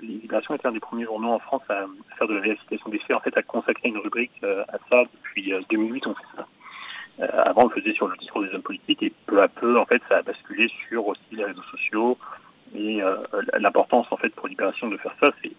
Libération 0.00 0.54
est 0.54 0.66
un 0.66 0.72
des 0.72 0.80
premiers 0.80 1.04
journaux 1.04 1.32
en 1.32 1.38
France 1.38 1.62
à, 1.68 1.86
faire 2.18 2.28
de 2.28 2.34
la 2.34 2.40
vérification 2.40 2.90
des 2.90 2.98
faits, 2.98 3.16
en 3.16 3.20
fait, 3.20 3.36
à 3.36 3.42
consacrer 3.42 3.88
une 3.88 3.98
rubrique 3.98 4.32
euh, 4.42 4.62
à 4.68 4.78
ça 4.90 5.04
depuis 5.14 5.52
2008. 5.70 6.06
Euh, 6.06 6.10
on 6.10 6.14
fait 6.14 6.36
ça. 6.36 6.46
Euh, 7.20 7.42
avant, 7.44 7.62
on 7.64 7.68
le 7.68 7.80
faisait 7.80 7.94
sur 7.94 8.08
le 8.08 8.16
discours 8.16 8.42
des 8.42 8.52
hommes 8.54 8.62
politiques 8.62 9.02
et 9.02 9.12
peu 9.26 9.40
à 9.40 9.48
peu, 9.48 9.78
en 9.78 9.86
fait, 9.86 10.02
ça 10.08 10.18
a 10.18 10.22
basculé 10.22 10.70
sur 10.88 11.06
aussi 11.06 11.20
les 11.32 11.44
réseaux 11.44 11.62
sociaux. 11.70 12.18
Et 12.74 13.02
euh, 13.02 13.16
l'importance, 13.58 14.06
en 14.10 14.16
fait, 14.16 14.30
pour 14.30 14.48
Libération 14.48 14.88
de 14.88 14.96
faire 14.98 15.14
ça, 15.22 15.30
c'est 15.42 15.52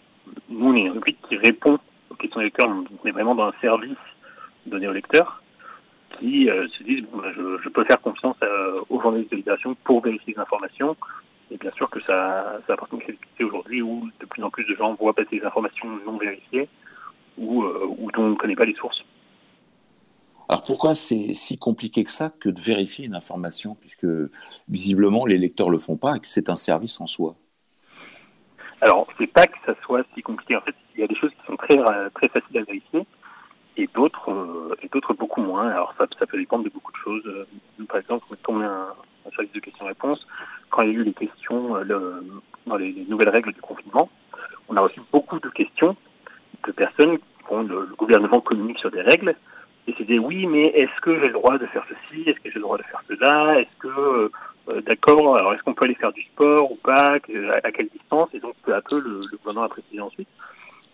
nous, 0.49 0.67
on 0.67 0.75
est 0.75 0.81
une 0.81 0.91
rubrique 0.91 1.19
qui 1.27 1.37
répond 1.37 1.79
aux 2.09 2.15
questions 2.15 2.39
des 2.39 2.45
lecteurs, 2.45 2.69
mais 3.03 3.11
vraiment 3.11 3.33
dans 3.33 3.47
un 3.47 3.53
service 3.61 3.97
donné 4.67 4.87
aux 4.87 4.93
lecteurs 4.93 5.41
qui 6.19 6.49
euh, 6.49 6.67
se 6.77 6.83
disent 6.83 7.03
bon, 7.11 7.21
je, 7.35 7.61
je, 7.63 7.69
peux 7.69 7.83
faire 7.85 8.01
confiance 8.01 8.37
euh, 8.43 8.81
aux 8.89 9.01
journalistes 9.01 9.31
de 9.31 9.37
Libération 9.37 9.75
pour 9.83 10.01
vérifier 10.01 10.33
les 10.33 10.39
informations. 10.39 10.95
Et 11.51 11.57
bien 11.57 11.71
sûr 11.71 11.89
que 11.89 12.01
ça, 12.01 12.59
ça 12.67 12.73
apporte 12.73 12.91
une 12.91 12.99
crédibilité 12.99 13.43
aujourd'hui 13.43 13.81
où 13.81 14.09
de 14.19 14.25
plus 14.25 14.43
en 14.43 14.49
plus 14.49 14.65
de 14.65 14.75
gens 14.75 14.95
voient 14.95 15.13
passer 15.13 15.39
des 15.39 15.45
informations 15.45 15.87
non 16.05 16.17
vérifiées 16.17 16.67
ou, 17.37 17.63
euh, 17.63 17.87
ou 17.97 18.11
dont 18.11 18.23
on 18.23 18.29
ne 18.29 18.35
connaît 18.35 18.55
pas 18.55 18.65
les 18.65 18.75
sources. 18.75 19.03
Alors 20.49 20.63
pourquoi 20.63 20.95
c'est 20.95 21.33
si 21.33 21.57
compliqué 21.57 22.03
que 22.03 22.11
ça 22.11 22.29
que 22.29 22.49
de 22.49 22.59
vérifier 22.59 23.05
une 23.05 23.15
information, 23.15 23.75
puisque 23.75 24.07
visiblement 24.69 25.25
les 25.25 25.37
lecteurs 25.37 25.69
le 25.69 25.77
font 25.77 25.97
pas 25.97 26.15
et 26.15 26.19
que 26.19 26.27
c'est 26.27 26.49
un 26.49 26.55
service 26.55 26.99
en 27.01 27.07
soi? 27.07 27.35
Alors 28.79 29.07
c'est 29.17 29.27
pas 29.27 29.47
que 29.47 29.57
ça 29.65 29.73
soit 29.83 30.05
si 30.13 30.21
compliqué. 30.21 30.55
En 30.55 30.61
fait, 30.61 30.75
il 30.95 31.01
y 31.01 31.03
a 31.03 31.07
des 31.07 31.15
choses 31.15 31.31
qui 31.31 31.45
sont 31.45 31.57
très 31.57 31.75
très 31.75 32.29
faciles 32.29 32.57
à 32.57 32.63
vérifier 32.63 33.05
et 33.77 33.87
d'autres 33.93 34.31
euh, 34.31 34.75
et 34.81 34.89
d'autres 34.89 35.13
beaucoup 35.13 35.41
moins. 35.41 35.69
Alors 35.69 35.93
ça, 35.97 36.05
ça 36.19 36.25
peut 36.25 36.37
dépendre 36.37 36.63
de 36.63 36.69
beaucoup 36.69 36.91
de 36.91 36.97
choses. 36.97 37.45
Nous, 37.77 37.85
par 37.85 37.97
exemple, 37.97 38.25
quand 38.29 38.53
on 38.53 38.61
a 38.61 38.65
un, 38.65 38.87
un 39.27 39.31
service 39.35 39.53
de 39.53 39.59
questions-réponses, 39.59 40.25
quand 40.69 40.83
il 40.83 40.89
y 40.89 40.91
a 40.91 40.99
eu 40.99 41.03
les 41.03 41.13
questions 41.13 41.77
euh, 41.77 42.21
dans 42.65 42.75
les, 42.75 42.91
les, 42.91 43.05
nouvelles 43.05 43.29
règles 43.29 43.53
du 43.53 43.61
confinement, 43.61 44.09
on 44.67 44.75
a 44.75 44.81
reçu 44.81 45.01
beaucoup 45.11 45.39
de 45.39 45.49
questions 45.49 45.95
de 46.65 46.71
personnes 46.71 47.17
dont 47.49 47.63
le, 47.63 47.87
gouvernement 47.97 48.41
communique 48.41 48.79
sur 48.79 48.91
des 48.91 49.01
règles 49.01 49.35
et 49.87 49.95
c'est 49.97 50.03
des 50.03 50.19
oui, 50.19 50.47
mais 50.47 50.63
est-ce 50.63 51.01
que 51.01 51.17
j'ai 51.17 51.27
le 51.27 51.33
droit 51.33 51.57
de 51.57 51.65
faire 51.67 51.85
ceci? 51.87 52.23
Est-ce 52.29 52.39
que 52.39 52.49
j'ai 52.49 52.55
le 52.55 52.61
droit 52.61 52.77
de 52.77 52.83
faire 52.83 53.01
cela? 53.07 53.61
Est-ce 53.61 53.77
que 53.79 54.31
euh, 54.69 54.81
d'accord 54.81 55.37
Alors 55.37 55.53
est-ce 55.53 55.63
qu'on 55.63 55.73
peut 55.73 55.85
aller 55.85 55.95
faire 55.95 56.11
du 56.11 56.23
sport 56.23 56.71
ou 56.71 56.75
pas? 56.75 57.15
À 57.63 57.71
quelle 57.71 57.87
distance? 57.87 58.29
Et 58.33 58.39
donc 58.39 58.55
peu 58.63 58.75
à 58.75 58.81
peu, 58.81 58.99
le 58.99 59.21
gouvernement 59.37 59.65
a 59.65 59.69
précisé 59.69 60.01
ensuite 60.01 60.27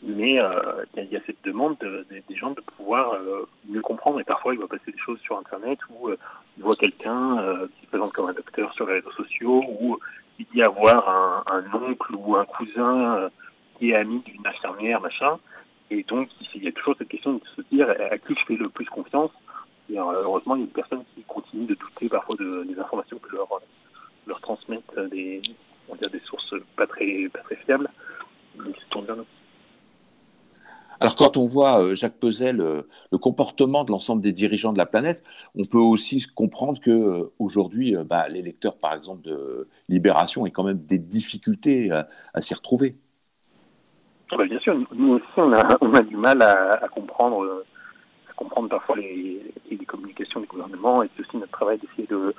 mais 0.05 0.37
euh, 0.37 0.83
il 0.97 1.05
y, 1.05 1.15
a 1.15 1.21
cette 1.25 1.41
demande 1.43 1.77
de, 1.79 2.05
de, 2.09 2.21
des 2.27 2.35
gens 2.35 2.51
de 2.51 2.61
pouvoir 2.61 3.13
euh, 3.13 3.47
mieux 3.67 3.81
comprendre. 3.81 4.19
Et 4.19 4.23
parfois, 4.25 4.53
il 4.53 4.59
va 4.59 4.67
passer 4.67 4.91
des 4.91 4.97
choses 4.97 5.19
sur 5.21 5.37
Internet 5.37 5.79
où 5.89 6.09
euh, 6.09 6.17
il 6.57 6.63
voit 6.63 6.75
quelqu'un 6.75 7.39
euh, 7.39 7.67
qui 7.67 7.85
se 7.85 7.87
présente 7.87 8.11
comme 8.11 8.29
un 8.29 8.33
docteur 8.33 8.73
sur 8.73 8.85
les 8.87 8.95
réseaux 8.95 9.11
sociaux, 9.13 9.63
ou 9.79 9.97
il 10.39 10.45
dit 10.53 10.61
avoir 10.61 11.09
un, 11.09 11.43
un 11.47 11.73
oncle 11.73 12.15
ou 12.15 12.35
un 12.35 12.45
cousin 12.45 13.29
qui 13.77 13.91
est 13.91 13.95
ami 13.95 14.19
d'une 14.25 14.45
infirmière, 14.45 14.99
machin. 14.99 15.39
Et 15.89 16.03
donc, 16.03 16.27
il 16.53 16.63
y 16.63 16.67
a 16.67 16.71
toujours 16.71 16.95
cette 16.97 17.07
question 17.07 17.33
de 17.33 17.41
se 17.55 17.61
dire 17.71 17.89
à 17.89 18.17
qui 18.17 18.35
je 18.35 18.45
fais 18.45 18.55
le 18.55 18.67
plus 18.67 18.85
confiance. 18.85 19.31
Et 19.89 19.97
heureusement, 19.97 20.55
il 20.55 20.61
y 20.61 20.63
a 20.63 20.67
des 20.67 20.73
personnes 20.73 21.03
qui 21.15 21.23
continuent 21.23 21.67
de 21.67 21.75
douter 21.75 22.09
parfois 22.09 22.35
de, 22.37 22.63
des 22.63 22.79
informations 22.79 23.19
que 23.19 23.35
leur, 23.35 23.47
leur 24.25 24.41
transmettent 24.41 24.99
des, 25.11 25.41
on 25.87 25.93
va 25.93 25.99
dire 25.99 26.09
des 26.09 26.21
sources 26.21 26.55
pas 26.75 26.87
très, 26.87 27.29
pas 27.29 27.39
très 27.39 27.55
fiables. 27.57 27.89
Donc, 28.55 28.75
c'est 28.91 29.01
bien. 29.01 29.23
Alors 30.99 31.15
quand 31.15 31.37
on 31.37 31.45
voit, 31.45 31.83
euh, 31.83 31.95
Jacques 31.95 32.19
Peset, 32.19 32.53
le, 32.53 32.87
le, 33.11 33.17
comportement 33.17 33.83
de 33.83 33.91
l'ensemble 33.91 34.21
des 34.21 34.31
dirigeants 34.31 34.73
de 34.73 34.77
la 34.77 34.85
planète, 34.85 35.23
on 35.55 35.63
peut 35.63 35.77
aussi 35.77 36.25
comprendre 36.33 36.79
que 36.79 36.91
euh, 36.91 37.33
aujourd'hui, 37.39 37.95
euh, 37.95 38.03
bah, 38.03 38.27
les 38.29 38.41
lecteurs, 38.41 38.77
par 38.77 38.93
exemple, 38.93 39.21
de 39.23 39.67
Libération, 39.89 40.45
aient 40.45 40.51
quand 40.51 40.63
même 40.63 40.79
des 40.79 40.99
difficultés 40.99 41.91
à, 41.91 42.41
s'y 42.41 42.53
retrouver. 42.53 42.95
Ah 44.31 44.37
bah 44.37 44.45
bien 44.45 44.59
sûr, 44.59 44.75
nous 44.93 45.13
aussi, 45.13 45.25
on 45.37 45.51
a, 45.53 46.01
du 46.03 46.17
mal 46.17 46.41
à, 46.41 46.87
comprendre, 46.89 47.63
à 48.29 48.33
comprendre 48.33 48.69
parfois 48.69 48.95
les, 48.97 49.41
les, 49.69 49.77
communications 49.85 50.39
du 50.39 50.47
gouvernement, 50.47 51.03
et 51.03 51.09
c'est 51.15 51.21
aussi 51.21 51.37
notre 51.37 51.51
travail 51.51 51.77
d'essayer 51.77 52.07
de, 52.07 52.33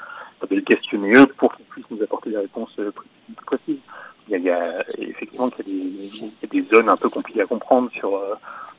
de 0.49 0.55
les 0.55 0.65
questionner 0.65 1.13
eux 1.17 1.27
pour 1.39 1.55
qu'ils 1.55 1.67
puissent 1.67 1.91
nous 1.91 2.03
apporter 2.03 2.31
des 2.31 2.39
réponses 2.39 2.81
précises. 3.47 3.79
Il 4.29 4.33
y 4.33 4.35
a, 4.35 4.39
il 4.39 4.45
y 4.45 4.51
a 4.51 4.85
effectivement 4.99 5.51
qu'il 5.51 5.69
y, 5.69 6.17
y, 6.17 6.45
a 6.45 6.47
des 6.47 6.63
zones 6.63 6.89
un 6.89 6.97
peu 6.97 7.09
compliquées 7.09 7.43
à 7.43 7.47
comprendre 7.47 7.91
sur, 7.93 8.19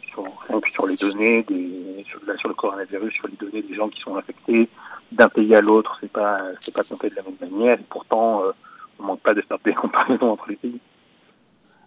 sur, 0.09 0.25
sur 0.71 0.87
les 0.87 0.95
données, 0.95 1.43
des, 1.43 2.03
sur, 2.09 2.19
là, 2.25 2.35
sur 2.37 2.49
le 2.49 2.55
coronavirus, 2.55 3.13
sur 3.13 3.27
les 3.27 3.35
données 3.35 3.61
des 3.61 3.75
gens 3.75 3.89
qui 3.89 3.99
sont 4.01 4.15
infectés 4.15 4.69
d'un 5.11 5.29
pays 5.29 5.53
à 5.55 5.61
l'autre, 5.61 5.97
c'est 6.01 6.11
pas 6.11 6.39
c'est 6.59 6.73
pas 6.73 6.83
compté 6.83 7.09
de 7.09 7.15
la 7.15 7.23
même 7.23 7.37
manière. 7.39 7.79
Et 7.79 7.85
pourtant, 7.89 8.43
euh, 8.43 8.51
on 8.99 9.03
manque 9.03 9.21
pas 9.21 9.33
de 9.33 9.41
faire 9.41 9.57
des 9.63 9.73
comparaisons 9.81 10.31
entre 10.31 10.49
les 10.49 10.55
pays. 10.55 10.79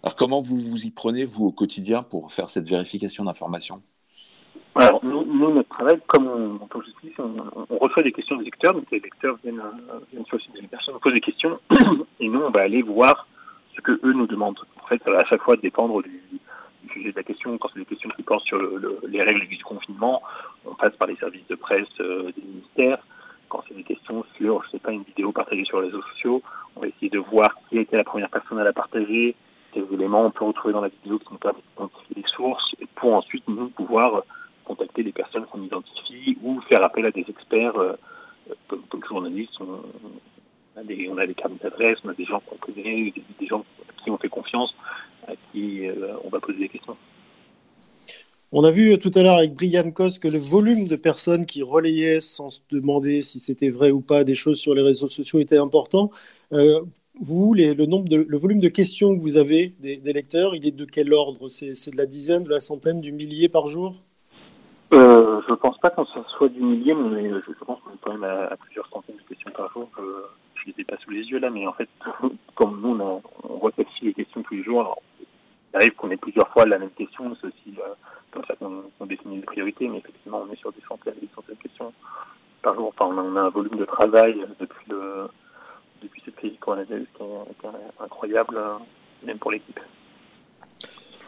Alors 0.03 0.15
comment 0.15 0.41
vous 0.41 0.57
vous 0.57 0.85
y 0.85 0.91
prenez 0.91 1.25
vous 1.25 1.47
au 1.47 1.51
quotidien 1.51 2.03
pour 2.03 2.31
faire 2.31 2.49
cette 2.49 2.67
vérification 2.67 3.25
d'informations 3.25 3.81
alors, 4.75 5.03
nous, 5.03 5.25
nous, 5.25 5.51
notre 5.51 5.67
travail, 5.69 5.99
comme 6.07 6.27
on, 6.27 6.67
comme 6.67 6.83
je 6.83 7.07
dis, 7.07 7.13
on, 7.17 7.33
on, 7.69 7.77
reçoit 7.79 8.03
des 8.03 8.11
questions 8.11 8.37
des 8.37 8.45
lecteurs, 8.45 8.73
donc 8.73 8.85
les 8.91 8.99
lecteurs 8.99 9.35
viennent, 9.43 9.59
euh, 9.59 9.99
viennent 10.13 10.25
sur 10.25 10.37
le 10.37 10.43
site 10.43 10.53
des 10.53 10.67
personnes, 10.67 10.95
posent 11.01 11.11
des 11.11 11.19
questions, 11.19 11.59
et 12.19 12.29
nous, 12.29 12.39
on 12.39 12.51
va 12.51 12.61
aller 12.61 12.83
voir 12.83 13.27
que 13.81 13.99
eux 14.03 14.13
nous 14.13 14.27
demandent. 14.27 14.59
En 14.83 14.87
fait, 14.87 15.01
ça 15.03 15.11
va 15.11 15.17
à 15.17 15.25
chaque 15.25 15.41
fois 15.41 15.55
dépendre 15.57 16.01
du, 16.03 16.21
sujet 16.93 17.11
de 17.11 17.17
la 17.17 17.23
question. 17.23 17.57
Quand 17.57 17.69
c'est 17.73 17.79
des 17.79 17.85
questions 17.85 18.09
qui 18.15 18.23
portent 18.23 18.45
sur 18.45 18.57
le, 18.57 18.77
le, 18.77 18.99
les 19.07 19.21
règles 19.21 19.47
du 19.47 19.63
confinement, 19.63 20.21
on 20.65 20.73
passe 20.73 20.95
par 20.95 21.07
les 21.07 21.15
services 21.17 21.47
de 21.47 21.55
presse 21.55 21.87
euh, 21.99 22.31
des 22.35 22.41
ministères. 22.41 22.99
Quand 23.47 23.63
c'est 23.67 23.75
des 23.75 23.83
questions 23.83 24.23
sur, 24.37 24.63
je 24.63 24.71
sais 24.71 24.79
pas, 24.79 24.91
une 24.91 25.03
vidéo 25.03 25.31
partagée 25.31 25.65
sur 25.65 25.81
les 25.81 25.87
réseaux 25.87 26.01
sociaux, 26.13 26.41
on 26.75 26.81
va 26.81 26.87
essayer 26.87 27.09
de 27.09 27.19
voir 27.19 27.49
qui 27.69 27.77
a 27.77 27.81
été 27.81 27.95
la 27.97 28.03
première 28.03 28.29
personne 28.29 28.59
à 28.59 28.63
la 28.63 28.73
partager, 28.73 29.35
quels 29.71 29.91
éléments 29.91 30.25
on 30.25 30.31
peut 30.31 30.45
retrouver 30.45 30.73
dans 30.73 30.81
la 30.81 30.89
vidéo 30.89 31.19
qui 31.19 31.27
nous 31.31 31.37
permettent 31.37 31.63
d'identifier 31.75 32.15
les 32.15 32.29
sources, 32.35 32.75
pour 32.95 33.13
ensuite 33.13 33.47
nous 33.47 33.69
pouvoir 33.69 34.23
contacter 34.65 35.03
des 35.03 35.11
personnes 35.11 35.45
qu'on 35.45 35.63
identifie 35.63 36.37
ou 36.43 36.61
faire 36.61 36.83
appel 36.83 37.05
à 37.05 37.11
des 37.11 37.25
experts 37.27 37.77
euh, 37.77 37.93
comme, 38.67 38.81
comme 38.89 39.17
on, 39.17 39.25
a 40.79 40.83
des, 40.83 41.09
on 41.09 41.17
a 41.17 41.27
des 41.27 41.33
cartes 41.33 41.61
d'adresse, 41.61 41.97
on 42.03 42.09
a 42.09 42.13
des 42.13 42.25
gens 42.25 42.41
qu'on 42.45 42.57
connaît, 42.57 43.11
des, 43.11 43.23
des, 43.39 43.47
gens 43.47 43.65
à 43.87 44.03
qui 44.03 44.09
on 44.09 44.17
fait 44.17 44.29
confiance, 44.29 44.73
à 45.27 45.33
qui 45.51 45.87
euh, 45.87 46.13
on 46.23 46.29
va 46.29 46.39
poser 46.39 46.59
des 46.59 46.69
questions. 46.69 46.95
On 48.51 48.63
a 48.63 48.71
vu 48.71 48.97
tout 48.97 49.11
à 49.13 49.21
l'heure 49.21 49.37
avec 49.37 49.53
Brian 49.53 49.91
Cos 49.91 50.17
que 50.19 50.27
le 50.27 50.39
volume 50.39 50.87
de 50.87 50.95
personnes 50.95 51.45
qui 51.45 51.61
relayaient 51.61 52.19
sans 52.19 52.49
se 52.49 52.61
demander 52.71 53.21
si 53.21 53.39
c'était 53.39 53.69
vrai 53.69 53.91
ou 53.91 54.01
pas 54.01 54.23
des 54.23 54.33
choses 54.33 54.59
sur 54.59 54.73
les 54.73 54.81
réseaux 54.81 55.07
sociaux 55.07 55.39
était 55.39 55.59
important. 55.59 56.09
Euh, 56.51 56.81
vous, 57.21 57.53
le, 57.53 57.85
nombre 57.85 58.09
de, 58.09 58.25
le 58.27 58.37
volume 58.37 58.59
de 58.59 58.69
questions 58.69 59.15
que 59.15 59.21
vous 59.21 59.37
avez 59.37 59.75
des, 59.79 59.99
lecteurs, 60.13 60.55
il 60.55 60.65
est 60.65 60.71
de 60.71 60.85
quel 60.85 61.13
ordre? 61.13 61.47
C'est 61.47 61.91
de 61.91 61.97
la 61.97 62.07
dizaine, 62.07 62.43
de 62.43 62.49
la 62.49 62.59
centaine, 62.59 63.01
du 63.01 63.11
millier 63.11 63.49
par 63.49 63.67
jour? 63.67 63.97
Euh, 64.93 65.41
Je 65.45 65.51
ne 65.51 65.57
pense 65.57 65.77
pas 65.77 65.91
qu'on 65.91 66.05
soit 66.05 66.49
du 66.49 66.61
millier, 66.61 66.95
mais 66.95 67.29
je, 67.29 67.65
pense 67.65 67.79
qu'on 67.81 67.91
est 67.91 67.99
quand 68.01 68.13
même 68.13 68.23
à, 68.23 68.55
plusieurs 68.57 68.89
centaines 68.89 69.17
de 69.17 69.29
questions 69.29 69.51
par 69.51 69.71
jour. 69.73 69.89
je 69.97 70.03
ne 70.67 70.73
les 70.73 70.81
ai 70.81 70.83
pas 70.85 70.97
sous 70.97 71.11
les 71.11 71.23
yeux 71.23 71.39
là, 71.39 71.49
mais 71.49 71.65
en 71.67 71.73
fait, 71.73 71.89
comme 72.55 72.81
nous, 72.81 72.99
on, 72.99 73.21
on 73.43 73.57
voit 73.57 73.71
les 74.01 74.13
questions 74.13 74.43
tous 74.43 74.55
les 74.55 74.63
jours, 74.63 75.01
il 75.73 75.77
arrive 75.77 75.91
qu'on 75.91 76.09
ait 76.11 76.17
plusieurs 76.17 76.49
fois 76.49 76.65
la 76.65 76.79
même 76.79 76.91
question, 76.91 77.35
c'est 77.39 77.47
aussi 77.47 77.77
euh, 77.77 77.93
comme 78.31 78.43
ça 78.45 78.55
qu'on 78.55 79.05
définit 79.05 79.37
les 79.37 79.43
priorités, 79.43 79.87
mais 79.87 79.99
effectivement, 79.99 80.43
on 80.47 80.51
est 80.51 80.57
sur 80.57 80.71
des 80.71 80.81
centaines 80.87 81.15
et 81.17 81.25
des 81.25 81.31
centaines 81.35 81.55
de 81.55 81.61
questions 81.61 81.93
par 82.61 82.75
jour. 82.75 82.93
Enfin, 82.97 83.13
on 83.13 83.35
a, 83.35 83.41
un 83.41 83.49
volume 83.49 83.77
de 83.77 83.85
travail 83.85 84.35
depuis, 84.59 84.91
depuis 86.01 86.21
cette 86.25 86.35
crise 86.35 86.53
coronavirus 86.59 87.07
qui 87.15 87.23
est, 87.23 88.03
incroyable, 88.03 88.57
euh, 88.57 88.77
même 89.23 89.37
pour 89.37 89.51
l'équipe. 89.51 89.79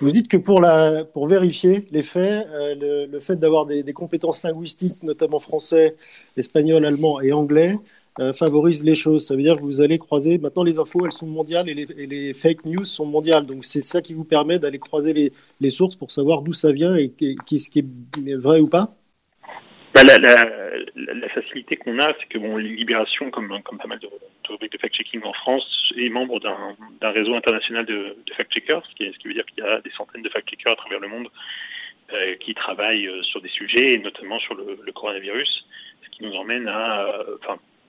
Vous 0.02 0.10
dites 0.10 0.28
que 0.28 0.38
pour, 0.38 0.62
la, 0.62 1.06
pour 1.06 1.28
vérifier 1.28 1.86
les 1.92 2.02
faits, 2.02 2.48
euh, 2.50 3.08
le, 3.08 3.20
fait 3.20 3.36
d'avoir 3.36 3.68
des, 3.68 3.94
compétences 3.94 4.42
linguistiques, 4.42 5.04
notamment 5.04 5.40
français, 5.40 5.96
espagnol, 6.36 6.84
allemand 6.84 7.22
et 7.22 7.32
anglais, 7.32 7.78
euh, 8.20 8.34
favorise 8.34 8.84
les 8.84 8.96
choses. 8.96 9.26
Ça 9.26 9.36
veut 9.36 9.42
dire 9.42 9.56
que 9.56 9.62
vous 9.62 9.82
allez 9.82 9.98
croiser. 9.98 10.38
Maintenant, 10.38 10.64
les 10.64 10.80
infos, 10.80 11.06
elles 11.06 11.12
sont 11.12 11.28
mondiales 11.28 11.70
et 11.70 11.74
les, 11.74 12.34
fake 12.34 12.66
news 12.66 12.84
sont 12.84 13.06
mondiales. 13.06 13.46
Donc, 13.46 13.64
c'est 13.64 13.82
ça 13.82 14.02
qui 14.02 14.14
vous 14.14 14.26
permet 14.26 14.60
d'aller 14.60 14.80
croiser 14.80 15.32
les, 15.60 15.70
sources 15.70 15.96
pour 15.96 16.12
savoir 16.12 16.42
d'où 16.42 16.54
ça 16.54 16.72
vient 16.72 16.96
et 16.96 17.14
ce 17.20 17.70
qui 17.70 17.80
est 17.80 18.36
vrai 18.36 18.60
ou 18.60 18.68
pas 18.68 18.96
bah, 19.94 20.04
la, 20.04 21.30
facilité 21.30 21.76
qu'on 21.78 22.00
a, 22.00 22.14
c'est 22.20 22.28
que 22.28 22.38
bon, 22.38 22.58
Libération, 22.58 23.30
comme, 23.32 23.62
comme 23.64 23.78
pas 23.78 23.88
mal 23.88 24.00
de, 24.00 24.08
rubriques 24.50 24.74
de 24.74 24.78
fact-checking 24.78 25.22
en 25.24 25.34
France, 25.34 25.94
est 25.98 26.10
membre 26.10 26.40
d'un 26.40 27.12
réseau 27.12 27.36
international 27.36 27.86
de, 27.86 28.16
fact-checkers, 28.36 28.84
ce, 28.90 28.96
qui, 28.96 29.28
veut 29.28 29.34
dire 29.34 29.46
qu'il 29.46 29.64
y 29.64 29.68
a 29.68 29.80
des 29.82 29.92
centaines 29.92 30.22
de 30.22 30.30
fact-checkers 30.30 30.74
à 30.74 30.76
travers 30.76 31.00
le 31.00 31.08
monde 31.08 31.28
euh, 32.14 32.36
qui 32.38 32.54
travaillent 32.54 33.08
euh, 33.08 33.22
sur 33.24 33.42
des 33.42 33.50
sujets, 33.50 33.94
et 33.94 33.98
notamment 33.98 34.40
sur 34.40 34.56
le, 34.56 34.92
coronavirus, 34.94 35.66
ce 36.04 36.10
qui 36.10 36.24
nous 36.24 36.34
emmène 36.34 36.68
à, 36.68 37.26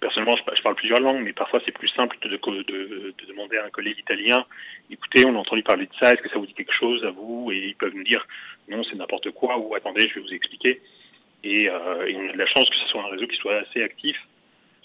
personnellement, 0.03 0.35
je, 0.37 0.63
parle 0.63 0.75
plusieurs 0.75 1.01
langues, 1.01 1.23
mais 1.23 1.33
parfois 1.33 1.61
c'est 1.65 1.73
plus 1.73 1.89
simple 1.89 2.17
de, 2.23 2.29
de, 2.29 3.15
demander 3.29 3.57
à 3.57 3.65
un 3.65 3.71
collègue 3.71 3.99
italien, 3.99 4.45
écoutez, 4.91 5.25
on 5.25 5.37
a 5.37 5.39
entendu 5.39 5.63
parler 5.63 5.87
de 5.87 5.95
ça, 5.99 6.13
est-ce 6.13 6.21
que 6.21 6.29
ça 6.29 6.39
vous 6.39 6.47
dit 6.47 6.55
quelque 6.55 6.75
chose 6.75 7.05
à 7.05 7.11
vous? 7.11 7.51
Et 7.53 7.69
ils 7.69 7.77
peuvent 7.77 7.95
nous 7.95 8.03
dire, 8.03 8.27
non, 8.69 8.83
c'est 8.83 8.97
n'importe 8.97 9.31
quoi, 9.31 9.57
ou 9.59 9.75
attendez, 9.77 10.09
je 10.09 10.17
vais 10.17 10.21
vous 10.21 10.35
expliquer. 10.35 10.83
Et, 11.45 11.71
euh, 11.71 12.13
on 12.15 12.29
a 12.29 12.33
de 12.33 12.39
la 12.39 12.47
chance 12.47 12.69
que 12.69 12.77
ce 12.77 12.89
soit 12.89 13.05
un 13.05 13.11
réseau 13.11 13.27
qui 13.29 13.37
soit 13.37 13.59
assez 13.59 13.83
actif. 13.83 14.17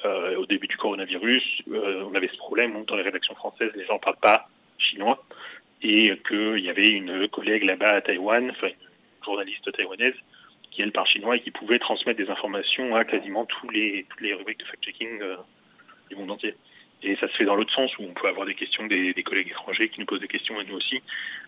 Euh, 0.05 0.37
au 0.37 0.45
début 0.45 0.67
du 0.67 0.77
coronavirus, 0.77 1.43
euh, 1.71 2.03
on 2.09 2.13
avait 2.13 2.27
ce 2.27 2.37
problème, 2.37 2.85
dans 2.85 2.95
les 2.95 3.01
rédactions 3.01 3.33
françaises, 3.33 3.71
les 3.75 3.85
gens 3.85 3.95
ne 3.95 3.99
parlent 3.99 4.21
pas 4.21 4.47
chinois, 4.77 5.25
et 5.81 6.15
qu'il 6.27 6.59
y 6.59 6.69
avait 6.69 6.89
une 6.89 7.27
collègue 7.29 7.63
là-bas 7.63 7.95
à 7.95 8.01
Taïwan, 8.01 8.51
enfin 8.51 8.67
une 8.67 9.25
journaliste 9.25 9.71
taïwanaise, 9.71 10.13
qui 10.77 10.83
elle 10.83 10.91
parle 10.91 11.07
chinois 11.07 11.35
et 11.35 11.39
qui 11.39 11.49
pouvait 11.49 11.79
transmettre 11.79 12.19
des 12.23 12.29
informations 12.29 12.95
à 12.95 13.03
quasiment 13.03 13.45
tous 13.45 13.67
les, 13.71 14.05
toutes 14.09 14.21
les 14.21 14.35
rubriques 14.35 14.59
de 14.59 14.65
fact-checking 14.65 15.21
euh, 15.21 15.35
du 16.11 16.15
monde 16.15 16.29
entier. 16.29 16.53
Et 17.01 17.15
ça 17.15 17.27
se 17.27 17.35
fait 17.35 17.45
dans 17.45 17.55
l'autre 17.55 17.73
sens, 17.73 17.97
où 17.97 18.03
on 18.03 18.13
peut 18.13 18.27
avoir 18.27 18.45
des 18.45 18.53
questions 18.53 18.85
des, 18.85 19.13
collègues 19.25 19.49
étrangers 19.49 19.89
qui 19.89 19.99
nous 19.99 20.05
posent 20.05 20.21
des 20.21 20.27
questions 20.27 20.59
à 20.59 20.63
nous 20.63 20.75
aussi, 20.75 21.01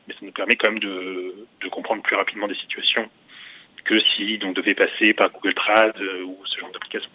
mais 0.08 0.16
ça 0.16 0.22
nous 0.24 0.32
permet 0.32 0.56
quand 0.56 0.72
même 0.72 0.80
de, 0.80 1.48
de 1.62 1.70
comprendre 1.70 2.02
plus 2.02 2.16
rapidement 2.16 2.48
des 2.48 2.56
situations 2.56 3.08
que 3.86 4.00
si 4.00 4.40
on 4.44 4.52
devait 4.52 4.74
passer 4.74 5.14
par 5.14 5.30
Google 5.30 5.54
Trad 5.54 5.96
euh, 6.02 6.24
ou 6.24 6.36
ce 6.46 6.60
genre 6.60 6.72
d'application. 6.72 7.12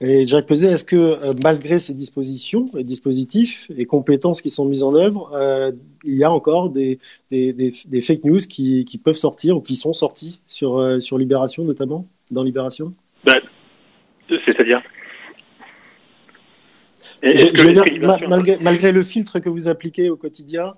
Et 0.00 0.26
Jacques 0.26 0.46
Peset, 0.46 0.72
est-ce 0.72 0.84
que 0.84 0.96
euh, 0.96 1.32
malgré 1.42 1.78
ces 1.78 1.94
dispositions 1.94 2.66
et 2.76 2.84
dispositifs 2.84 3.70
et 3.76 3.86
compétences 3.86 4.42
qui 4.42 4.50
sont 4.50 4.66
mises 4.66 4.82
en 4.82 4.94
œuvre, 4.94 5.30
euh, 5.34 5.72
il 6.04 6.14
y 6.14 6.24
a 6.24 6.30
encore 6.30 6.68
des, 6.68 6.98
des, 7.30 7.52
des, 7.52 8.00
fake 8.02 8.24
news 8.24 8.38
qui, 8.38 8.84
qui, 8.84 8.98
peuvent 8.98 9.16
sortir 9.16 9.56
ou 9.56 9.62
qui 9.62 9.74
sont 9.74 9.94
sortis 9.94 10.40
sur, 10.46 10.78
euh, 10.78 11.00
sur 11.00 11.16
Libération 11.16 11.64
notamment, 11.64 12.06
dans 12.30 12.42
Libération? 12.42 12.92
Bah, 13.24 13.36
C'est-à-dire? 14.28 14.82
Malgré, 18.28 18.58
malgré, 18.60 18.92
le 18.92 19.02
filtre 19.02 19.38
que 19.38 19.48
vous 19.48 19.68
appliquez 19.68 20.10
au 20.10 20.16
quotidien 20.16 20.74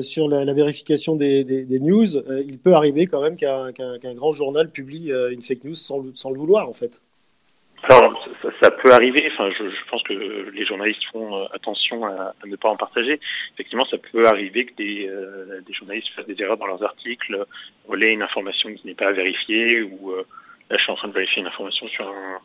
sur 0.00 0.28
la, 0.28 0.52
vérification 0.52 1.14
des, 1.14 1.66
news, 1.80 2.06
il 2.46 2.58
peut 2.58 2.74
arriver 2.74 3.06
quand 3.06 3.22
même 3.22 3.36
qu'un 3.36 4.14
grand 4.14 4.32
journal 4.32 4.70
publie 4.70 5.12
une 5.30 5.42
fake 5.42 5.64
news 5.64 5.74
sans, 5.74 6.04
sans 6.14 6.30
le 6.30 6.38
vouloir 6.38 6.68
en 6.68 6.72
fait. 6.72 7.00
Alors, 7.82 8.28
ça, 8.60 8.70
peut 8.70 8.92
arriver. 8.92 9.30
Enfin, 9.32 9.50
je, 9.50 9.64
pense 9.90 10.02
que 10.02 10.12
les 10.50 10.64
journalistes 10.64 11.04
font 11.12 11.36
euh, 11.36 11.46
attention 11.52 12.04
à, 12.04 12.34
ne 12.44 12.56
pas 12.56 12.68
en 12.68 12.76
partager. 12.76 13.20
Effectivement, 13.54 13.84
ça 13.86 13.98
peut 13.98 14.26
arriver 14.26 14.66
que 14.66 14.74
des, 14.74 15.06
euh, 15.08 15.60
des 15.60 15.72
journalistes 15.72 16.08
fassent 16.14 16.26
des 16.26 16.40
erreurs 16.40 16.56
dans 16.56 16.66
leurs 16.66 16.82
articles, 16.82 17.46
relaient 17.86 18.12
une 18.12 18.22
information 18.22 18.72
qui 18.74 18.86
n'est 18.86 18.94
pas 18.94 19.12
vérifiée, 19.12 19.82
ou 19.82 20.10
euh, 20.10 20.24
là, 20.70 20.76
je 20.76 20.82
suis 20.82 20.92
en 20.92 20.96
train 20.96 21.08
de 21.08 21.14
vérifier 21.14 21.42
une 21.42 21.48
information 21.48 21.86
sur 21.88 22.08
un, 22.08 22.40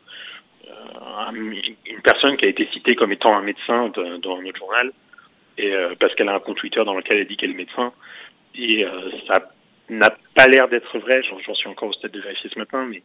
une 1.34 2.02
personne 2.04 2.36
qui 2.36 2.44
a 2.44 2.48
été 2.48 2.68
citée 2.72 2.94
comme 2.94 3.12
étant 3.12 3.34
un 3.34 3.42
médecin 3.42 3.88
dans 3.88 4.36
un 4.36 4.44
autre 4.46 4.58
journal, 4.58 4.92
et 5.58 5.74
parce 5.98 6.14
qu'elle 6.14 6.28
a 6.28 6.34
un 6.34 6.40
compte 6.40 6.56
Twitter 6.56 6.82
dans 6.84 6.94
lequel 6.94 7.18
elle 7.18 7.26
dit 7.26 7.36
qu'elle 7.36 7.50
est 7.50 7.54
médecin, 7.54 7.92
et 8.54 8.86
ça 9.26 9.50
n'a 9.88 10.10
pas 10.36 10.46
l'air 10.46 10.68
d'être 10.68 10.98
vrai. 10.98 11.20
J'en 11.24 11.54
suis 11.54 11.68
encore 11.68 11.88
au 11.88 11.92
stade 11.92 12.12
de 12.12 12.20
vérifier 12.20 12.48
ce 12.48 12.58
matin, 12.58 12.86
mais 12.88 13.02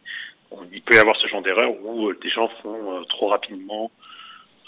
il 0.72 0.82
peut 0.82 0.94
y 0.94 0.98
avoir 0.98 1.16
ce 1.16 1.26
genre 1.26 1.42
d'erreur 1.42 1.70
où 1.82 2.08
euh, 2.08 2.18
des 2.22 2.30
gens 2.30 2.48
font 2.62 2.96
euh, 2.96 3.02
trop 3.04 3.28
rapidement 3.28 3.90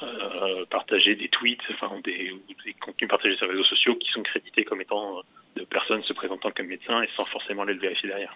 euh, 0.03 0.65
partager 0.71 1.15
des 1.15 1.29
tweets, 1.29 1.61
enfin 1.73 1.91
des, 2.05 2.33
des, 2.65 2.75
contenus 2.75 3.09
partagés 3.09 3.37
sur 3.37 3.47
les 3.47 3.53
réseaux 3.53 3.65
sociaux 3.65 3.95
qui 3.97 4.11
sont 4.11 4.23
crédités 4.23 4.65
comme 4.65 4.81
étant 4.81 5.21
de 5.57 5.65
personnes 5.65 6.03
se 6.05 6.13
présentant 6.13 6.51
comme 6.51 6.67
médecins 6.67 7.03
et 7.03 7.09
sans 7.15 7.25
forcément 7.27 7.65
les 7.65 7.75
le 7.75 7.81
vérifier 7.81 8.09
derrière. 8.09 8.35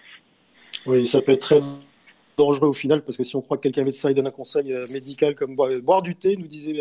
Oui, 0.85 1.05
ça 1.05 1.21
peut 1.21 1.31
être 1.31 1.41
très 1.41 1.61
dangereux 2.37 2.67
au 2.67 2.73
final 2.73 3.03
parce 3.03 3.17
que 3.17 3.23
si 3.23 3.35
on 3.35 3.41
croit 3.41 3.57
que 3.57 3.63
quelqu'un 3.63 3.83
médecin 3.83 4.09
et 4.09 4.13
donne 4.13 4.27
un 4.27 4.31
conseil 4.31 4.71
médical 4.91 5.33
comme 5.33 5.55
boire, 5.55 6.01
du 6.03 6.15
thé, 6.15 6.35
nous 6.37 6.47
disait 6.47 6.75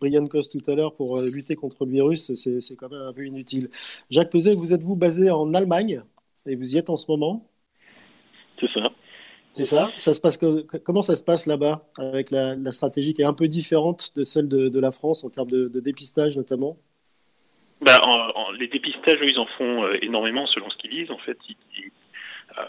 Brian 0.00 0.26
Cost 0.26 0.58
tout 0.58 0.70
à 0.70 0.74
l'heure, 0.74 0.94
pour 0.94 1.20
lutter 1.20 1.54
contre 1.54 1.84
le 1.84 1.92
virus, 1.92 2.32
c'est 2.34 2.76
quand 2.76 2.90
même 2.90 3.02
un 3.02 3.12
peu 3.12 3.24
inutile. 3.24 3.68
Jacques 4.10 4.30
Peset, 4.30 4.56
vous 4.56 4.72
êtes-vous 4.72 4.96
basé 4.96 5.30
en 5.30 5.54
Allemagne 5.54 6.02
et 6.46 6.56
vous 6.56 6.74
y 6.74 6.78
êtes 6.78 6.90
en 6.90 6.96
ce 6.96 7.06
moment? 7.08 7.46
C'est 8.58 8.70
ça. 8.72 8.90
C'est 9.56 9.66
ça? 9.66 9.90
Comment 10.84 11.02
ça 11.02 11.14
se 11.14 11.22
passe 11.22 11.46
là-bas 11.46 11.86
avec 11.98 12.30
la, 12.30 12.56
stratégie 12.72 13.14
qui 13.14 13.22
est 13.22 13.28
un 13.28 13.34
peu 13.34 13.46
différente 13.46 14.12
de 14.16 14.24
celle 14.24 14.48
de, 14.48 14.80
la 14.80 14.90
France 14.90 15.24
en 15.24 15.30
termes 15.30 15.50
de, 15.50 15.80
dépistage 15.80 16.36
notamment? 16.36 16.76
Bah, 17.80 17.98
Les 18.58 18.66
dépistages, 18.66 19.18
ils 19.22 19.38
en 19.38 19.46
font 19.46 19.84
euh, 19.84 19.98
énormément 20.02 20.46
selon 20.46 20.70
ce 20.70 20.76
qu'ils 20.78 20.90
disent. 20.90 21.10
En 21.10 21.18
fait, 21.18 21.38
euh, 22.58 22.62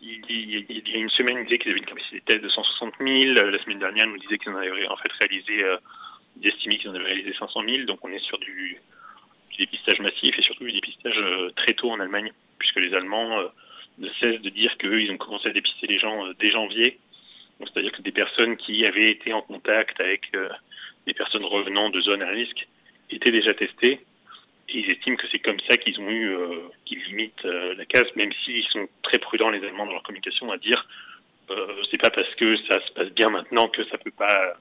il, 0.00 0.24
y 0.30 0.94
a 0.94 0.98
une 0.98 1.10
semaine, 1.10 1.38
ils 1.38 1.44
disaient 1.44 1.58
qu'ils 1.58 1.72
avaient 1.72 1.80
une 1.80 1.86
capacité 1.86 2.38
de 2.38 2.48
160 2.48 2.94
000. 2.98 3.34
La 3.34 3.62
semaine 3.62 3.78
dernière, 3.78 4.06
ils 4.06 4.12
nous 4.12 4.18
disaient 4.18 4.38
qu'ils 4.38 4.52
en 4.52 4.56
avaient 4.56 4.70
réalisé, 5.20 5.64
euh, 5.64 5.76
ils 6.40 6.48
estimaient 6.48 6.78
qu'ils 6.78 6.90
en 6.90 6.94
avaient 6.94 7.04
réalisé 7.04 7.34
500 7.38 7.60
000. 7.68 7.84
Donc 7.84 7.98
on 8.02 8.08
est 8.08 8.24
sur 8.24 8.38
du 8.38 8.80
dépistage 9.58 10.00
massif 10.00 10.38
et 10.38 10.42
surtout 10.42 10.64
du 10.64 10.72
dépistage 10.72 11.18
très 11.56 11.74
tôt 11.74 11.90
en 11.90 12.00
Allemagne, 12.00 12.30
puisque 12.58 12.76
les 12.76 12.94
Allemands 12.94 13.40
ne 13.98 14.08
cesse 14.20 14.40
de 14.42 14.50
dire 14.50 14.76
qu'eux, 14.78 15.00
ils 15.00 15.10
ont 15.10 15.16
commencé 15.16 15.48
à 15.48 15.52
dépister 15.52 15.86
les 15.86 15.98
gens 15.98 16.26
euh, 16.26 16.34
dès 16.38 16.50
janvier. 16.50 16.98
C'est-à-dire 17.60 17.92
que 17.92 18.02
des 18.02 18.12
personnes 18.12 18.56
qui 18.56 18.84
avaient 18.84 19.10
été 19.10 19.32
en 19.32 19.40
contact 19.40 19.98
avec 20.00 20.22
euh, 20.34 20.48
des 21.06 21.14
personnes 21.14 21.44
revenant 21.44 21.88
de 21.88 22.00
zones 22.02 22.22
à 22.22 22.28
risque 22.28 22.68
étaient 23.10 23.30
déjà 23.30 23.54
testées. 23.54 24.00
Et 24.68 24.78
ils 24.80 24.90
estiment 24.90 25.16
que 25.16 25.26
c'est 25.30 25.38
comme 25.38 25.60
ça 25.70 25.76
qu'ils 25.76 25.98
ont 26.00 26.10
eu, 26.10 26.28
euh, 26.28 26.68
qu'ils 26.84 27.02
limitent 27.04 27.44
la 27.44 27.84
case, 27.86 28.04
même 28.16 28.32
s'ils 28.44 28.66
sont 28.66 28.88
très 29.02 29.18
prudents, 29.18 29.50
les 29.50 29.64
Allemands, 29.64 29.86
dans 29.86 29.92
leur 29.92 30.02
communication, 30.02 30.50
à 30.50 30.58
dire 30.58 30.86
c'est 31.92 32.02
pas 32.02 32.10
parce 32.10 32.34
que 32.34 32.56
ça 32.68 32.84
se 32.84 32.90
passe 32.92 33.10
bien 33.10 33.30
maintenant 33.30 33.68
que 33.68 33.84
ça 33.84 33.98
peut 33.98 34.10
pas 34.10 34.56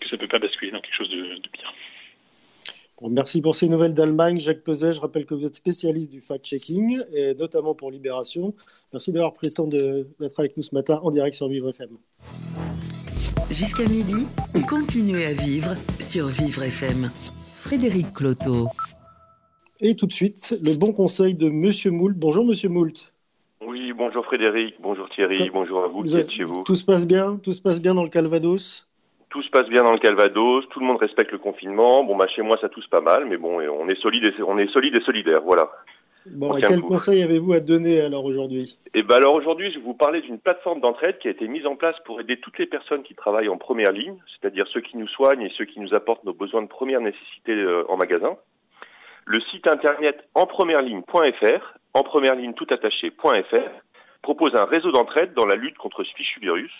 que 0.00 0.08
ça 0.08 0.16
peut 0.16 0.26
pas 0.26 0.38
basculer 0.38 0.70
dans 0.70 0.80
quelque 0.80 0.96
chose 0.96 1.10
de, 1.10 1.36
de 1.36 1.48
pire 1.48 1.74
merci 3.08 3.40
pour 3.40 3.54
ces 3.54 3.68
nouvelles 3.68 3.94
d'Allemagne. 3.94 4.40
Jacques 4.40 4.62
Peset, 4.62 4.92
je 4.92 5.00
rappelle 5.00 5.24
que 5.24 5.34
vous 5.34 5.44
êtes 5.44 5.54
spécialiste 5.54 6.10
du 6.10 6.20
fact-checking, 6.20 6.98
et 7.12 7.34
notamment 7.34 7.74
pour 7.74 7.90
Libération. 7.90 8.54
Merci 8.92 9.12
d'avoir 9.12 9.32
pris 9.32 9.46
le 9.46 9.54
temps 9.54 9.66
d'être 9.66 10.38
avec 10.38 10.56
nous 10.56 10.62
ce 10.62 10.74
matin 10.74 11.00
en 11.02 11.10
direct 11.10 11.34
sur 11.34 11.48
Vivre 11.48 11.70
FM. 11.70 11.90
Jusqu'à 13.50 13.84
midi, 13.84 14.26
continuez 14.68 15.24
à 15.24 15.32
vivre 15.32 15.74
sur 16.00 16.26
Vivre 16.26 16.62
FM. 16.62 17.10
Frédéric 17.54 18.12
Cloteau. 18.12 18.68
Et 19.80 19.94
tout 19.94 20.06
de 20.06 20.12
suite, 20.12 20.56
le 20.62 20.76
bon 20.76 20.92
conseil 20.92 21.34
de 21.34 21.48
Monsieur 21.48 21.90
Moult. 21.90 22.16
Bonjour 22.18 22.44
Monsieur 22.44 22.68
Moult. 22.68 23.12
Oui, 23.66 23.92
bonjour 23.96 24.24
Frédéric, 24.24 24.74
bonjour 24.82 25.08
Thierry, 25.14 25.50
bonjour 25.50 25.84
à 25.84 25.88
vous, 25.88 26.02
qui 26.02 26.16
êtes 26.16 26.30
chez 26.30 26.42
vous. 26.42 26.62
Tout 26.64 26.74
se 26.74 26.84
passe 26.84 27.06
bien 27.06 27.38
Tout 27.38 27.52
se 27.52 27.60
passe 27.60 27.80
bien 27.82 27.94
dans 27.94 28.04
le 28.04 28.08
Calvados? 28.08 28.89
Tout 29.30 29.42
se 29.42 29.50
passe 29.50 29.68
bien 29.68 29.82
dans 29.82 29.92
le 29.92 29.98
Calvados, 29.98 30.68
tout 30.70 30.80
le 30.80 30.86
monde 30.86 30.98
respecte 30.98 31.32
le 31.32 31.38
confinement. 31.38 32.04
Bon, 32.04 32.16
bah 32.16 32.26
chez 32.26 32.42
moi 32.42 32.58
ça 32.60 32.68
tousse 32.68 32.88
pas 32.88 33.00
mal, 33.00 33.26
mais 33.26 33.36
bon, 33.36 33.60
on 33.60 33.88
est 33.88 34.00
solide 34.00 34.24
et 34.24 34.42
on 34.42 34.58
est 34.58 34.70
solide 34.72 34.94
et 34.96 35.00
solidaire, 35.00 35.42
voilà. 35.42 35.70
Bon, 36.26 36.54
quel 36.60 36.82
conseil 36.82 37.22
avez-vous 37.22 37.54
à 37.54 37.60
donner 37.60 38.00
alors 38.02 38.24
aujourd'hui? 38.24 38.76
Eh 38.94 39.02
ben 39.02 39.16
alors 39.16 39.34
aujourd'hui, 39.34 39.70
je 39.70 39.78
vais 39.78 39.84
vous 39.84 39.94
parler 39.94 40.20
d'une 40.20 40.38
plateforme 40.38 40.80
d'entraide 40.80 41.18
qui 41.18 41.28
a 41.28 41.30
été 41.30 41.48
mise 41.48 41.66
en 41.66 41.76
place 41.76 41.96
pour 42.04 42.20
aider 42.20 42.38
toutes 42.38 42.58
les 42.58 42.66
personnes 42.66 43.02
qui 43.02 43.14
travaillent 43.14 43.48
en 43.48 43.56
première 43.56 43.92
ligne, 43.92 44.18
c'est-à-dire 44.28 44.66
ceux 44.68 44.82
qui 44.82 44.98
nous 44.98 45.08
soignent 45.08 45.46
et 45.46 45.52
ceux 45.56 45.64
qui 45.64 45.80
nous 45.80 45.94
apportent 45.94 46.24
nos 46.24 46.34
besoins 46.34 46.62
de 46.62 46.68
première 46.68 47.00
nécessité 47.00 47.52
euh, 47.52 47.84
en 47.88 47.96
magasin. 47.96 48.36
Le 49.24 49.40
site 49.40 49.66
internet 49.66 50.22
en 50.34 50.46
première 50.46 50.82
ligne.fr, 50.82 51.78
en 51.94 52.02
première 52.02 52.34
ligne 52.34 52.52
tout 52.52 52.66
attaché.fr, 52.70 53.70
propose 54.22 54.54
un 54.54 54.64
réseau 54.64 54.92
d'entraide 54.92 55.32
dans 55.34 55.46
la 55.46 55.54
lutte 55.54 55.78
contre 55.78 56.04
ce 56.04 56.12
fichu 56.14 56.40
virus. 56.40 56.72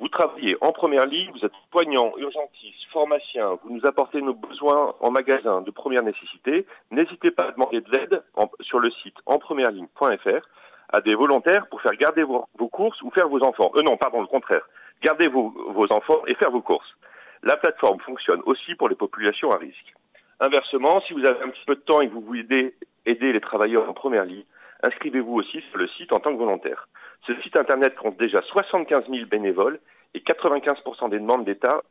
Vous 0.00 0.08
travaillez 0.08 0.56
en 0.60 0.72
première 0.72 1.06
ligne, 1.06 1.30
vous 1.32 1.44
êtes 1.44 1.52
soignant, 1.70 2.12
urgentiste, 2.16 2.84
pharmacien, 2.92 3.58
vous 3.62 3.74
nous 3.74 3.86
apportez 3.86 4.20
nos 4.20 4.34
besoins 4.34 4.94
en 5.00 5.10
magasin 5.10 5.60
de 5.60 5.70
première 5.70 6.02
nécessité. 6.02 6.66
N'hésitez 6.90 7.30
pas 7.30 7.44
à 7.44 7.52
demander 7.52 7.80
de 7.80 7.90
l'aide 7.92 8.22
sur 8.60 8.80
le 8.80 8.90
site 8.90 9.16
enpremiereligne.fr 9.26 10.48
à 10.92 11.00
des 11.00 11.14
volontaires 11.14 11.66
pour 11.68 11.80
faire 11.80 11.94
garder 11.94 12.24
vos, 12.24 12.46
courses 12.70 13.00
ou 13.02 13.10
faire 13.10 13.28
vos 13.28 13.42
enfants. 13.42 13.70
Euh 13.76 13.82
non, 13.82 13.96
pardon, 13.96 14.20
le 14.20 14.26
contraire. 14.26 14.66
Gardez 15.02 15.28
vos, 15.28 15.52
enfants 15.92 16.22
et 16.26 16.34
faire 16.34 16.50
vos 16.50 16.62
courses. 16.62 16.94
La 17.42 17.56
plateforme 17.56 18.00
fonctionne 18.00 18.42
aussi 18.46 18.74
pour 18.74 18.88
les 18.88 18.96
populations 18.96 19.50
à 19.52 19.58
risque. 19.58 19.94
Inversement, 20.40 21.00
si 21.02 21.12
vous 21.12 21.24
avez 21.24 21.40
un 21.42 21.48
petit 21.48 21.64
peu 21.66 21.76
de 21.76 21.80
temps 21.80 22.00
et 22.00 22.08
que 22.08 22.14
vous 22.14 22.20
voulez 22.20 22.74
aider 23.06 23.32
les 23.32 23.40
travailleurs 23.40 23.88
en 23.88 23.92
première 23.92 24.24
ligne, 24.24 24.44
inscrivez-vous 24.82 25.34
aussi 25.34 25.60
sur 25.60 25.78
le 25.78 25.88
site 25.88 26.12
en 26.12 26.20
tant 26.20 26.32
que 26.32 26.38
volontaire. 26.38 26.88
Ce 27.26 27.34
site 27.40 27.56
internet 27.56 27.94
compte 27.94 28.18
déjà 28.18 28.42
75 28.42 29.04
000 29.08 29.26
bénévoles 29.26 29.80
et 30.12 30.20
95% 30.20 31.10
des 31.10 31.18
demandes 31.18 31.44
d'État 31.44 31.82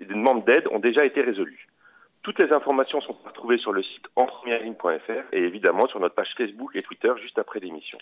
et 0.00 0.04
des 0.04 0.14
demandes 0.14 0.44
d'aide 0.44 0.68
ont 0.70 0.78
déjà 0.78 1.04
été 1.04 1.22
résolues. 1.22 1.66
Toutes 2.22 2.38
les 2.40 2.52
informations 2.52 3.00
sont 3.00 3.16
retrouvées 3.24 3.58
sur 3.58 3.72
le 3.72 3.82
site 3.82 4.06
enpremiereligne.fr 4.16 5.32
et 5.32 5.42
évidemment 5.44 5.86
sur 5.86 6.00
notre 6.00 6.14
page 6.14 6.34
Facebook 6.36 6.74
et 6.74 6.82
Twitter 6.82 7.12
juste 7.22 7.38
après 7.38 7.60
l'émission. 7.60 7.98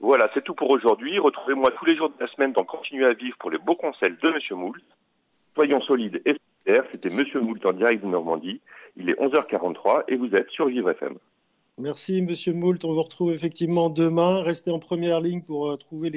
Voilà, 0.00 0.28
c'est 0.34 0.42
tout 0.42 0.54
pour 0.54 0.70
aujourd'hui. 0.70 1.18
Retrouvez-moi 1.18 1.70
tous 1.78 1.84
les 1.84 1.94
jours 1.94 2.08
de 2.08 2.14
la 2.18 2.26
semaine 2.26 2.52
dans 2.52 2.64
Continuer 2.64 3.06
à 3.06 3.12
vivre 3.12 3.36
pour 3.38 3.50
les 3.50 3.58
beaux 3.58 3.76
conseils 3.76 4.16
de 4.20 4.30
Monsieur 4.30 4.56
Moult. 4.56 4.82
Soyons 5.54 5.80
solides 5.82 6.20
et 6.24 6.34
solidaires. 6.64 6.88
C'était 6.90 7.14
Monsieur 7.14 7.40
Moult 7.40 7.64
en 7.64 7.72
direct 7.72 8.02
de 8.02 8.08
Normandie. 8.08 8.60
Il 8.96 9.08
est 9.08 9.20
11h43 9.20 10.04
et 10.08 10.16
vous 10.16 10.34
êtes 10.34 10.50
sur 10.50 10.66
Vivre 10.66 10.90
FM. 10.90 11.18
Merci, 11.78 12.20
Monsieur 12.20 12.52
Moult. 12.52 12.84
On 12.84 12.92
vous 12.92 13.02
retrouve 13.02 13.32
effectivement 13.32 13.88
demain. 13.88 14.42
Restez 14.42 14.70
en 14.70 14.78
première 14.78 15.20
ligne 15.20 15.42
pour 15.42 15.70
euh, 15.70 15.76
trouver 15.76 16.10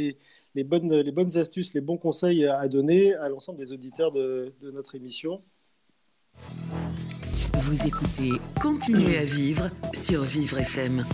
les, 0.54 0.64
bonnes, 0.64 0.94
les 0.94 1.12
bonnes 1.12 1.38
astuces, 1.38 1.74
les 1.74 1.82
bons 1.82 1.98
conseils 1.98 2.46
à 2.46 2.68
donner 2.68 3.14
à 3.16 3.30
l'ensemble 3.30 3.60
des 3.60 3.72
auditeurs 3.72 4.12
de, 4.12 4.54
de 4.60 4.72
notre 4.72 4.96
émission. 4.96 5.42
Vous 7.54 7.88
écoutez 7.88 8.32
Continuez 8.62 9.18
à 9.18 9.24
vivre 9.24 9.70
sur 9.94 10.24
Vivre 10.24 10.60
FM. 10.60 11.06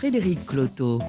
Frédéric 0.00 0.46
Cloteau 0.46 1.00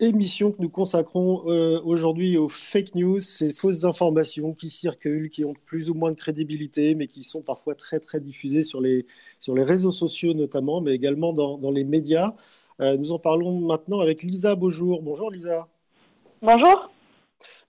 émission 0.00 0.52
que 0.52 0.62
nous 0.62 0.68
consacrons 0.68 1.44
euh, 1.46 1.80
aujourd'hui 1.84 2.36
aux 2.36 2.48
fake 2.48 2.94
news, 2.94 3.18
ces 3.18 3.52
fausses 3.52 3.84
informations 3.84 4.54
qui 4.54 4.70
circulent, 4.70 5.28
qui 5.28 5.44
ont 5.44 5.54
plus 5.66 5.90
ou 5.90 5.94
moins 5.94 6.12
de 6.12 6.16
crédibilité, 6.16 6.94
mais 6.94 7.08
qui 7.08 7.24
sont 7.24 7.42
parfois 7.42 7.74
très 7.74 7.98
très 7.98 8.20
diffusées 8.20 8.62
sur 8.62 8.80
les, 8.80 9.06
sur 9.40 9.54
les 9.54 9.64
réseaux 9.64 9.90
sociaux 9.90 10.34
notamment, 10.34 10.80
mais 10.80 10.92
également 10.92 11.32
dans, 11.32 11.58
dans 11.58 11.70
les 11.70 11.84
médias. 11.84 12.34
Euh, 12.80 12.96
nous 12.96 13.10
en 13.10 13.18
parlons 13.18 13.60
maintenant 13.60 14.00
avec 14.00 14.22
Lisa 14.22 14.54
Beaujour. 14.54 15.02
Bonjour 15.02 15.30
Lisa. 15.30 15.66
Bonjour. 16.40 16.90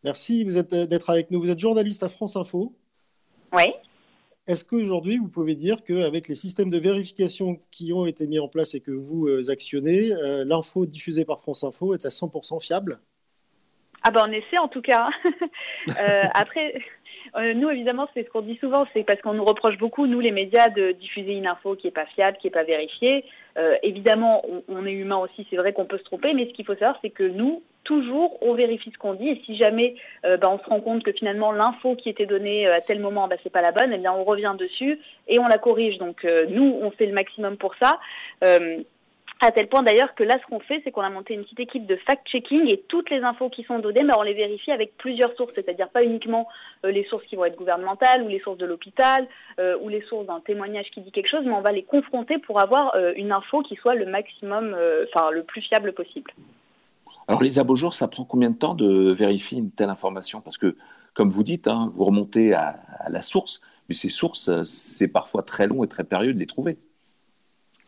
Merci 0.03 0.45
d'être 0.45 1.09
avec 1.09 1.31
nous. 1.31 1.41
Vous 1.41 1.49
êtes 1.49 1.59
journaliste 1.59 2.03
à 2.03 2.09
France 2.09 2.35
Info. 2.35 2.73
Oui. 3.53 3.65
Est-ce 4.49 4.65
qu'aujourd'hui, 4.65 5.17
vous 5.17 5.27
pouvez 5.27 5.53
dire 5.53 5.83
qu'avec 5.83 6.27
les 6.27 6.33
systèmes 6.33 6.71
de 6.71 6.79
vérification 6.79 7.59
qui 7.69 7.93
ont 7.93 8.07
été 8.07 8.25
mis 8.25 8.39
en 8.39 8.47
place 8.47 8.73
et 8.73 8.81
que 8.81 8.89
vous 8.89 9.27
euh, 9.27 9.51
actionnez, 9.51 10.11
euh, 10.11 10.43
l'info 10.43 10.87
diffusée 10.87 11.23
par 11.23 11.39
France 11.39 11.63
Info 11.63 11.93
est 11.93 12.03
à 12.03 12.09
100% 12.09 12.59
fiable? 12.59 12.97
Ah 14.01 14.09
ben 14.09 14.23
on 14.27 14.31
essaie 14.31 14.57
en 14.57 14.67
tout 14.67 14.81
cas. 14.81 15.09
Euh, 16.01 16.23
après, 16.33 16.75
nous 17.55 17.69
évidemment, 17.69 18.07
c'est 18.13 18.23
ce 18.23 18.29
qu'on 18.29 18.41
dit 18.41 18.57
souvent, 18.57 18.85
c'est 18.93 19.03
parce 19.03 19.21
qu'on 19.21 19.33
nous 19.33 19.45
reproche 19.45 19.77
beaucoup, 19.77 20.07
nous 20.07 20.19
les 20.19 20.31
médias, 20.31 20.67
de 20.67 20.91
diffuser 20.91 21.33
une 21.33 21.47
info 21.47 21.75
qui 21.75 21.87
n'est 21.87 21.91
pas 21.91 22.05
fiable, 22.05 22.37
qui 22.37 22.47
n'est 22.47 22.51
pas 22.51 22.63
vérifiée. 22.63 23.23
Évidemment, 23.83 24.41
on, 24.67 24.85
est 24.85 24.93
humain 24.93 25.17
aussi, 25.17 25.45
c'est 25.49 25.57
vrai 25.57 25.73
qu'on 25.73 25.85
peut 25.85 25.97
se 25.97 26.03
tromper, 26.03 26.33
mais 26.33 26.47
ce 26.47 26.53
qu'il 26.53 26.65
faut 26.65 26.75
savoir, 26.75 26.97
c'est 27.01 27.09
que 27.09 27.23
nous, 27.23 27.61
toujours, 27.89 28.37
on 28.41 28.53
vérifie 28.53 28.91
ce 28.93 28.97
qu'on 28.99 29.15
dit. 29.15 29.29
Et 29.29 29.41
si 29.45 29.57
jamais 29.57 29.95
euh, 30.23 30.37
bah, 30.37 30.49
on 30.51 30.59
se 30.59 30.69
rend 30.69 30.79
compte 30.79 31.03
que 31.03 31.11
finalement 31.11 31.51
l'info 31.51 31.95
qui 31.95 32.09
était 32.09 32.27
donnée 32.27 32.67
euh, 32.67 32.75
à 32.75 32.81
tel 32.81 32.99
moment, 32.99 33.27
bah, 33.27 33.35
c'est 33.41 33.51
pas 33.51 33.63
la 33.63 33.71
bonne, 33.71 33.91
eh 33.91 33.97
bien 33.97 34.13
on 34.13 34.23
revient 34.23 34.53
dessus 34.57 34.99
et 35.27 35.39
on 35.39 35.47
la 35.47 35.57
corrige. 35.57 35.97
Donc 35.97 36.23
euh, 36.23 36.45
nous, 36.49 36.77
on 36.81 36.91
fait 36.91 37.07
le 37.07 37.13
maximum 37.13 37.57
pour 37.57 37.73
ça. 37.81 37.99
À 39.41 39.51
tel 39.51 39.67
point 39.69 39.83
d'ailleurs 39.83 40.13
que 40.15 40.23
là, 40.23 40.35
ce 40.41 40.45
qu'on 40.47 40.59
fait, 40.59 40.81
c'est 40.83 40.91
qu'on 40.91 41.01
a 41.01 41.09
monté 41.09 41.33
une 41.33 41.43
petite 41.43 41.61
équipe 41.61 41.85
de 41.85 41.95
fact-checking 41.95 42.67
et 42.67 42.83
toutes 42.87 43.09
les 43.09 43.21
infos 43.21 43.49
qui 43.49 43.63
sont 43.63 43.79
données, 43.79 44.01
on 44.17 44.21
les 44.21 44.33
vérifie 44.33 44.71
avec 44.71 44.95
plusieurs 44.97 45.33
sources, 45.35 45.53
c'est-à-dire 45.53 45.89
pas 45.89 46.03
uniquement 46.03 46.47
les 46.83 47.05
sources 47.05 47.23
qui 47.23 47.35
vont 47.35 47.45
être 47.45 47.57
gouvernementales 47.57 48.23
ou 48.23 48.27
les 48.27 48.39
sources 48.39 48.57
de 48.57 48.65
l'hôpital 48.65 49.27
ou 49.81 49.87
les 49.87 50.01
sources 50.01 50.27
d'un 50.27 50.41
témoignage 50.41 50.87
qui 50.93 51.01
dit 51.01 51.11
quelque 51.11 51.29
chose, 51.29 51.45
mais 51.45 51.53
on 51.53 51.61
va 51.61 51.71
les 51.71 51.83
confronter 51.83 52.37
pour 52.37 52.59
avoir 52.59 52.93
une 53.15 53.31
info 53.31 53.61
qui 53.61 53.75
soit 53.75 53.95
le 53.95 54.05
maximum, 54.05 54.75
enfin 55.07 55.31
le 55.31 55.43
plus 55.43 55.61
fiable 55.61 55.93
possible. 55.93 56.31
Alors, 57.29 57.43
les 57.43 57.63
Beaujour, 57.63 57.93
ça 57.93 58.07
prend 58.07 58.23
combien 58.23 58.49
de 58.49 58.55
temps 58.55 58.73
de 58.73 59.11
vérifier 59.11 59.59
une 59.59 59.69
telle 59.69 59.91
information? 59.91 60.41
Parce 60.41 60.57
que, 60.57 60.75
comme 61.13 61.29
vous 61.29 61.43
dites, 61.43 61.67
hein, 61.67 61.91
vous 61.95 62.05
remontez 62.05 62.55
à, 62.55 62.79
la 63.07 63.21
source, 63.21 63.61
mais 63.87 63.93
ces 63.93 64.09
sources, 64.09 64.49
c'est 64.63 65.07
parfois 65.07 65.43
très 65.43 65.67
long 65.67 65.83
et 65.83 65.87
très 65.87 66.03
périlleux 66.03 66.33
de 66.33 66.39
les 66.39 66.47
trouver. 66.47 66.79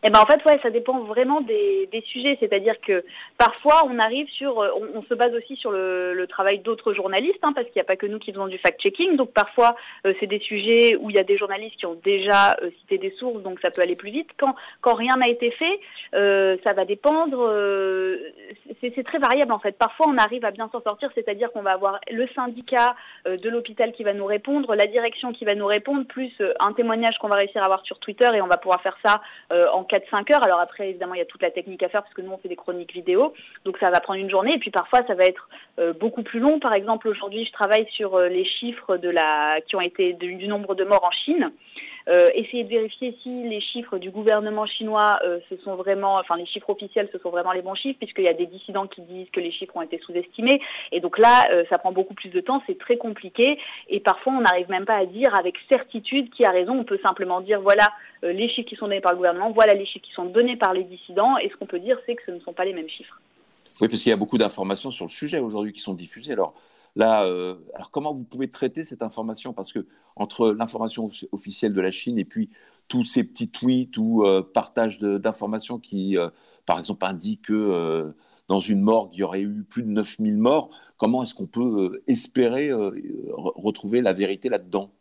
Eh 0.03 0.09
ben 0.09 0.19
en 0.19 0.25
fait, 0.25 0.43
ouais, 0.45 0.59
ça 0.63 0.71
dépend 0.71 0.99
vraiment 1.01 1.41
des, 1.41 1.87
des 1.91 2.01
sujets. 2.01 2.35
C'est-à-dire 2.39 2.79
que 2.81 3.03
parfois, 3.37 3.83
on 3.87 3.99
arrive 3.99 4.27
sur, 4.29 4.59
euh, 4.59 4.69
on, 4.95 5.01
se 5.03 5.13
base 5.13 5.33
aussi 5.35 5.55
sur 5.55 5.71
le, 5.71 6.13
le 6.13 6.27
travail 6.27 6.59
d'autres 6.59 6.93
journalistes, 6.93 7.39
hein, 7.43 7.53
parce 7.53 7.67
qu'il 7.67 7.75
n'y 7.75 7.81
a 7.81 7.85
pas 7.85 7.95
que 7.95 8.07
nous 8.07 8.17
qui 8.17 8.31
faisons 8.31 8.47
du 8.47 8.57
fact-checking. 8.57 9.15
Donc 9.15 9.31
parfois, 9.31 9.75
euh, 10.07 10.13
c'est 10.19 10.25
des 10.25 10.39
sujets 10.39 10.95
où 10.95 11.11
il 11.11 11.15
y 11.15 11.19
a 11.19 11.23
des 11.23 11.37
journalistes 11.37 11.75
qui 11.77 11.85
ont 11.85 11.99
déjà 12.03 12.57
euh, 12.63 12.71
cité 12.79 12.97
des 12.97 13.11
sources, 13.11 13.43
donc 13.43 13.59
ça 13.61 13.69
peut 13.69 13.81
aller 13.81 13.95
plus 13.95 14.09
vite. 14.09 14.29
Quand, 14.37 14.55
quand 14.81 14.95
rien 14.95 15.17
n'a 15.17 15.29
été 15.29 15.51
fait, 15.51 15.79
ça 16.63 16.73
va 16.73 16.85
dépendre. 16.85 17.37
C'est 18.81 19.03
très 19.03 19.19
variable 19.19 19.51
en 19.51 19.59
fait. 19.59 19.77
Parfois, 19.77 20.07
on 20.09 20.17
arrive 20.17 20.45
à 20.45 20.51
bien 20.51 20.69
s'en 20.71 20.81
sortir, 20.81 21.09
c'est-à-dire 21.15 21.51
qu'on 21.51 21.61
va 21.61 21.71
avoir 21.71 21.99
le 22.11 22.27
syndicat 22.35 22.95
de 23.25 23.49
l'hôpital 23.49 23.91
qui 23.91 24.03
va 24.03 24.13
nous 24.13 24.25
répondre, 24.25 24.75
la 24.75 24.85
direction 24.85 25.33
qui 25.33 25.45
va 25.45 25.55
nous 25.55 25.65
répondre, 25.65 26.05
plus 26.07 26.31
un 26.59 26.73
témoignage 26.73 27.17
qu'on 27.19 27.27
va 27.27 27.37
réussir 27.37 27.61
à 27.61 27.65
avoir 27.65 27.83
sur 27.85 27.99
Twitter, 27.99 28.27
et 28.33 28.41
on 28.41 28.47
va 28.47 28.57
pouvoir 28.57 28.81
faire 28.81 28.97
ça 29.03 29.21
en 29.49 29.83
4-5 29.83 30.33
heures. 30.33 30.43
Alors 30.43 30.59
après, 30.59 30.89
évidemment, 30.89 31.13
il 31.13 31.19
y 31.19 31.21
a 31.21 31.25
toute 31.25 31.41
la 31.41 31.51
technique 31.51 31.83
à 31.83 31.89
faire 31.89 32.01
parce 32.01 32.13
que 32.13 32.21
nous, 32.21 32.31
on 32.31 32.37
fait 32.37 32.49
des 32.49 32.55
chroniques 32.55 32.93
vidéo. 32.93 33.33
Donc 33.65 33.77
ça 33.79 33.91
va 33.91 33.99
prendre 33.99 34.19
une 34.19 34.29
journée. 34.29 34.55
Et 34.55 34.59
puis 34.59 34.71
parfois, 34.71 35.01
ça 35.07 35.15
va 35.15 35.25
être 35.25 35.49
euh, 35.79 35.93
beaucoup 35.93 36.23
plus 36.23 36.39
long. 36.39 36.59
Par 36.59 36.73
exemple, 36.73 37.07
aujourd'hui, 37.07 37.45
je 37.45 37.51
travaille 37.51 37.87
sur 37.91 38.15
euh, 38.15 38.27
les 38.27 38.45
chiffres 38.45 38.97
de 38.97 39.09
la, 39.09 39.59
qui 39.67 39.75
ont 39.75 39.81
été 39.81 40.13
du 40.13 40.47
nombre 40.47 40.75
de 40.75 40.83
morts 40.83 41.03
en 41.03 41.11
Chine. 41.11 41.51
Euh, 42.09 42.29
essayer 42.33 42.63
de 42.63 42.69
vérifier 42.69 43.17
si 43.21 43.43
les 43.43 43.61
chiffres 43.61 43.97
du 43.97 44.09
gouvernement 44.09 44.65
chinois 44.65 45.19
euh, 45.23 45.39
sont 45.63 45.75
vraiment, 45.75 46.15
enfin 46.15 46.35
les 46.35 46.45
chiffres 46.45 46.69
officiels, 46.69 47.09
ce 47.11 47.19
sont 47.19 47.29
vraiment 47.29 47.51
les 47.51 47.61
bons 47.61 47.75
chiffres, 47.75 47.97
puisqu'il 47.99 48.25
y 48.25 48.29
a 48.29 48.33
des 48.33 48.47
dissidents 48.47 48.87
qui 48.87 49.01
disent 49.01 49.29
que 49.31 49.39
les 49.39 49.51
chiffres 49.51 49.75
ont 49.75 49.81
été 49.81 49.99
sous-estimés. 49.99 50.61
Et 50.91 50.99
donc 50.99 51.17
là, 51.17 51.47
euh, 51.51 51.63
ça 51.69 51.77
prend 51.77 51.91
beaucoup 51.91 52.13
plus 52.13 52.29
de 52.29 52.41
temps, 52.41 52.61
c'est 52.67 52.77
très 52.77 52.97
compliqué, 52.97 53.59
et 53.89 53.99
parfois 53.99 54.33
on 54.33 54.41
n'arrive 54.41 54.69
même 54.69 54.85
pas 54.85 54.97
à 54.97 55.05
dire 55.05 55.37
avec 55.37 55.55
certitude 55.69 56.29
qui 56.31 56.45
a 56.45 56.51
raison. 56.51 56.79
On 56.79 56.83
peut 56.83 56.99
simplement 57.05 57.41
dire 57.41 57.61
voilà 57.61 57.89
les 58.23 58.49
chiffres 58.49 58.69
qui 58.69 58.75
sont 58.75 58.85
donnés 58.87 59.01
par 59.01 59.13
le 59.13 59.17
gouvernement, 59.17 59.51
voilà 59.51 59.73
les 59.73 59.85
chiffres 59.85 60.05
qui 60.05 60.13
sont 60.13 60.25
donnés 60.25 60.55
par 60.55 60.73
les 60.73 60.83
dissidents, 60.83 61.37
et 61.37 61.49
ce 61.49 61.55
qu'on 61.55 61.65
peut 61.65 61.79
dire, 61.79 61.97
c'est 62.05 62.15
que 62.15 62.21
ce 62.25 62.31
ne 62.31 62.39
sont 62.39 62.53
pas 62.53 62.65
les 62.65 62.73
mêmes 62.73 62.89
chiffres. 62.89 63.19
Oui, 63.79 63.87
parce 63.87 64.01
qu'il 64.01 64.09
y 64.09 64.13
a 64.13 64.17
beaucoup 64.17 64.37
d'informations 64.37 64.91
sur 64.91 65.05
le 65.05 65.11
sujet 65.11 65.39
aujourd'hui 65.39 65.71
qui 65.71 65.79
sont 65.79 65.93
diffusées. 65.93 66.33
Alors, 66.33 66.53
Là, 66.95 67.23
euh, 67.23 67.55
alors 67.73 67.91
comment 67.91 68.13
vous 68.13 68.23
pouvez 68.25 68.49
traiter 68.51 68.83
cette 68.83 69.01
information? 69.01 69.53
Parce 69.53 69.71
que 69.71 69.87
entre 70.15 70.51
l'information 70.51 71.09
officielle 71.31 71.73
de 71.73 71.81
la 71.81 71.91
Chine 71.91 72.17
et 72.19 72.25
puis 72.25 72.49
tous 72.87 73.05
ces 73.05 73.23
petits 73.23 73.49
tweets 73.49 73.97
ou 73.97 74.25
euh, 74.25 74.41
partages 74.43 74.99
d'informations 74.99 75.79
qui, 75.79 76.17
euh, 76.17 76.29
par 76.65 76.79
exemple, 76.79 77.05
indiquent 77.05 77.43
que 77.45 78.13
dans 78.47 78.59
une 78.59 78.81
morgue, 78.81 79.11
il 79.13 79.19
y 79.19 79.23
aurait 79.23 79.41
eu 79.41 79.63
plus 79.63 79.83
de 79.83 79.87
9000 79.89 80.37
morts, 80.37 80.71
comment 80.97 81.23
est-ce 81.23 81.33
qu'on 81.33 81.47
peut 81.47 82.03
espérer 82.07 82.71
retrouver 82.73 84.01
la 84.01 84.13
vérité 84.13 84.49
là-dedans? 84.49 84.91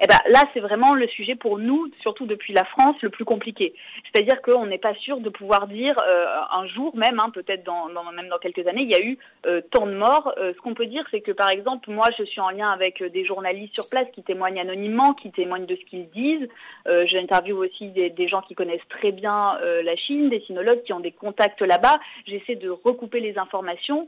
Eh 0.00 0.06
ben, 0.06 0.18
là, 0.28 0.44
c'est 0.52 0.60
vraiment 0.60 0.94
le 0.94 1.06
sujet 1.08 1.34
pour 1.34 1.58
nous, 1.58 1.90
surtout 2.00 2.26
depuis 2.26 2.52
la 2.52 2.64
France, 2.64 2.96
le 3.02 3.10
plus 3.10 3.24
compliqué. 3.24 3.74
C'est-à-dire 4.04 4.40
qu'on 4.42 4.66
n'est 4.66 4.78
pas 4.78 4.94
sûr 4.94 5.18
de 5.20 5.28
pouvoir 5.28 5.66
dire 5.66 5.94
euh, 6.12 6.26
un 6.52 6.66
jour 6.66 6.96
même, 6.96 7.20
hein, 7.20 7.30
peut-être 7.30 7.64
dans, 7.64 7.88
même 8.12 8.28
dans 8.28 8.38
quelques 8.38 8.66
années, 8.66 8.82
il 8.82 8.90
y 8.90 8.94
a 8.94 9.02
eu 9.02 9.18
euh, 9.46 9.60
tant 9.70 9.86
de 9.86 9.94
morts. 9.94 10.32
Euh, 10.38 10.52
ce 10.54 10.60
qu'on 10.60 10.74
peut 10.74 10.86
dire, 10.86 11.04
c'est 11.10 11.20
que 11.20 11.32
par 11.32 11.50
exemple, 11.50 11.90
moi, 11.90 12.06
je 12.18 12.24
suis 12.24 12.40
en 12.40 12.50
lien 12.50 12.70
avec 12.70 13.02
des 13.02 13.24
journalistes 13.24 13.74
sur 13.74 13.88
place 13.88 14.06
qui 14.12 14.22
témoignent 14.22 14.60
anonymement, 14.60 15.14
qui 15.14 15.30
témoignent 15.30 15.66
de 15.66 15.76
ce 15.76 15.84
qu'ils 15.84 16.08
disent. 16.10 16.48
J'interviewe 16.86 17.58
aussi 17.58 17.88
des, 17.88 18.08
des, 18.10 18.28
gens 18.28 18.40
qui 18.40 18.54
connaissent 18.54 18.88
très 18.88 19.12
bien 19.12 19.58
la 19.60 19.96
Chine, 19.96 20.30
des 20.30 20.40
sinologues 20.40 20.82
qui 20.84 20.92
ont 20.92 21.00
des 21.00 21.12
contacts 21.12 21.60
là-bas. 21.60 21.98
J'essaie 22.26 22.54
de 22.54 22.70
recouper 22.70 23.20
les 23.20 23.36
informations, 23.38 24.06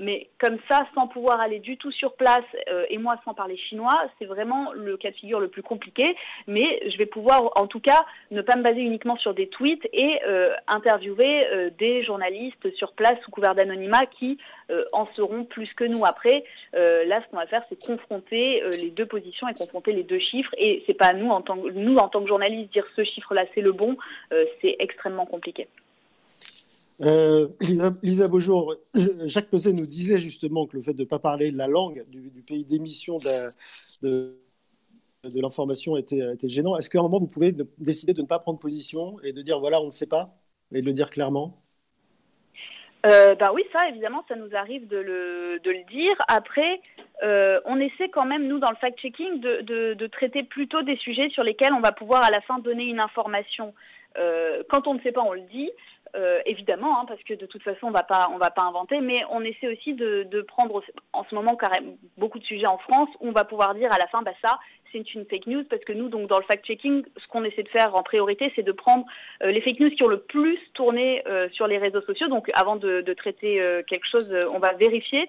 mais 0.00 0.28
comme 0.38 0.58
ça, 0.68 0.84
sans 0.94 1.06
pouvoir 1.06 1.40
aller 1.40 1.60
du 1.60 1.76
tout 1.76 1.92
sur 1.92 2.14
place, 2.14 2.44
et 2.88 2.98
moi 2.98 3.14
sans 3.24 3.34
parler 3.34 3.56
chinois, 3.56 3.96
c'est 4.18 4.24
vraiment 4.24 4.72
le 4.72 4.96
cas 5.00 5.10
de 5.10 5.16
figure 5.16 5.40
le 5.40 5.48
plus 5.48 5.62
compliqué, 5.62 6.14
mais 6.46 6.80
je 6.90 6.96
vais 6.96 7.06
pouvoir 7.06 7.50
en 7.56 7.66
tout 7.66 7.80
cas 7.80 8.04
ne 8.30 8.42
pas 8.42 8.56
me 8.56 8.62
baser 8.62 8.80
uniquement 8.80 9.16
sur 9.16 9.34
des 9.34 9.48
tweets 9.48 9.88
et 9.92 10.20
interviewer 10.68 11.70
des 11.78 12.04
journalistes 12.04 12.72
sur 12.76 12.92
place 12.92 13.18
sous 13.24 13.30
couvert 13.30 13.54
d'anonymat 13.54 14.06
qui 14.06 14.38
en 14.92 15.06
seront 15.06 15.44
plus 15.44 15.72
que 15.74 15.84
nous. 15.84 16.04
Après, 16.04 16.44
là, 16.72 17.22
ce 17.22 17.30
qu'on 17.30 17.36
va 17.36 17.46
faire, 17.46 17.64
c'est 17.68 17.86
confronter 17.86 18.62
les 18.82 18.90
deux 18.90 19.06
positions 19.06 19.48
et 19.48 19.54
confronter 19.54 19.92
les 19.92 20.02
deux 20.02 20.18
chiffres. 20.18 20.54
Et 20.58 20.82
c'est 20.86 20.94
pas 20.94 21.08
à 21.08 21.12
nous 21.12 21.30
en 21.30 21.42
tant 21.42 21.56
que 21.56 21.70
nous 21.70 21.96
en 21.96 22.08
tant 22.08 22.22
que 22.22 22.28
journalistes 22.28 22.72
dire 22.72 22.86
ce 22.96 23.04
chiffre-là 23.04 23.44
c'est 23.54 23.62
le 23.62 23.72
bon. 23.72 23.96
c'est 24.30 24.76
extrêmement 24.78 25.26
compliqué. 25.26 25.68
Euh, 27.02 27.48
Lisa, 28.02 28.28
Beaujour, 28.28 28.74
Jacques 29.24 29.48
Peset 29.48 29.72
nous 29.72 29.86
disait 29.86 30.18
justement 30.18 30.66
que 30.66 30.76
le 30.76 30.82
fait 30.82 30.92
de 30.92 31.02
ne 31.02 31.08
pas 31.08 31.18
parler 31.18 31.50
la 31.50 31.66
langue 31.66 32.04
du, 32.08 32.42
pays 32.46 32.64
d'émission 32.64 33.16
de, 34.02 34.34
l'information 35.34 35.96
était, 35.96 36.32
était, 36.32 36.48
gênant. 36.48 36.76
Est-ce 36.76 36.88
qu'à 36.90 36.98
un 36.98 37.02
moment, 37.02 37.18
vous 37.18 37.28
pouvez 37.28 37.52
décider 37.78 38.14
de 38.14 38.22
ne 38.22 38.26
pas 38.26 38.38
prendre 38.38 38.58
position 38.58 39.16
et 39.22 39.32
de 39.32 39.42
dire 39.42 39.60
voilà, 39.60 39.80
on 39.80 39.86
ne 39.86 39.90
sait 39.90 40.06
pas, 40.06 40.34
et 40.72 40.80
de 40.80 40.86
le 40.86 40.92
dire 40.92 41.10
clairement? 41.10 41.62
Euh, 43.06 43.34
bah 43.34 43.50
oui, 43.54 43.64
ça, 43.74 43.88
évidemment, 43.88 44.24
ça 44.28 44.36
nous 44.36 44.54
arrive 44.54 44.86
de 44.86 44.98
le, 44.98 45.58
de 45.62 45.72
dire. 45.90 46.12
Après, 46.28 46.80
euh, 47.22 47.58
on 47.64 47.80
essaie 47.80 48.10
quand 48.10 48.26
même, 48.26 48.46
nous, 48.46 48.58
dans 48.58 48.70
le 48.70 48.76
fact-checking, 48.76 49.40
de, 49.40 49.62
de, 49.62 49.94
de, 49.94 50.06
traiter 50.06 50.42
plutôt 50.42 50.82
des 50.82 50.96
sujets 50.96 51.30
sur 51.30 51.42
lesquels 51.42 51.72
on 51.72 51.80
va 51.80 51.92
pouvoir 51.92 52.22
à 52.22 52.30
la 52.30 52.42
fin 52.42 52.58
donner 52.58 52.84
une 52.84 53.00
information. 53.00 53.72
Euh, 54.18 54.62
quand 54.68 54.86
on 54.86 54.94
ne 54.94 55.00
sait 55.00 55.12
pas, 55.12 55.22
on 55.22 55.32
le 55.32 55.42
dit. 55.52 55.70
Euh, 56.16 56.40
évidemment, 56.44 56.98
hein, 56.98 57.04
parce 57.06 57.22
que 57.22 57.34
de 57.34 57.46
toute 57.46 57.62
façon, 57.62 57.86
on 57.86 57.88
on 57.90 58.38
va 58.38 58.50
pas 58.50 58.64
inventer, 58.64 59.00
mais 59.00 59.22
on 59.30 59.42
essaie 59.42 59.68
aussi 59.68 59.94
de, 59.94 60.24
de 60.24 60.42
prendre 60.42 60.82
en 61.12 61.24
ce 61.24 61.34
moment 61.36 61.54
carrément 61.54 61.92
beaucoup 62.18 62.40
de 62.40 62.44
sujets 62.44 62.66
en 62.66 62.78
France 62.78 63.08
où 63.20 63.28
on 63.28 63.32
va 63.32 63.44
pouvoir 63.44 63.76
dire 63.76 63.92
à 63.92 63.98
la 63.98 64.08
fin, 64.08 64.20
bah 64.22 64.32
ça, 64.44 64.58
c'est 64.92 65.14
une 65.14 65.24
fake 65.26 65.46
news 65.46 65.64
parce 65.68 65.84
que 65.84 65.92
nous, 65.92 66.08
donc 66.08 66.28
dans 66.28 66.38
le 66.38 66.44
fact-checking, 66.44 67.04
ce 67.16 67.28
qu'on 67.28 67.44
essaie 67.44 67.62
de 67.62 67.68
faire 67.68 67.94
en 67.94 68.02
priorité, 68.02 68.52
c'est 68.56 68.62
de 68.62 68.72
prendre 68.72 69.04
euh, 69.42 69.50
les 69.50 69.60
fake 69.60 69.80
news 69.80 69.90
qui 69.90 70.02
ont 70.02 70.08
le 70.08 70.20
plus 70.20 70.58
tourné 70.74 71.22
euh, 71.26 71.48
sur 71.50 71.66
les 71.66 71.78
réseaux 71.78 72.00
sociaux. 72.02 72.28
Donc 72.28 72.50
avant 72.54 72.76
de, 72.76 73.04
traiter 73.14 73.60
euh, 73.60 73.82
quelque 73.86 74.06
chose, 74.10 74.34
on 74.52 74.58
va 74.58 74.72
vérifier 74.74 75.28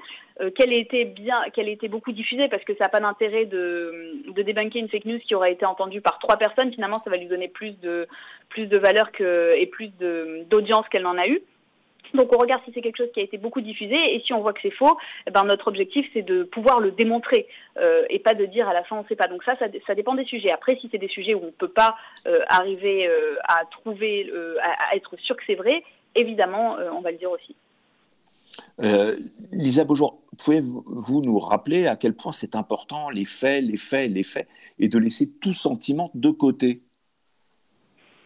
qu'elle 0.56 0.74
été 0.74 1.06
bien, 1.06 1.44
qu'elle 1.54 1.70
été 1.70 1.88
beaucoup 1.88 2.12
diffusée 2.12 2.48
parce 2.48 2.64
que 2.64 2.74
ça 2.74 2.86
n'a 2.86 2.90
pas 2.90 3.00
d'intérêt 3.00 3.46
de, 3.46 4.24
de 4.32 4.42
débunker 4.42 4.80
une 4.80 4.90
fake 4.90 5.06
news 5.06 5.20
qui 5.20 5.36
aura 5.36 5.50
été 5.50 5.66
entendue 5.66 6.02
par 6.02 6.18
trois 6.20 6.38
personnes. 6.38 6.72
Finalement, 6.74 7.00
ça 7.04 7.12
va 7.12 7.18
lui 7.18 7.28
donner 7.28 7.48
plus 7.48 7.80
de 7.80 8.08
plus 8.50 8.66
de 8.66 8.78
valeur 8.78 9.12
que 9.12 9.56
et 9.58 9.68
plus 9.68 9.92
d'audience 10.50 10.88
qu'elle 10.90 11.04
n'en 11.04 11.18
a 11.18 11.28
eu. 11.28 11.42
Donc 12.14 12.36
on 12.36 12.40
regarde 12.40 12.62
si 12.66 12.72
c'est 12.74 12.82
quelque 12.82 12.98
chose 12.98 13.12
qui 13.14 13.20
a 13.20 13.24
été 13.24 13.38
beaucoup 13.38 13.62
diffusé 13.62 13.96
et 13.96 14.22
si 14.26 14.34
on 14.34 14.42
voit 14.42 14.54
que 14.54 14.62
c'est 14.62 14.72
faux, 14.72 14.98
eh 15.28 15.32
ben 15.32 15.44
notre 15.44 15.68
objectif 15.68 16.08
c'est 16.14 16.22
de 16.22 16.44
pouvoir 16.44 16.80
le 16.80 16.92
démontrer 16.92 17.48
euh, 17.78 18.04
et 18.10 18.20
pas 18.20 18.34
de 18.34 18.46
dire 18.46 18.68
à 18.68 18.74
la 18.74 18.84
fin 18.84 18.98
on 18.98 19.04
ne 19.04 19.08
sait 19.08 19.16
pas. 19.16 19.28
Donc 19.28 19.44
ça, 19.44 19.54
ça, 19.58 19.96
dépend 19.96 20.16
des 20.16 20.26
sujets. 20.26 20.52
Après, 20.52 20.78
si 20.80 20.90
c'est 20.92 20.98
des 20.98 21.08
sujets 21.08 21.34
où 21.34 21.42
on 21.44 21.48
ne 21.48 21.52
peut 21.52 21.70
pas 21.70 21.96
euh, 22.28 22.42
arriver 22.48 23.08
euh, 23.08 23.36
à 23.48 23.66
trouver, 23.66 24.32
à, 24.62 24.96
être 24.96 25.16
sûr 25.20 25.36
que 25.36 25.44
c'est 25.46 25.56
vrai, 25.56 25.84
évidemment, 26.16 26.78
on 26.94 27.02
va 27.02 27.12
le 27.12 27.18
dire 27.18 27.32
aussi. 27.32 27.56
Lisa 29.52 29.84
Beaujour, 29.84 30.22
pouvez-vous 30.38 31.22
nous 31.22 31.40
rappeler 31.40 31.88
à 31.88 31.96
quel 31.96 32.14
point 32.14 32.32
c'est 32.32 32.56
important 32.56 33.10
les 33.10 33.26
faits, 33.26 33.64
les 33.64 33.78
faits, 33.78 34.12
les 34.12 34.24
faits, 34.24 34.48
et 34.80 34.90
de 34.90 34.98
laisser 34.98 35.30
tout 35.30 35.54
sentiment 35.54 36.12
de 36.14 36.30
côté? 36.30 36.82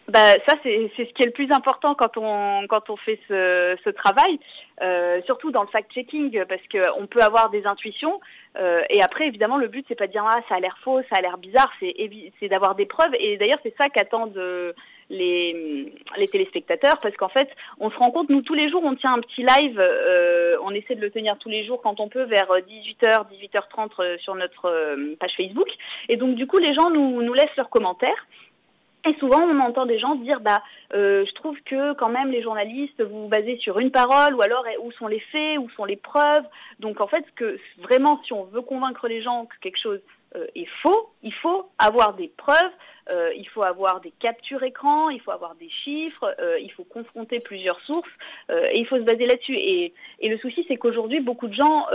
Bah, 0.07 0.33
ça, 0.47 0.55
c'est 0.61 0.91
ce 0.95 1.13
qui 1.13 1.23
est 1.23 1.25
le 1.25 1.31
plus 1.31 1.51
important 1.51 1.95
quand 1.95 2.17
on, 2.17 2.67
quand 2.67 2.89
on 2.91 2.95
fait 2.97 3.19
ce, 3.27 3.75
ce 3.83 3.89
travail, 3.89 4.39
euh, 4.83 5.19
surtout 5.25 5.49
dans 5.49 5.63
le 5.63 5.67
fact-checking, 5.67 6.45
parce 6.45 6.61
qu'on 6.71 7.07
peut 7.07 7.21
avoir 7.21 7.49
des 7.49 7.65
intuitions. 7.65 8.19
Euh, 8.57 8.83
et 8.89 9.01
après, 9.01 9.27
évidemment, 9.27 9.57
le 9.57 9.67
but, 9.67 9.83
c'est 9.87 9.95
pas 9.95 10.05
de 10.05 10.11
dire 10.11 10.23
ah, 10.23 10.39
ça 10.47 10.55
a 10.55 10.59
l'air 10.59 10.77
faux, 10.83 11.01
ça 11.09 11.17
a 11.17 11.21
l'air 11.21 11.39
bizarre, 11.39 11.71
c'est 11.79 12.47
d'avoir 12.47 12.75
des 12.75 12.85
preuves. 12.85 13.13
Et 13.19 13.37
d'ailleurs, 13.37 13.59
c'est 13.63 13.73
ça 13.79 13.89
qu'attendent 13.89 14.37
euh, 14.37 14.73
les, 15.09 15.91
les 16.17 16.27
téléspectateurs, 16.27 16.97
parce 17.01 17.15
qu'en 17.15 17.29
fait, 17.29 17.49
on 17.79 17.89
se 17.89 17.97
rend 17.97 18.11
compte, 18.11 18.29
nous, 18.29 18.43
tous 18.43 18.53
les 18.53 18.69
jours, 18.69 18.83
on 18.83 18.95
tient 18.95 19.13
un 19.13 19.21
petit 19.21 19.41
live, 19.41 19.79
euh, 19.79 20.55
on 20.63 20.71
essaie 20.71 20.95
de 20.95 21.01
le 21.01 21.09
tenir 21.09 21.35
tous 21.39 21.49
les 21.49 21.65
jours 21.65 21.81
quand 21.81 21.99
on 21.99 22.09
peut, 22.09 22.23
vers 22.23 22.47
18h, 22.47 23.25
18h30 23.31 24.19
sur 24.19 24.35
notre 24.35 24.69
euh, 24.69 25.15
page 25.19 25.33
Facebook. 25.35 25.69
Et 26.09 26.17
donc, 26.17 26.35
du 26.35 26.45
coup, 26.45 26.57
les 26.57 26.75
gens 26.75 26.91
nous, 26.91 27.23
nous 27.23 27.33
laissent 27.33 27.55
leurs 27.57 27.69
commentaires. 27.71 28.27
Et 29.07 29.13
souvent, 29.19 29.41
on 29.41 29.59
entend 29.59 29.85
des 29.85 29.99
gens 29.99 30.15
dire, 30.15 30.39
bah, 30.39 30.61
euh, 30.93 31.25
je 31.27 31.33
trouve 31.35 31.57
que 31.65 31.93
quand 31.93 32.09
même 32.09 32.31
les 32.31 32.41
journalistes, 32.41 33.01
vous 33.01 33.23
vous 33.23 33.27
basez 33.27 33.57
sur 33.57 33.79
une 33.79 33.91
parole, 33.91 34.33
ou 34.33 34.41
alors 34.41 34.65
où 34.81 34.91
sont 34.93 35.07
les 35.07 35.19
faits, 35.19 35.59
où 35.59 35.69
sont 35.71 35.85
les 35.85 35.95
preuves. 35.95 36.43
Donc 36.79 37.01
en 37.01 37.07
fait, 37.07 37.23
que 37.35 37.59
vraiment, 37.77 38.21
si 38.25 38.33
on 38.33 38.45
veut 38.45 38.61
convaincre 38.61 39.07
les 39.07 39.21
gens 39.21 39.45
que 39.45 39.55
quelque 39.61 39.79
chose 39.79 39.99
euh, 40.35 40.47
est 40.55 40.67
faux, 40.81 41.11
il 41.21 41.33
faut 41.33 41.69
avoir 41.77 42.15
des 42.15 42.31
preuves, 42.35 42.57
euh, 43.11 43.31
il 43.35 43.47
faut 43.47 43.63
avoir 43.63 44.01
des 44.01 44.11
captures 44.19 44.63
écran, 44.63 45.09
il 45.11 45.21
faut 45.21 45.31
avoir 45.31 45.53
des 45.55 45.69
chiffres, 45.69 46.33
il 46.59 46.71
faut 46.71 46.83
confronter 46.83 47.37
plusieurs 47.45 47.79
sources, 47.81 48.17
et 48.49 48.79
il 48.79 48.87
faut 48.87 48.97
se 48.97 49.03
baser 49.03 49.27
là-dessus. 49.27 49.55
Et, 49.55 49.93
et 50.19 50.29
le 50.29 50.37
souci, 50.37 50.65
c'est 50.67 50.77
qu'aujourd'hui, 50.77 51.19
beaucoup 51.19 51.47
de 51.47 51.53
gens 51.53 51.85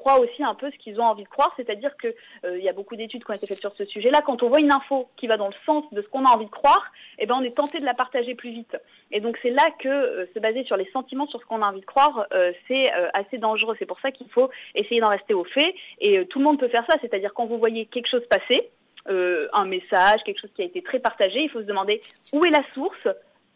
croient 0.00 0.18
aussi 0.18 0.42
un 0.42 0.54
peu 0.54 0.70
ce 0.70 0.76
qu'ils 0.78 0.98
ont 1.00 1.04
envie 1.04 1.24
de 1.24 1.28
croire, 1.28 1.52
c'est-à-dire 1.56 1.94
que 1.98 2.08
euh, 2.44 2.58
il 2.58 2.64
y 2.64 2.68
a 2.68 2.72
beaucoup 2.72 2.96
d'études 2.96 3.22
qui 3.22 3.30
ont 3.30 3.34
été 3.34 3.46
faites 3.46 3.60
sur 3.60 3.72
ce 3.72 3.84
sujet-là. 3.84 4.22
Quand 4.24 4.42
on 4.42 4.48
voit 4.48 4.60
une 4.60 4.72
info 4.72 5.08
qui 5.16 5.26
va 5.26 5.36
dans 5.36 5.48
le 5.48 5.54
sens 5.66 5.84
de 5.92 6.00
ce 6.00 6.08
qu'on 6.08 6.24
a 6.24 6.30
envie 6.30 6.46
de 6.46 6.50
croire, 6.50 6.90
eh 7.18 7.26
ben 7.26 7.36
on 7.38 7.42
est 7.42 7.54
tenté 7.54 7.78
de 7.78 7.84
la 7.84 7.92
partager 7.92 8.34
plus 8.34 8.50
vite. 8.50 8.76
Et 9.12 9.20
donc 9.20 9.38
c'est 9.42 9.50
là 9.50 9.66
que 9.78 9.88
euh, 9.88 10.26
se 10.34 10.38
baser 10.40 10.64
sur 10.64 10.76
les 10.76 10.90
sentiments, 10.90 11.26
sur 11.26 11.40
ce 11.40 11.44
qu'on 11.44 11.62
a 11.62 11.66
envie 11.66 11.80
de 11.80 11.86
croire, 11.86 12.26
euh, 12.32 12.52
c'est 12.66 12.90
assez 13.12 13.38
dangereux. 13.38 13.76
C'est 13.78 13.86
pour 13.86 14.00
ça 14.00 14.10
qu'il 14.10 14.28
faut 14.30 14.50
essayer 14.74 15.00
d'en 15.00 15.10
rester 15.10 15.34
aux 15.34 15.44
faits. 15.44 15.74
Et 16.00 16.24
tout 16.26 16.38
le 16.38 16.44
monde 16.44 16.58
peut 16.58 16.68
faire 16.68 16.84
ça, 16.88 16.96
c'est-à-dire 17.00 17.34
quand 17.34 17.46
vous 17.46 17.58
voyez 17.58 17.86
quelque 17.86 18.08
chose 18.08 18.22
passer, 18.26 18.70
un 19.06 19.64
message, 19.64 20.22
quelque 20.24 20.40
chose 20.40 20.52
qui 20.54 20.62
a 20.62 20.64
été 20.64 20.82
très 20.82 20.98
partagé, 20.98 21.40
il 21.40 21.50
faut 21.50 21.60
se 21.60 21.66
demander 21.66 22.00
où 22.32 22.44
est 22.44 22.50
la 22.50 22.62
source, 22.72 23.08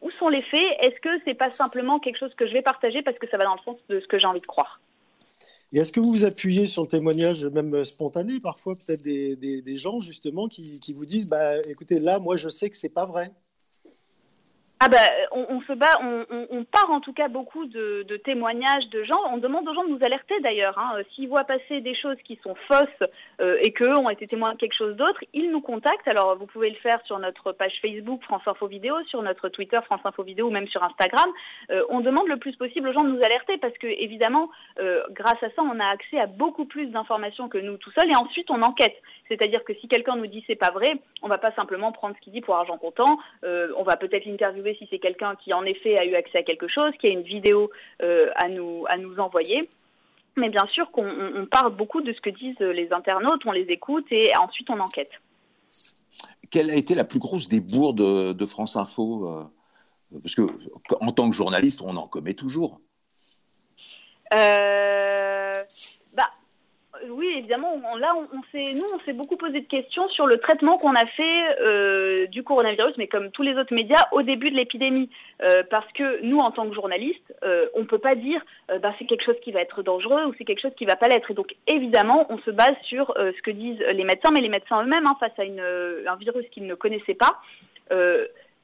où 0.03 0.11
sont 0.19 0.29
les 0.29 0.43
faits 0.43 0.77
Est-ce 0.81 1.01
que 1.01 1.11
c'est 1.25 1.35
pas 1.35 1.51
simplement 1.51 1.99
quelque 1.99 2.19
chose 2.19 2.35
que 2.35 2.47
je 2.47 2.53
vais 2.53 2.63
partager 2.63 3.03
parce 3.03 3.19
que 3.19 3.29
ça 3.29 3.37
va 3.37 3.45
dans 3.45 3.55
le 3.55 3.63
sens 3.65 3.79
de 3.89 4.01
ce 4.01 4.07
que 4.07 4.19
j'ai 4.19 4.27
envie 4.27 4.41
de 4.41 4.47
croire? 4.47 4.81
Et 5.75 5.79
est-ce 5.79 5.93
que 5.93 5.99
vous 5.99 6.13
vous 6.13 6.25
appuyez 6.25 6.69
sur 6.69 6.83
le 6.83 6.89
témoignage, 6.89 7.45
même 7.47 7.85
spontané, 7.85 8.39
parfois 8.39 8.77
peut-être 8.77 9.03
des, 9.03 9.77
gens 9.77 10.01
justement 10.01 10.47
qui, 10.49 10.79
qui 10.79 10.93
vous 10.93 11.05
disent, 11.05 11.27
bah, 11.27 11.61
écoutez, 11.69 11.99
là, 11.99 12.21
moi, 12.21 12.37
je 12.37 12.49
sais 12.49 12.71
que 12.71 12.77
c'est 12.77 12.89
pas 12.89 13.07
vrai. 13.07 13.33
Ah 14.87 14.89
bah, 14.91 14.99
on, 15.33 15.63
se 15.63 15.73
bat, 15.73 15.99
on, 16.03 16.65
part 16.65 16.91
en 16.91 17.01
tout 17.01 17.15
cas 17.15 17.29
beaucoup 17.29 17.65
de, 17.65 18.17
témoignages 18.23 18.87
de 18.91 19.03
gens. 19.05 19.19
On 19.33 19.39
demande 19.39 19.67
aux 19.67 19.73
gens 19.73 19.85
de 19.85 19.89
nous 19.89 20.05
alerter 20.05 20.39
d'ailleurs. 20.41 20.79
Hein. 20.79 20.99
S'ils 21.15 21.27
voient 21.27 21.45
passer 21.45 21.81
des 21.81 21.95
choses 21.95 22.19
qui 22.23 22.39
sont 22.43 22.55
fausses 22.69 23.09
euh, 23.41 23.57
et 23.63 23.73
qu'eux 23.73 23.99
ont 23.99 24.11
été 24.11 24.27
témoins 24.27 24.53
de 24.53 24.59
quelque 24.59 24.77
chose 24.77 24.95
d'autre, 24.95 25.25
ils 25.33 25.51
nous 25.51 25.63
contactent. 25.63 26.07
Alors 26.07 26.37
vous 26.37 26.45
pouvez 26.45 26.69
le 26.69 26.77
faire 26.77 27.01
sur 27.07 27.19
notre 27.19 27.53
page 27.53 27.73
Facebook 27.81 28.23
France 28.25 28.43
Info 28.45 28.67
Vidéo, 28.67 28.95
sur 29.09 29.23
notre 29.23 29.49
Twitter 29.49 29.79
France 29.87 30.03
Info 30.05 30.23
Vidéo 30.23 30.49
ou 30.49 30.51
même 30.51 30.69
sur 30.69 30.83
Instagram. 30.83 31.31
Euh, 31.71 31.83
on 31.89 32.01
demande 32.01 32.29
le 32.29 32.37
plus 32.37 32.55
possible 32.57 32.91
aux 32.91 32.93
gens 32.93 33.05
de 33.05 33.13
nous 33.13 33.25
alerter 33.25 33.57
parce 33.57 33.79
que 33.79 33.87
évidemment, 33.87 34.51
euh, 34.81 35.03
grâce 35.13 35.43
à 35.43 35.49
ça, 35.49 35.63
on 35.63 35.81
a 35.81 35.87
accès 35.87 36.21
à 36.21 36.27
beaucoup 36.27 36.67
plus 36.67 36.89
d'informations 36.89 37.49
que 37.49 37.57
nous 37.57 37.79
tout 37.79 37.91
seuls 37.99 38.13
et 38.13 38.17
ensuite 38.17 38.51
on 38.51 38.61
enquête. 38.61 39.01
C'est-à-dire 39.29 39.65
que 39.65 39.73
si 39.75 39.89
quelqu'un 39.89 40.17
nous 40.17 40.27
dit 40.27 40.45
c'est 40.47 40.55
pas 40.57 40.71
vrai, 40.71 41.01
on 41.23 41.29
va 41.29 41.39
pas 41.39 41.53
simplement 41.53 41.93
prendre 41.93 42.15
ce 42.17 42.21
qu'il 42.21 42.35
dit 42.35 42.43
pour 42.43 42.57
argent 42.57 42.77
comptant. 42.77 43.19
Euh, 43.45 43.73
on 43.77 43.83
va 43.83 43.97
peut-être 43.97 44.27
l'interviewer 44.27 44.74
si 44.79 44.87
c'est 44.91 44.99
quelqu'un 44.99 45.35
qui 45.37 45.53
en 45.53 45.65
effet 45.65 45.99
a 45.99 46.05
eu 46.05 46.15
accès 46.15 46.39
à 46.39 46.43
quelque 46.43 46.69
chose, 46.69 46.91
qui 46.99 47.07
a 47.07 47.11
une 47.11 47.23
vidéo 47.23 47.71
euh, 48.03 48.31
à, 48.37 48.49
nous, 48.49 48.85
à 48.89 48.97
nous 48.97 49.19
envoyer. 49.19 49.69
Mais 50.37 50.49
bien 50.49 50.67
sûr 50.67 50.91
qu'on 50.91 51.47
parle 51.51 51.75
beaucoup 51.77 52.01
de 52.01 52.13
ce 52.13 52.21
que 52.21 52.31
disent 52.31 52.59
les 52.59 52.93
internautes, 52.93 53.43
on 53.47 53.53
les 53.53 53.67
écoute 53.69 54.07
et 54.11 54.37
ensuite 54.37 54.69
on 54.69 54.81
enquête. 54.81 55.21
Quelle 56.51 56.71
a 56.71 56.75
été 56.75 56.95
la 56.95 57.05
plus 57.05 57.19
grosse 57.19 57.49
des 57.49 57.61
de, 57.61 58.33
de 58.33 58.47
France 58.47 58.77
Info 58.77 59.29
euh, 59.29 59.45
Parce 60.21 60.35
que 60.35 60.43
en 61.01 61.13
tant 61.13 61.29
que 61.29 61.35
journaliste, 61.35 61.83
on 61.83 61.97
en 61.97 62.09
commet 62.09 62.35
toujours. 62.35 62.81
Euh, 64.33 65.53
oui, 67.11 67.27
évidemment. 67.37 67.81
là, 67.99 68.15
on, 68.17 68.43
s'est, 68.53 68.73
nous, 68.75 68.85
on 68.93 68.99
s'est 69.01 69.13
beaucoup 69.13 69.37
posé 69.37 69.61
de 69.61 69.67
questions 69.67 70.09
sur 70.09 70.27
le 70.27 70.37
traitement 70.39 70.77
qu'on 70.77 70.95
a 70.95 71.07
fait 71.07 71.61
euh, 71.61 72.27
du 72.27 72.43
coronavirus, 72.43 72.95
mais 72.99 73.07
comme 73.07 73.31
tous 73.31 73.43
les 73.43 73.55
autres 73.57 73.75
médias, 73.75 74.07
au 74.13 74.23
début 74.23 74.51
de 74.51 74.57
l'épidémie, 74.57 75.11
euh, 75.43 75.63
parce 75.71 75.91
que 75.93 76.23
nous, 76.23 76.39
en 76.39 76.51
tant 76.51 76.69
que 76.69 76.75
journalistes, 76.75 77.35
euh, 77.43 77.67
on 77.75 77.85
peut 77.85 77.99
pas 77.99 78.15
dire, 78.15 78.41
bah, 78.81 78.95
c'est 78.99 79.07
quelque 79.07 79.25
chose 79.25 79.39
qui 79.43 79.53
va 79.53 79.61
être 79.61 79.83
dangereux 79.83 80.25
ou 80.27 80.35
c'est 80.39 80.45
quelque 80.45 80.63
chose 80.63 80.75
qui 80.77 80.85
va 80.85 80.97
pas 80.97 81.09
l'être. 81.09 81.31
Et 81.31 81.35
donc, 81.35 81.55
évidemment, 81.67 82.27
on 82.31 82.39
se 82.39 82.51
base 82.51 82.77
sur 82.85 83.13
ce 83.17 83.43
que 83.43 83.51
disent 83.51 83.81
les 83.93 84.05
médecins, 84.05 84.31
mais 84.33 84.41
les 84.41 84.49
médecins 84.49 84.83
eux-mêmes, 84.83 85.07
hein, 85.07 85.17
face 85.21 85.39
à 85.39 85.43
un 85.43 86.17
virus 86.17 86.47
qu'ils 86.51 86.67
ne 86.67 86.75
connaissaient 86.75 87.15
pas 87.15 87.41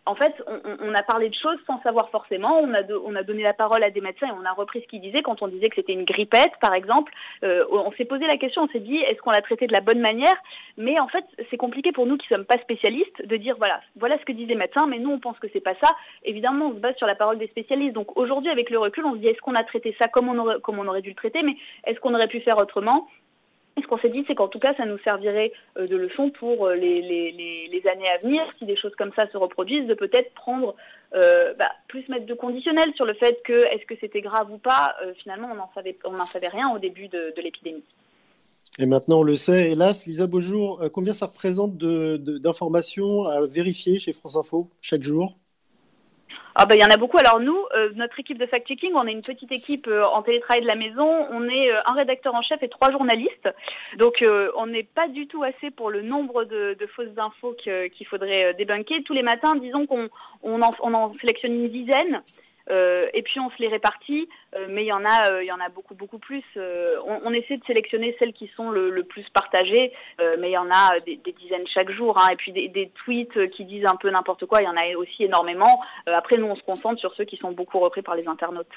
en 0.07 0.15
fait, 0.15 0.35
on, 0.47 0.95
a 0.95 1.03
parlé 1.03 1.29
de 1.29 1.35
choses 1.35 1.59
sans 1.67 1.81
savoir 1.83 2.09
forcément. 2.11 2.57
On 2.63 2.73
a, 2.75 2.83
on 3.05 3.15
a 3.15 3.23
donné 3.23 3.43
la 3.43 3.53
parole 3.53 3.85
à 3.85 3.91
des 3.91 4.01
médecins 4.01 4.29
et 4.29 4.33
on 4.33 4.45
a 4.45 4.53
repris 4.53 4.81
ce 4.81 4.87
qu'ils 4.87 5.01
disaient 5.01 5.23
quand 5.23 5.43
on 5.43 5.49
disait 5.49 5.69
que 5.69 5.77
c'était 5.77 5.93
une 5.93 6.05
grippette, 6.05 6.53
par 6.61 6.75
exemple. 6.75 7.13
Euh, 7.45 7.65
on 7.71 7.93
s'est 7.93 8.07
posé 8.07 8.27
la 8.27 8.37
question, 8.37 8.63
on 8.63 8.69
s'est 8.69 8.81
dit, 8.81 8.97
est-ce 8.97 9.21
qu'on 9.21 9.31
l'a 9.31 9.43
traité 9.43 9.67
de 9.67 9.73
la 9.73 9.81
bonne 9.81 10.01
manière? 10.01 10.35
Mais 10.79 10.99
en 10.99 11.09
fait, 11.09 11.25
c'est 11.51 11.59
compliqué 11.59 11.93
pour 11.93 12.07
nous 12.07 12.17
qui 12.17 12.27
sommes 12.29 12.47
pas 12.47 12.59
spécialistes 12.63 13.27
de 13.27 13.37
dire, 13.37 13.57
voilà, 13.59 13.81
voilà 13.97 14.19
ce 14.19 14.25
que 14.25 14.33
disent 14.33 14.49
les 14.49 14.55
médecins, 14.55 14.87
mais 14.87 14.99
nous, 14.99 15.11
on 15.11 15.21
pense 15.21 15.39
que 15.39 15.49
c'est 15.53 15.61
pas 15.61 15.75
ça. 15.83 15.91
Évidemment, 16.25 16.69
on 16.69 16.75
se 16.75 16.81
base 16.81 16.97
sur 16.97 17.07
la 17.07 17.15
parole 17.15 17.39
des 17.39 17.49
spécialistes. 17.49 17.95
Donc 17.95 18.17
aujourd'hui, 18.17 18.51
avec 18.51 18.71
le 18.71 18.79
recul, 18.79 19.05
on 19.05 19.13
se 19.13 19.19
dit, 19.19 19.29
est-ce 19.29 19.41
qu'on 19.41 19.55
a 19.55 19.65
traité 19.65 19.95
ça 20.01 20.09
comme 20.09 20.29
on 20.29 20.39
aurait, 20.39 20.61
comme 20.63 20.79
on 20.79 20.89
aurait 20.89 21.03
dû 21.03 21.11
le 21.11 21.17
traiter, 21.17 21.43
mais 21.43 21.57
est-ce 21.87 22.01
qu'on 22.01 22.15
aurait 22.15 22.29
pu 22.29 22.41
faire 22.41 22.59
autrement? 22.59 23.07
Ce 23.83 23.87
qu'on 23.87 23.99
s'est 23.99 24.11
dit, 24.11 24.25
c'est 24.27 24.35
qu'en 24.35 24.49
tout 24.49 24.59
cas, 24.59 24.75
ça 24.77 24.87
nous 24.87 24.99
servirait 24.99 25.53
euh, 25.79 25.87
de 25.87 25.97
leçon 25.97 26.31
pour 26.31 26.67
euh, 26.67 26.75
les, 26.75 27.83
années 27.91 28.11
à 28.11 28.19
venir, 28.19 28.43
si 28.59 28.67
des 28.67 28.77
choses 28.77 28.95
comme 28.97 29.13
ça 29.17 29.31
se 29.31 29.37
reproduisent, 29.37 29.87
de 29.87 29.95
peut-être 29.95 30.33
prendre 30.35 30.75
euh, 31.15 31.55
bah, 31.59 31.71
plus 31.89 32.07
mettre 32.09 32.27
de 32.27 32.35
conditionnel 32.35 32.93
sur 32.95 33.05
le 33.05 33.15
fait 33.15 33.41
que 33.45 33.53
est-ce 33.53 33.87
que 33.87 33.95
c'était 34.01 34.21
grave 34.21 34.53
ou 34.53 34.59
pas? 34.59 34.95
finalement, 35.19 35.49
on 35.53 35.57
n'en 35.57 35.71
savait, 35.75 35.97
savait 36.27 36.49
rien 36.49 36.71
au 36.75 36.79
début 36.79 37.09
de, 37.09 37.33
de 37.35 37.43
l'épidémie. 37.43 37.85
Et 38.79 38.87
maintenant, 38.87 39.21
on 39.21 39.23
le 39.23 39.35
sait, 39.35 39.73
hélas, 39.73 40.07
Lisa 40.07 40.27
Beaujour, 40.27 40.83
combien 40.93 41.13
ça 41.13 41.27
représente 41.27 41.77
d'informations 41.77 43.25
à 43.25 43.41
vérifier 43.41 43.99
chez 43.99 44.13
France 44.13 44.37
Info 44.37 44.71
chaque 44.81 45.03
jour? 45.03 45.40
Ah 46.55 46.67
bah, 46.67 46.75
il 46.75 46.83
y 46.83 46.85
en 46.85 46.89
a 46.89 46.97
beaucoup. 46.97 47.19
Alors 47.19 47.41
nous, 47.41 47.57
euh, 47.77 47.91
notre 47.95 48.19
équipe 48.19 48.39
de 48.39 48.47
fact-checking, 48.47 48.93
on 48.95 49.07
est 49.07 49.13
une 49.13 49.21
petite 49.21 49.53
équipe 49.53 49.87
euh, 49.87 50.03
en 50.03 50.23
télétravail 50.23 50.63
de 50.63 50.67
la 50.67 50.75
maison. 50.75 51.09
On 51.31 51.49
est 51.49 51.71
euh, 51.71 51.81
un 51.87 51.95
rédacteur 51.95 52.35
en 52.35 52.43
chef 52.43 52.63
et 52.63 52.69
trois 52.69 52.91
journalistes. 52.91 53.49
Donc 53.99 54.25
on 54.57 54.67
n'est 54.67 54.85
pas 54.85 55.09
du 55.09 55.27
tout 55.27 55.43
assez 55.43 55.71
pour 55.71 55.91
le 55.91 56.03
nombre 56.03 56.45
de, 56.45 56.77
fausses 56.95 57.17
infos 57.17 57.55
qu'il 57.65 58.07
faudrait 58.07 58.55
débunker. 58.55 59.03
Tous 59.05 59.13
les 59.13 59.23
matins, 59.23 59.55
disons 59.57 59.87
qu'on 59.87 60.09
on 60.43 60.63
en 60.63 61.15
sélectionne 61.21 61.55
une 61.55 61.69
dizaine. 61.69 62.23
Euh, 62.71 63.09
et 63.15 63.23
puis 63.23 63.41
on 63.41 63.51
se 63.51 63.57
les 63.59 63.69
répartit, 63.69 64.29
euh, 64.55 64.67
mais 64.69 64.85
il 64.85 64.89
y 64.89 64.93
en 64.93 65.05
a, 65.05 65.33
euh, 65.33 65.43
il 65.43 65.49
y 65.49 65.53
en 65.53 65.61
a 65.61 65.69
beaucoup 65.69 65.95
beaucoup 65.95 66.19
plus. 66.19 66.45
On, 66.57 67.33
essaie 67.33 67.57
de 67.57 67.65
sélectionner 67.65 68.17
celles 68.19 68.33
qui 68.33 68.51
sont 68.57 68.71
le, 68.71 69.03
plus 69.05 69.29
partagées, 69.31 69.93
mais 70.39 70.51
il 70.51 70.53
y 70.53 70.59
en 70.59 70.71
a 70.71 70.99
des, 71.01 71.17
dizaines 71.17 71.67
chaque 71.73 71.91
jour. 71.91 72.19
Hein, 72.19 72.29
et 72.33 72.37
puis 72.37 72.53
des, 72.53 72.91
tweets 73.05 73.47
qui 73.53 73.65
disent 73.65 73.87
un 73.87 73.97
peu 73.97 74.11
n'importe 74.11 74.47
quoi, 74.47 74.63
il 74.63 74.65
y 74.65 74.69
en 74.69 74.77
a 74.77 74.97
aussi 74.97 75.25
énormément. 75.25 75.81
après, 76.07 76.37
nous 76.37 76.47
on 76.47 76.57
se 76.57 76.63
concentre 76.63 77.01
sur 77.01 77.15
ceux 77.15 77.25
qui 77.25 77.37
sont 77.37 77.53
beaucoup 77.53 77.79
repris 77.79 78.03
par 78.03 78.15
les 78.15 78.29
internautes. 78.29 78.69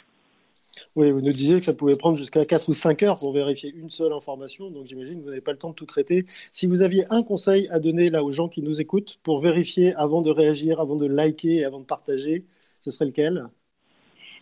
Oui, 0.96 1.12
vous 1.12 1.22
nous 1.22 1.32
disiez 1.32 1.60
que 1.60 1.66
ça 1.66 1.74
pouvait 1.74 1.96
prendre 1.96 2.18
jusqu'à 2.18 2.46
4 2.46 2.70
ou 2.70 2.74
5 2.74 3.04
heures 3.04 3.20
pour 3.20 3.32
vérifier 3.32 3.72
une 3.76 3.92
seule 3.92 4.12
information, 4.12 4.72
donc 4.72 4.88
j'imagine 4.88 5.20
que 5.20 5.24
vous 5.24 5.30
n'avez 5.30 5.42
pas 5.42 5.52
le 5.52 5.58
temps 5.60 5.70
de 5.70 5.76
tout 5.76 5.86
traiter. 5.86 6.26
Si 6.52 6.66
vous 6.66 6.82
aviez 6.82 7.06
un 7.12 7.22
conseil 7.22 7.68
à 7.70 7.80
donner 7.80 8.10
là 8.10 8.24
aux 8.24 8.32
gens 8.32 8.48
qui 8.48 8.64
nous 8.64 8.82
écoutent 8.82 9.20
pour 9.22 9.40
vérifier 9.40 9.94
avant 9.96 10.22
de 10.22 10.32
réagir, 10.32 10.80
avant 10.80 10.96
de 10.96 11.06
liker 11.06 11.64
avant 11.64 11.80
de 11.80 11.86
partager, 11.86 12.46
ce 12.82 12.92
serait 12.92 13.06
lequel? 13.06 13.50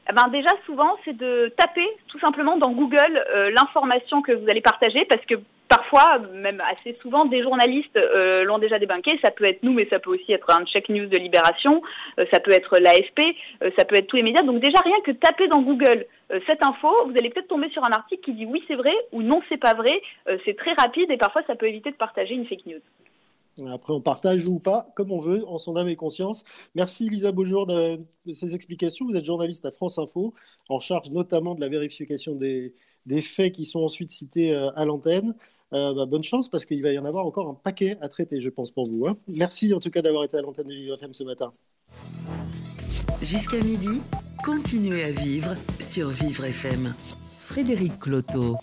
Eh 0.10 0.14
ben 0.14 0.28
déjà 0.30 0.50
souvent 0.66 0.98
c'est 1.06 1.16
de 1.16 1.54
taper 1.58 1.88
tout 2.08 2.20
simplement 2.20 2.58
dans 2.58 2.72
Google 2.72 3.24
euh, 3.34 3.52
l'information 3.52 4.22
que 4.22 4.32
vous 4.32 4.50
allez 4.50 4.62
partager 4.62 5.06
parce 5.06 5.26
que 5.26 5.36
parfois, 5.70 6.20
même 6.34 6.62
assez 6.70 6.92
souvent, 6.92 7.24
des 7.24 7.42
journalistes 7.42 7.96
euh, 7.96 8.44
l'ont 8.44 8.58
déjà 8.58 8.78
débunké. 8.78 9.18
Ça 9.24 9.32
peut 9.32 9.46
être 9.46 9.64
nous, 9.64 9.72
mais 9.72 9.88
ça 9.90 10.00
peut 10.00 10.10
aussi 10.10 10.34
être 10.34 10.50
un 10.50 10.66
check 10.66 10.90
news 10.90 11.06
de 11.06 11.16
Libération, 11.16 11.82
euh, 12.20 12.26
ça 12.34 12.42
peut 12.42 12.52
être 12.52 12.78
l'AFP, 12.78 13.22
ça 13.78 13.86
peut 13.86 13.96
être 13.96 14.08
tous 14.08 14.18
les 14.18 14.24
médias. 14.24 14.42
Donc 14.42 14.60
déjà 14.60 14.80
rien 14.84 15.00
que 15.06 15.12
taper 15.12 15.48
dans 15.48 15.62
Google 15.62 16.06
cette 16.50 16.64
info, 16.64 16.90
vous 17.06 17.14
allez 17.18 17.30
peut-être 17.30 17.48
tomber 17.48 17.70
sur 17.70 17.84
un 17.84 17.92
article 17.92 18.24
qui 18.24 18.34
dit 18.34 18.46
oui 18.46 18.64
c'est 18.68 18.76
vrai 18.76 18.94
ou 19.12 19.22
non 19.22 19.42
c'est 19.50 19.58
pas 19.58 19.74
vrai. 19.74 20.02
c'est 20.46 20.56
très 20.56 20.74
rapide 20.74 21.12
et 21.12 21.18
parfois 21.18 21.42
ça 21.46 21.56
peut 21.56 21.68
éviter 21.68 21.92
de 21.92 21.98
partager 21.98 22.34
une 22.34 22.46
fake 22.46 22.66
news. 22.66 22.80
Après, 23.68 23.94
on 23.94 24.02
partage 24.02 24.48
ou 24.48 24.60
pas, 24.60 24.92
comme 24.96 25.12
on 25.12 25.20
veut, 25.20 25.48
en 25.48 25.58
son 25.58 25.76
âme 25.76 25.90
et 25.90 25.96
conscience. 25.96 26.44
Merci 26.76 27.10
Lisa 27.10 27.32
Beaujour 27.32 27.68
de, 27.68 28.00
ces 28.34 28.56
explications. 28.56 29.06
Vous 29.06 29.16
êtes 29.16 29.26
journaliste 29.26 29.66
à 29.66 29.72
France 29.72 29.98
Info, 29.98 30.34
en 30.70 30.80
charge 30.80 31.10
notamment 31.10 31.56
de 31.56 31.62
la 31.62 31.70
vérification 31.70 32.36
des, 32.36 32.74
faits 33.22 33.54
qui 33.54 33.66
sont 33.66 33.82
ensuite 33.82 34.12
cités 34.12 34.54
euh, 34.54 34.72
à 34.76 34.86
l'antenne. 34.86 35.36
Euh, 35.74 35.94
bah, 35.94 36.06
bonne 36.06 36.24
chance 36.24 36.50
parce 36.50 36.66
qu'il 36.66 36.82
va 36.82 36.92
y 36.92 37.00
en 37.00 37.06
avoir 37.06 37.26
encore 37.26 37.48
un 37.48 37.54
paquet 37.54 37.98
à 38.02 38.10
traiter, 38.10 38.42
je 38.42 38.50
pense, 38.50 38.72
pour 38.72 38.86
vous. 38.86 39.08
Hein. 39.08 39.16
Merci 39.28 39.74
en 39.74 39.80
tout 39.80 39.90
cas 39.90 40.02
d'avoir 40.02 40.24
été 40.24 40.38
à 40.38 40.42
l'antenne 40.42 40.68
de 40.68 40.74
Vivre 40.74 40.96
FM 40.96 41.14
ce 41.14 41.24
matin. 41.24 41.52
Jusqu'à 43.22 43.62
midi, 43.62 44.02
continuez 44.44 45.04
à 45.04 45.12
vivre 45.12 45.56
sur 45.80 46.10
Vivre 46.10 46.46
FM. 46.46 46.94
Frédéric 47.38 48.00
Cloteau. 48.00 48.58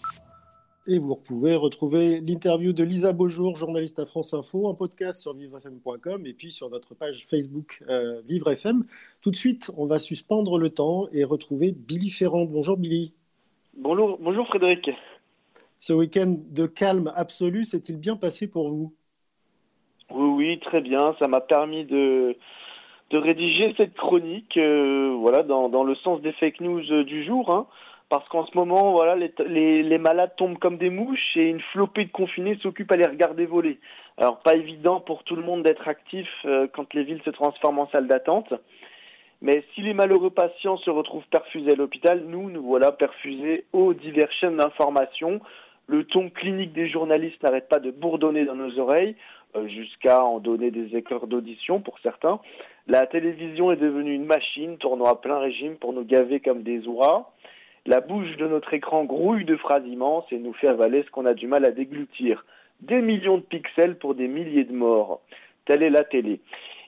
Et 0.90 0.98
vous 0.98 1.16
pouvez 1.16 1.54
retrouver 1.54 2.22
l'interview 2.22 2.72
de 2.72 2.82
Lisa 2.82 3.12
Beaujour, 3.12 3.56
journaliste 3.56 3.98
à 3.98 4.06
France 4.06 4.32
Info, 4.32 4.66
en 4.66 4.74
podcast 4.74 5.20
sur 5.20 5.34
vivrefm.com 5.34 6.24
et 6.24 6.32
puis 6.32 6.50
sur 6.50 6.70
notre 6.70 6.94
page 6.94 7.26
Facebook 7.28 7.82
euh, 7.90 8.22
Vivre 8.26 8.50
FM. 8.50 8.84
Tout 9.20 9.30
de 9.30 9.36
suite, 9.36 9.70
on 9.76 9.84
va 9.84 9.98
suspendre 9.98 10.56
le 10.56 10.70
temps 10.70 11.06
et 11.12 11.24
retrouver 11.24 11.72
Billy 11.72 12.08
Ferrand. 12.08 12.46
Bonjour 12.46 12.78
Billy. 12.78 13.12
Bonjour, 13.76 14.16
bonjour 14.18 14.46
Frédéric. 14.46 14.88
Ce 15.78 15.92
week-end 15.92 16.36
de 16.48 16.64
calme 16.64 17.12
absolu 17.14 17.64
s'est-il 17.64 17.98
bien 17.98 18.16
passé 18.16 18.50
pour 18.50 18.70
vous? 18.70 18.94
Oui, 20.10 20.30
oui, 20.36 20.60
très 20.60 20.80
bien. 20.80 21.14
Ça 21.20 21.28
m'a 21.28 21.42
permis 21.42 21.84
de, 21.84 22.34
de 23.10 23.18
rédiger 23.18 23.74
cette 23.76 23.92
chronique 23.92 24.56
euh, 24.56 25.14
voilà, 25.20 25.42
dans, 25.42 25.68
dans, 25.68 25.84
le 25.84 25.94
sens 25.96 26.22
des 26.22 26.32
fake 26.32 26.60
news 26.60 27.04
du 27.04 27.26
jour. 27.26 27.54
Hein 27.54 27.66
parce 28.08 28.26
qu'en 28.28 28.46
ce 28.46 28.56
moment, 28.56 28.92
voilà, 28.92 29.16
les, 29.16 29.82
les, 29.82 29.98
malades 29.98 30.34
tombent 30.36 30.58
comme 30.58 30.78
des 30.78 30.88
mouches 30.88 31.36
et 31.36 31.48
une 31.48 31.60
flopée 31.72 32.06
de 32.06 32.10
confinés 32.10 32.58
s'occupe 32.62 32.90
à 32.90 32.96
les 32.96 33.06
regarder 33.06 33.44
voler. 33.44 33.78
Alors, 34.16 34.38
pas 34.40 34.54
évident 34.54 35.00
pour 35.00 35.24
tout 35.24 35.36
le 35.36 35.42
monde 35.42 35.62
d'être 35.62 35.86
actif 35.86 36.28
euh, 36.46 36.66
quand 36.72 36.94
les 36.94 37.04
villes 37.04 37.22
se 37.24 37.30
transforment 37.30 37.80
en 37.80 37.88
salle 37.90 38.06
d'attente. 38.06 38.54
Mais 39.42 39.62
si 39.74 39.82
les 39.82 39.94
malheureux 39.94 40.30
patients 40.30 40.78
se 40.78 40.90
retrouvent 40.90 41.28
perfusés 41.30 41.72
à 41.72 41.76
l'hôpital, 41.76 42.24
nous, 42.26 42.50
nous 42.50 42.62
voilà 42.62 42.92
perfusés 42.92 43.66
aux 43.72 43.94
diverses 43.94 44.34
chaînes 44.40 44.56
d'information. 44.56 45.40
Le 45.86 46.04
ton 46.04 46.30
clinique 46.30 46.72
des 46.72 46.88
journalistes 46.88 47.42
n'arrête 47.42 47.68
pas 47.68 47.78
de 47.78 47.90
bourdonner 47.90 48.44
dans 48.44 48.56
nos 48.56 48.78
oreilles, 48.78 49.14
euh, 49.54 49.68
jusqu'à 49.68 50.24
en 50.24 50.40
donner 50.40 50.70
des 50.70 50.96
éclairs 50.96 51.26
d'audition 51.26 51.80
pour 51.80 51.98
certains. 52.00 52.40
La 52.86 53.06
télévision 53.06 53.70
est 53.70 53.76
devenue 53.76 54.14
une 54.14 54.26
machine 54.26 54.78
tournant 54.78 55.06
à 55.06 55.14
plein 55.14 55.38
régime 55.38 55.76
pour 55.76 55.92
nous 55.92 56.04
gaver 56.04 56.40
comme 56.40 56.62
des 56.62 56.86
oies. 56.88 57.30
La 57.88 58.02
bouche 58.02 58.36
de 58.36 58.46
notre 58.46 58.74
écran 58.74 59.04
grouille 59.04 59.46
de 59.46 59.56
phrases 59.56 59.86
immenses 59.86 60.26
et 60.30 60.38
nous 60.38 60.52
fait 60.52 60.68
avaler 60.68 61.04
ce 61.04 61.10
qu'on 61.10 61.24
a 61.24 61.32
du 61.32 61.46
mal 61.46 61.64
à 61.64 61.70
déglutir. 61.70 62.44
Des 62.82 63.00
millions 63.00 63.38
de 63.38 63.42
pixels 63.42 63.96
pour 63.96 64.14
des 64.14 64.28
milliers 64.28 64.64
de 64.64 64.74
morts. 64.74 65.22
Telle 65.64 65.82
est 65.82 65.88
la 65.88 66.04
télé. 66.04 66.40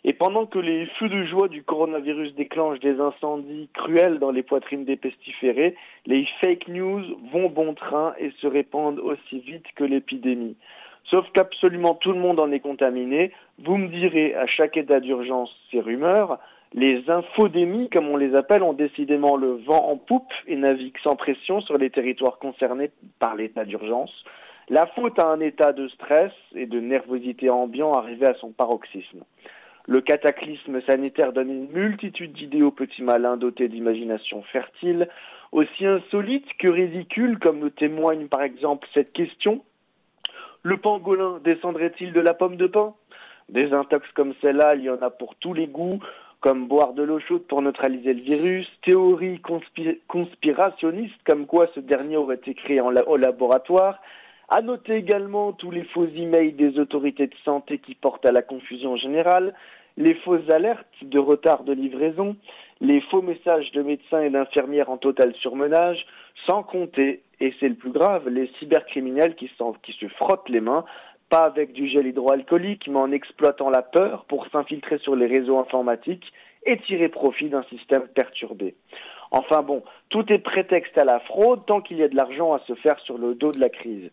Et 0.04 0.12
pendant 0.12 0.44
que 0.44 0.58
les 0.58 0.84
feux 0.98 1.08
de 1.08 1.24
joie 1.24 1.48
du 1.48 1.62
coronavirus 1.62 2.34
déclenchent 2.34 2.80
des 2.80 3.00
incendies 3.00 3.70
cruels 3.72 4.18
dans 4.18 4.30
les 4.30 4.42
poitrines 4.42 4.84
des 4.84 4.96
pestiférés, 4.96 5.74
les 6.04 6.28
fake 6.42 6.68
news 6.68 7.02
vont 7.32 7.48
bon 7.48 7.72
train 7.72 8.12
et 8.18 8.30
se 8.42 8.46
répandent 8.46 8.98
aussi 8.98 9.40
vite 9.40 9.64
que 9.76 9.84
l'épidémie. 9.84 10.56
Sauf 11.04 11.24
qu'absolument 11.32 11.94
tout 11.94 12.12
le 12.12 12.20
monde 12.20 12.40
en 12.40 12.52
est 12.52 12.60
contaminé. 12.60 13.32
Vous 13.58 13.78
me 13.78 13.88
direz 13.88 14.34
à 14.34 14.46
chaque 14.46 14.76
état 14.76 15.00
d'urgence 15.00 15.50
ces 15.70 15.80
rumeurs, 15.80 16.38
les 16.72 17.02
infodémies, 17.08 17.90
comme 17.90 18.08
on 18.08 18.16
les 18.16 18.36
appelle, 18.36 18.62
ont 18.62 18.72
décidément 18.72 19.36
le 19.36 19.54
vent 19.66 19.88
en 19.90 19.96
poupe 19.96 20.32
et 20.46 20.54
naviguent 20.54 21.00
sans 21.02 21.16
pression 21.16 21.60
sur 21.60 21.76
les 21.78 21.90
territoires 21.90 22.38
concernés 22.38 22.92
par 23.18 23.34
l'état 23.34 23.64
d'urgence. 23.64 24.12
La 24.68 24.86
faute 24.86 25.18
à 25.18 25.26
un 25.26 25.40
état 25.40 25.72
de 25.72 25.88
stress 25.88 26.32
et 26.54 26.66
de 26.66 26.78
nervosité 26.78 27.50
ambiant 27.50 27.92
arrivé 27.94 28.26
à 28.26 28.34
son 28.34 28.52
paroxysme. 28.52 29.24
Le 29.88 30.00
cataclysme 30.00 30.80
sanitaire 30.82 31.32
donne 31.32 31.50
une 31.50 31.72
multitude 31.72 32.32
d'idées 32.32 32.62
aux 32.62 32.70
petits 32.70 33.02
malins 33.02 33.36
dotés 33.36 33.66
d'imagination 33.66 34.42
fertile, 34.52 35.08
aussi 35.50 35.84
insolites 35.84 36.46
que 36.60 36.70
ridicules, 36.70 37.40
comme 37.40 37.64
le 37.64 37.72
témoigne 37.72 38.28
par 38.28 38.42
exemple 38.42 38.86
cette 38.94 39.12
question. 39.12 39.64
Le 40.62 40.76
pangolin 40.76 41.40
descendrait-il 41.42 42.12
de 42.12 42.20
la 42.20 42.34
pomme 42.34 42.56
de 42.56 42.68
pain 42.68 42.94
Des 43.48 43.72
intox 43.72 44.06
comme 44.12 44.34
celle-là, 44.40 44.76
il 44.76 44.82
y 44.82 44.90
en 44.90 45.02
a 45.02 45.10
pour 45.10 45.34
tous 45.34 45.54
les 45.54 45.66
goûts, 45.66 45.98
comme 46.40 46.68
boire 46.68 46.94
de 46.94 47.02
l'eau 47.02 47.20
chaude 47.20 47.46
pour 47.46 47.62
neutraliser 47.62 48.14
le 48.14 48.22
virus, 48.22 48.70
théorie 48.82 49.40
conspirationniste 50.08 51.20
comme 51.26 51.46
quoi 51.46 51.68
ce 51.74 51.80
dernier 51.80 52.16
aurait 52.16 52.36
été 52.36 52.54
créé 52.54 52.80
au 52.80 53.16
laboratoire, 53.16 54.00
à 54.48 54.62
noter 54.62 54.94
également 54.94 55.52
tous 55.52 55.70
les 55.70 55.84
faux 55.84 56.06
emails 56.06 56.52
des 56.52 56.78
autorités 56.78 57.26
de 57.26 57.36
santé 57.44 57.78
qui 57.78 57.94
portent 57.94 58.26
à 58.26 58.32
la 58.32 58.42
confusion 58.42 58.96
générale, 58.96 59.54
les 59.96 60.14
fausses 60.14 60.48
alertes 60.50 60.86
de 61.02 61.18
retard 61.18 61.62
de 61.62 61.72
livraison, 61.72 62.36
les 62.80 63.00
faux 63.02 63.22
messages 63.22 63.70
de 63.72 63.82
médecins 63.82 64.22
et 64.22 64.30
d'infirmières 64.30 64.90
en 64.90 64.96
total 64.96 65.34
surmenage, 65.36 66.06
sans 66.46 66.62
compter, 66.62 67.20
et 67.38 67.54
c'est 67.60 67.68
le 67.68 67.74
plus 67.74 67.90
grave, 67.90 68.28
les 68.28 68.50
cybercriminels 68.58 69.34
qui 69.34 69.48
se 69.48 70.08
frottent 70.08 70.48
les 70.48 70.60
mains 70.60 70.84
pas 71.30 71.44
avec 71.44 71.72
du 71.72 71.88
gel 71.88 72.06
hydroalcoolique, 72.08 72.88
mais 72.88 72.98
en 72.98 73.12
exploitant 73.12 73.70
la 73.70 73.82
peur 73.82 74.24
pour 74.28 74.46
s'infiltrer 74.48 74.98
sur 74.98 75.16
les 75.16 75.26
réseaux 75.26 75.58
informatiques 75.58 76.32
et 76.66 76.76
tirer 76.78 77.08
profit 77.08 77.48
d'un 77.48 77.62
système 77.64 78.06
perturbé. 78.08 78.74
Enfin 79.30 79.62
bon, 79.62 79.82
tout 80.08 80.30
est 80.32 80.40
prétexte 80.40 80.98
à 80.98 81.04
la 81.04 81.20
fraude 81.20 81.64
tant 81.66 81.80
qu'il 81.80 81.98
y 81.98 82.02
a 82.02 82.08
de 82.08 82.16
l'argent 82.16 82.52
à 82.52 82.58
se 82.66 82.74
faire 82.74 82.98
sur 82.98 83.16
le 83.16 83.34
dos 83.34 83.52
de 83.52 83.60
la 83.60 83.70
crise. 83.70 84.10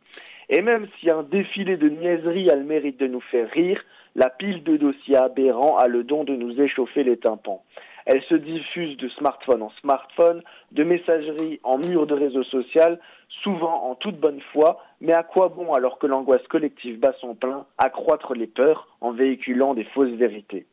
Et 0.49 0.61
même 0.61 0.87
si 0.99 1.09
un 1.09 1.23
défilé 1.23 1.75
de 1.75 1.89
niaiseries 1.89 2.49
a 2.49 2.55
le 2.55 2.63
mérite 2.63 2.99
de 2.99 3.07
nous 3.07 3.21
faire 3.21 3.49
rire, 3.49 3.83
la 4.15 4.29
pile 4.29 4.63
de 4.63 4.77
dossiers 4.77 5.17
aberrants 5.17 5.77
a 5.77 5.87
le 5.87 6.03
don 6.03 6.23
de 6.23 6.35
nous 6.35 6.61
échauffer 6.61 7.03
les 7.03 7.17
tympans. 7.17 7.63
Elle 8.09 8.23
se 8.23 8.35
diffuse 8.35 8.95
de 8.95 9.09
smartphone 9.09 9.61
en 9.61 9.69
smartphone, 9.81 10.41
de 10.71 10.85
messagerie 10.85 11.59
en 11.63 11.77
mur 11.77 12.07
de 12.07 12.13
réseau 12.13 12.41
social, 12.45 13.01
souvent 13.43 13.83
en 13.83 13.95
toute 13.95 14.17
bonne 14.17 14.39
foi, 14.53 14.81
mais 15.01 15.11
à 15.11 15.23
quoi 15.23 15.49
bon 15.49 15.73
alors 15.73 15.99
que 15.99 16.07
l'angoisse 16.07 16.47
collective 16.47 17.01
bat 17.01 17.13
son 17.19 17.35
plein, 17.35 17.65
accroître 17.77 18.33
les 18.33 18.47
peurs 18.47 18.87
en 19.01 19.11
véhiculant 19.11 19.73
des 19.73 19.83
fausses 19.83 20.15
vérités? 20.15 20.65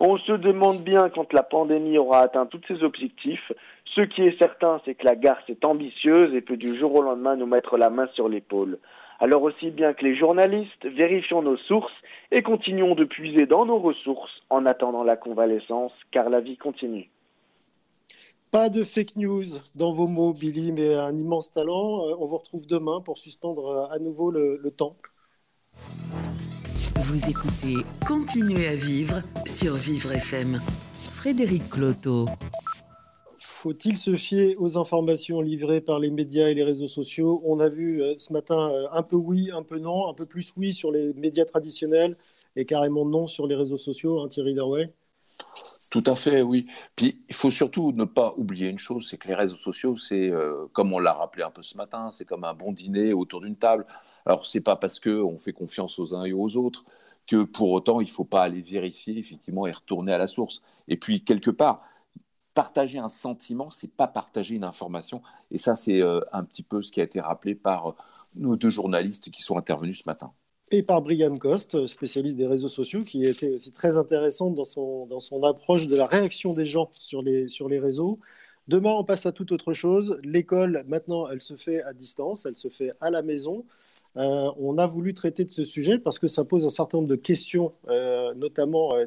On 0.00 0.16
se 0.16 0.32
demande 0.32 0.82
bien 0.82 1.10
quand 1.10 1.34
la 1.34 1.42
pandémie 1.42 1.98
aura 1.98 2.20
atteint 2.20 2.46
tous 2.46 2.62
ses 2.66 2.82
objectifs. 2.82 3.52
Ce 3.94 4.00
qui 4.00 4.22
est 4.22 4.38
certain, 4.38 4.80
c'est 4.86 4.94
que 4.94 5.04
la 5.04 5.14
garce 5.14 5.44
est 5.50 5.66
ambitieuse 5.66 6.34
et 6.34 6.40
peut 6.40 6.56
du 6.56 6.78
jour 6.78 6.94
au 6.94 7.02
lendemain 7.02 7.36
nous 7.36 7.44
mettre 7.44 7.76
la 7.76 7.90
main 7.90 8.08
sur 8.14 8.30
l'épaule. 8.30 8.78
Alors 9.22 9.44
aussi 9.44 9.70
bien 9.70 9.94
que 9.94 10.04
les 10.04 10.16
journalistes, 10.16 10.84
vérifions 10.84 11.42
nos 11.42 11.56
sources 11.56 11.92
et 12.32 12.42
continuons 12.42 12.96
de 12.96 13.04
puiser 13.04 13.46
dans 13.46 13.64
nos 13.64 13.78
ressources 13.78 14.32
en 14.50 14.66
attendant 14.66 15.04
la 15.04 15.16
convalescence, 15.16 15.92
car 16.10 16.28
la 16.28 16.40
vie 16.40 16.56
continue. 16.56 17.08
Pas 18.50 18.68
de 18.68 18.82
fake 18.82 19.14
news 19.14 19.44
dans 19.76 19.92
vos 19.92 20.08
mots, 20.08 20.32
Billy, 20.32 20.72
mais 20.72 20.96
un 20.96 21.16
immense 21.16 21.52
talent. 21.52 22.08
Euh, 22.08 22.16
on 22.18 22.26
vous 22.26 22.36
retrouve 22.36 22.66
demain 22.66 23.00
pour 23.00 23.16
suspendre 23.16 23.66
euh, 23.68 23.94
à 23.94 24.00
nouveau 24.00 24.32
le, 24.32 24.56
le 24.60 24.70
temps. 24.72 24.96
Vous 26.96 27.30
écoutez 27.30 27.76
Continuez 28.04 28.66
à 28.66 28.74
vivre 28.74 29.22
sur 29.46 29.74
Vivre 29.74 30.10
FM. 30.10 30.60
Frédéric 31.14 31.70
Cloto. 31.70 32.26
Faut-il 33.62 33.96
se 33.96 34.16
fier 34.16 34.56
aux 34.58 34.76
informations 34.76 35.40
livrées 35.40 35.80
par 35.80 36.00
les 36.00 36.10
médias 36.10 36.48
et 36.48 36.54
les 36.54 36.64
réseaux 36.64 36.88
sociaux? 36.88 37.40
On 37.44 37.60
a 37.60 37.68
vu 37.68 38.02
euh, 38.02 38.16
ce 38.18 38.32
matin 38.32 38.72
un 38.90 39.04
peu 39.04 39.14
oui, 39.14 39.52
un 39.54 39.62
peu 39.62 39.78
non, 39.78 40.08
un 40.08 40.14
peu 40.14 40.26
plus 40.26 40.52
oui 40.56 40.72
sur 40.72 40.90
les 40.90 41.12
médias 41.14 41.44
traditionnels 41.44 42.16
et 42.56 42.64
carrément 42.64 43.06
non 43.06 43.28
sur 43.28 43.46
les 43.46 43.54
réseaux 43.54 43.78
sociaux, 43.78 44.18
hein, 44.18 44.26
Thierry 44.26 44.54
Darway? 44.54 44.90
Tout 45.90 46.02
à 46.06 46.16
fait, 46.16 46.42
oui. 46.42 46.66
Puis 46.96 47.22
il 47.28 47.34
faut 47.36 47.52
surtout 47.52 47.92
ne 47.92 48.04
pas 48.04 48.34
oublier 48.36 48.68
une 48.68 48.80
chose, 48.80 49.06
c'est 49.08 49.16
que 49.16 49.28
les 49.28 49.36
réseaux 49.36 49.54
sociaux, 49.54 49.96
c'est 49.96 50.28
euh, 50.32 50.66
comme 50.72 50.92
on 50.92 50.98
l'a 50.98 51.12
rappelé 51.12 51.44
un 51.44 51.52
peu 51.52 51.62
ce 51.62 51.76
matin, 51.76 52.10
c'est 52.12 52.24
comme 52.24 52.42
un 52.42 52.54
bon 52.54 52.72
dîner 52.72 53.12
autour 53.12 53.42
d'une 53.42 53.54
table. 53.54 53.86
Alors 54.26 54.44
c'est 54.44 54.60
pas 54.60 54.74
parce 54.74 54.98
que 54.98 55.22
on 55.22 55.38
fait 55.38 55.52
confiance 55.52 56.00
aux 56.00 56.16
uns 56.16 56.24
et 56.24 56.32
aux 56.32 56.56
autres 56.56 56.82
que 57.28 57.44
pour 57.44 57.70
autant 57.70 58.00
il 58.00 58.10
faut 58.10 58.24
pas 58.24 58.42
aller 58.42 58.60
vérifier 58.60 59.18
effectivement 59.18 59.68
et 59.68 59.72
retourner 59.72 60.12
à 60.12 60.18
la 60.18 60.26
source. 60.26 60.62
Et 60.88 60.96
puis 60.96 61.22
quelque 61.22 61.52
part, 61.52 61.80
partager 62.54 62.98
un 62.98 63.08
sentiment, 63.08 63.70
c'est 63.70 63.92
pas 63.92 64.06
partager 64.06 64.54
une 64.54 64.64
information. 64.64 65.22
Et 65.50 65.58
ça, 65.58 65.74
c'est 65.76 66.00
euh, 66.00 66.20
un 66.32 66.44
petit 66.44 66.62
peu 66.62 66.82
ce 66.82 66.92
qui 66.92 67.00
a 67.00 67.04
été 67.04 67.20
rappelé 67.20 67.54
par 67.54 67.88
euh, 67.88 67.92
nos 68.36 68.56
deux 68.56 68.70
journalistes 68.70 69.30
qui 69.30 69.42
sont 69.42 69.56
intervenus 69.56 69.98
ce 69.98 70.08
matin 70.08 70.32
et 70.72 70.82
par 70.82 71.02
Brian 71.02 71.36
Cost, 71.36 71.86
spécialiste 71.86 72.36
des 72.38 72.46
réseaux 72.46 72.70
sociaux, 72.70 73.02
qui 73.04 73.24
était 73.24 73.50
aussi 73.50 73.70
très 73.72 73.98
intéressante 73.98 74.54
dans 74.54 74.64
son, 74.64 75.04
dans 75.06 75.20
son 75.20 75.42
approche 75.42 75.86
de 75.86 75.96
la 75.96 76.06
réaction 76.06 76.54
des 76.54 76.64
gens 76.64 76.88
sur 76.92 77.22
les, 77.22 77.48
sur 77.48 77.68
les 77.68 77.78
réseaux. 77.78 78.18
Demain, 78.68 78.92
on 78.92 79.04
passe 79.04 79.26
à 79.26 79.32
toute 79.32 79.52
autre 79.52 79.74
chose. 79.74 80.18
L'école, 80.22 80.84
maintenant, 80.86 81.28
elle 81.28 81.42
se 81.42 81.56
fait 81.56 81.82
à 81.82 81.92
distance, 81.92 82.46
elle 82.46 82.56
se 82.56 82.68
fait 82.68 82.92
à 83.00 83.10
la 83.10 83.20
maison. 83.20 83.66
Euh, 84.16 84.50
on 84.58 84.76
a 84.78 84.86
voulu 84.86 85.14
traiter 85.14 85.44
de 85.44 85.50
ce 85.50 85.64
sujet 85.64 85.98
parce 85.98 86.18
que 86.18 86.26
ça 86.26 86.44
pose 86.44 86.66
un 86.66 86.70
certain 86.70 86.98
nombre 86.98 87.08
de 87.08 87.16
questions, 87.16 87.72
euh, 87.88 88.34
notamment 88.34 88.94
euh, 88.94 89.06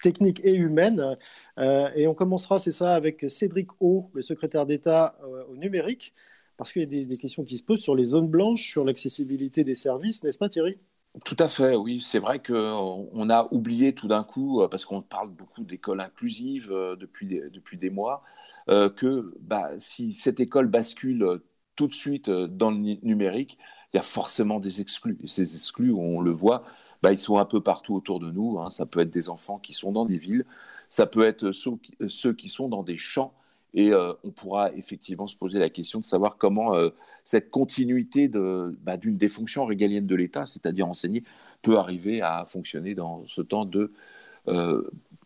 techniques 0.00 0.40
et 0.44 0.54
humaines. 0.54 1.16
et 1.58 2.06
on 2.06 2.14
commencera, 2.14 2.58
c'est 2.58 2.72
ça, 2.72 2.94
avec 2.94 3.24
Cédric 3.28 3.68
O, 3.80 4.10
le 4.14 4.22
secrétaire 4.22 4.66
d'État 4.66 5.16
au 5.50 5.56
numérique 5.56 6.14
parce 6.56 6.72
qu'il 6.72 6.82
y 6.82 7.02
a 7.02 7.06
des, 7.06 7.18
questions 7.18 7.42
qui 7.42 7.58
se 7.58 7.64
posent 7.64 7.82
sur 7.82 7.96
les 7.96 8.04
zones 8.04 8.28
blanches, 8.28 8.62
sur 8.62 8.84
l'accessibilité 8.84 9.64
des 9.64 9.74
services, 9.74 10.22
n'est-ce 10.22 10.38
pas 10.38 10.48
Thierry? 10.48 10.78
Tout 11.24 11.36
à 11.40 11.48
fait, 11.48 11.74
oui. 11.74 12.00
C'est 12.00 12.20
vrai 12.20 12.40
qu'on 12.40 13.28
a 13.28 13.48
oublié 13.52 13.92
tout 13.92 14.06
d'un 14.06 14.22
coup, 14.22 14.62
parce 14.70 14.84
qu'on 14.84 15.02
parle 15.02 15.30
beaucoup 15.30 15.64
d'écoles 15.64 16.00
inclusives 16.00 16.68
depuis 16.96 17.40
depuis 17.52 17.76
des 17.76 17.90
mois, 17.90 18.22
que 18.68 19.34
bah, 19.40 19.70
si 19.78 20.12
cette 20.12 20.38
école 20.38 20.68
bascule 20.68 21.40
tout 21.76 21.86
de 21.86 21.94
suite 21.94 22.30
dans 22.30 22.70
le 22.70 22.76
numérique, 23.02 23.58
il 23.92 23.96
y 23.96 24.00
a 24.00 24.02
forcément 24.02 24.60
des 24.60 24.80
exclus. 24.80 25.18
Et 25.22 25.28
ces 25.28 25.54
exclus, 25.54 25.92
on 25.92 26.20
le 26.20 26.32
voit, 26.32 26.64
bah, 27.02 27.12
ils 27.12 27.18
sont 27.18 27.38
un 27.38 27.44
peu 27.44 27.60
partout 27.60 27.94
autour 27.94 28.20
de 28.20 28.30
nous. 28.30 28.58
Hein. 28.58 28.70
Ça 28.70 28.86
peut 28.86 29.00
être 29.00 29.10
des 29.10 29.28
enfants 29.28 29.58
qui 29.58 29.74
sont 29.74 29.92
dans 29.92 30.04
des 30.04 30.18
villes, 30.18 30.44
ça 30.90 31.06
peut 31.06 31.24
être 31.24 31.52
ceux 31.52 32.32
qui 32.32 32.48
sont 32.48 32.68
dans 32.68 32.82
des 32.82 32.96
champs 32.96 33.34
et 33.74 33.92
euh, 33.92 34.12
on 34.22 34.30
pourra 34.30 34.72
effectivement 34.72 35.26
se 35.26 35.36
poser 35.36 35.58
la 35.58 35.68
question 35.68 35.98
de 35.98 36.04
savoir 36.04 36.36
comment 36.38 36.76
euh, 36.76 36.90
cette 37.24 37.50
continuité 37.50 38.28
bah, 38.28 38.96
d'une 38.96 39.16
des 39.16 39.28
fonctions 39.28 39.66
régaliennes 39.66 40.06
de 40.06 40.14
l'État, 40.14 40.46
c'est-à-dire 40.46 40.86
enseigner, 40.86 41.22
peut 41.60 41.76
arriver 41.76 42.22
à 42.22 42.44
fonctionner 42.46 42.94
dans 42.94 43.24
ce 43.26 43.42
temps 43.42 43.64
de 43.64 43.80
euh, 43.80 43.92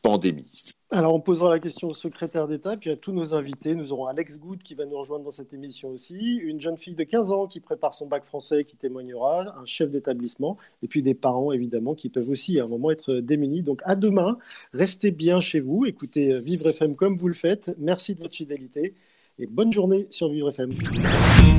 pandémie. 0.02 0.74
Alors, 0.90 1.14
on 1.14 1.20
posera 1.20 1.50
la 1.50 1.58
question 1.58 1.88
au 1.88 1.94
secrétaire 1.94 2.48
d'État, 2.48 2.76
puis 2.78 2.88
à 2.88 2.96
tous 2.96 3.12
nos 3.12 3.34
invités. 3.34 3.74
Nous 3.74 3.92
aurons 3.92 4.06
Alex 4.06 4.38
Good 4.38 4.62
qui 4.62 4.74
va 4.74 4.86
nous 4.86 4.96
rejoindre 4.96 5.24
dans 5.24 5.30
cette 5.30 5.52
émission 5.52 5.90
aussi, 5.90 6.36
une 6.36 6.60
jeune 6.60 6.78
fille 6.78 6.94
de 6.94 7.04
15 7.04 7.30
ans 7.30 7.46
qui 7.46 7.60
prépare 7.60 7.92
son 7.92 8.06
bac 8.06 8.24
français 8.24 8.64
qui 8.64 8.76
témoignera, 8.76 9.54
un 9.60 9.66
chef 9.66 9.90
d'établissement, 9.90 10.56
et 10.82 10.88
puis 10.88 11.02
des 11.02 11.12
parents 11.12 11.52
évidemment 11.52 11.94
qui 11.94 12.08
peuvent 12.08 12.30
aussi 12.30 12.58
à 12.58 12.64
un 12.64 12.68
moment 12.68 12.90
être 12.90 13.16
démunis. 13.16 13.62
Donc, 13.62 13.82
à 13.84 13.96
demain, 13.96 14.38
restez 14.72 15.10
bien 15.10 15.40
chez 15.40 15.60
vous, 15.60 15.84
écoutez 15.84 16.34
Vivre 16.40 16.68
FM 16.68 16.96
comme 16.96 17.18
vous 17.18 17.28
le 17.28 17.34
faites. 17.34 17.76
Merci 17.78 18.14
de 18.14 18.20
votre 18.20 18.34
fidélité 18.34 18.94
et 19.38 19.46
bonne 19.46 19.72
journée 19.72 20.06
sur 20.08 20.30
Vivre 20.30 20.48
FM. 20.48 20.70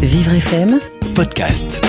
Vivre 0.02 0.34
FM, 0.34 0.80
podcast. 1.14 1.82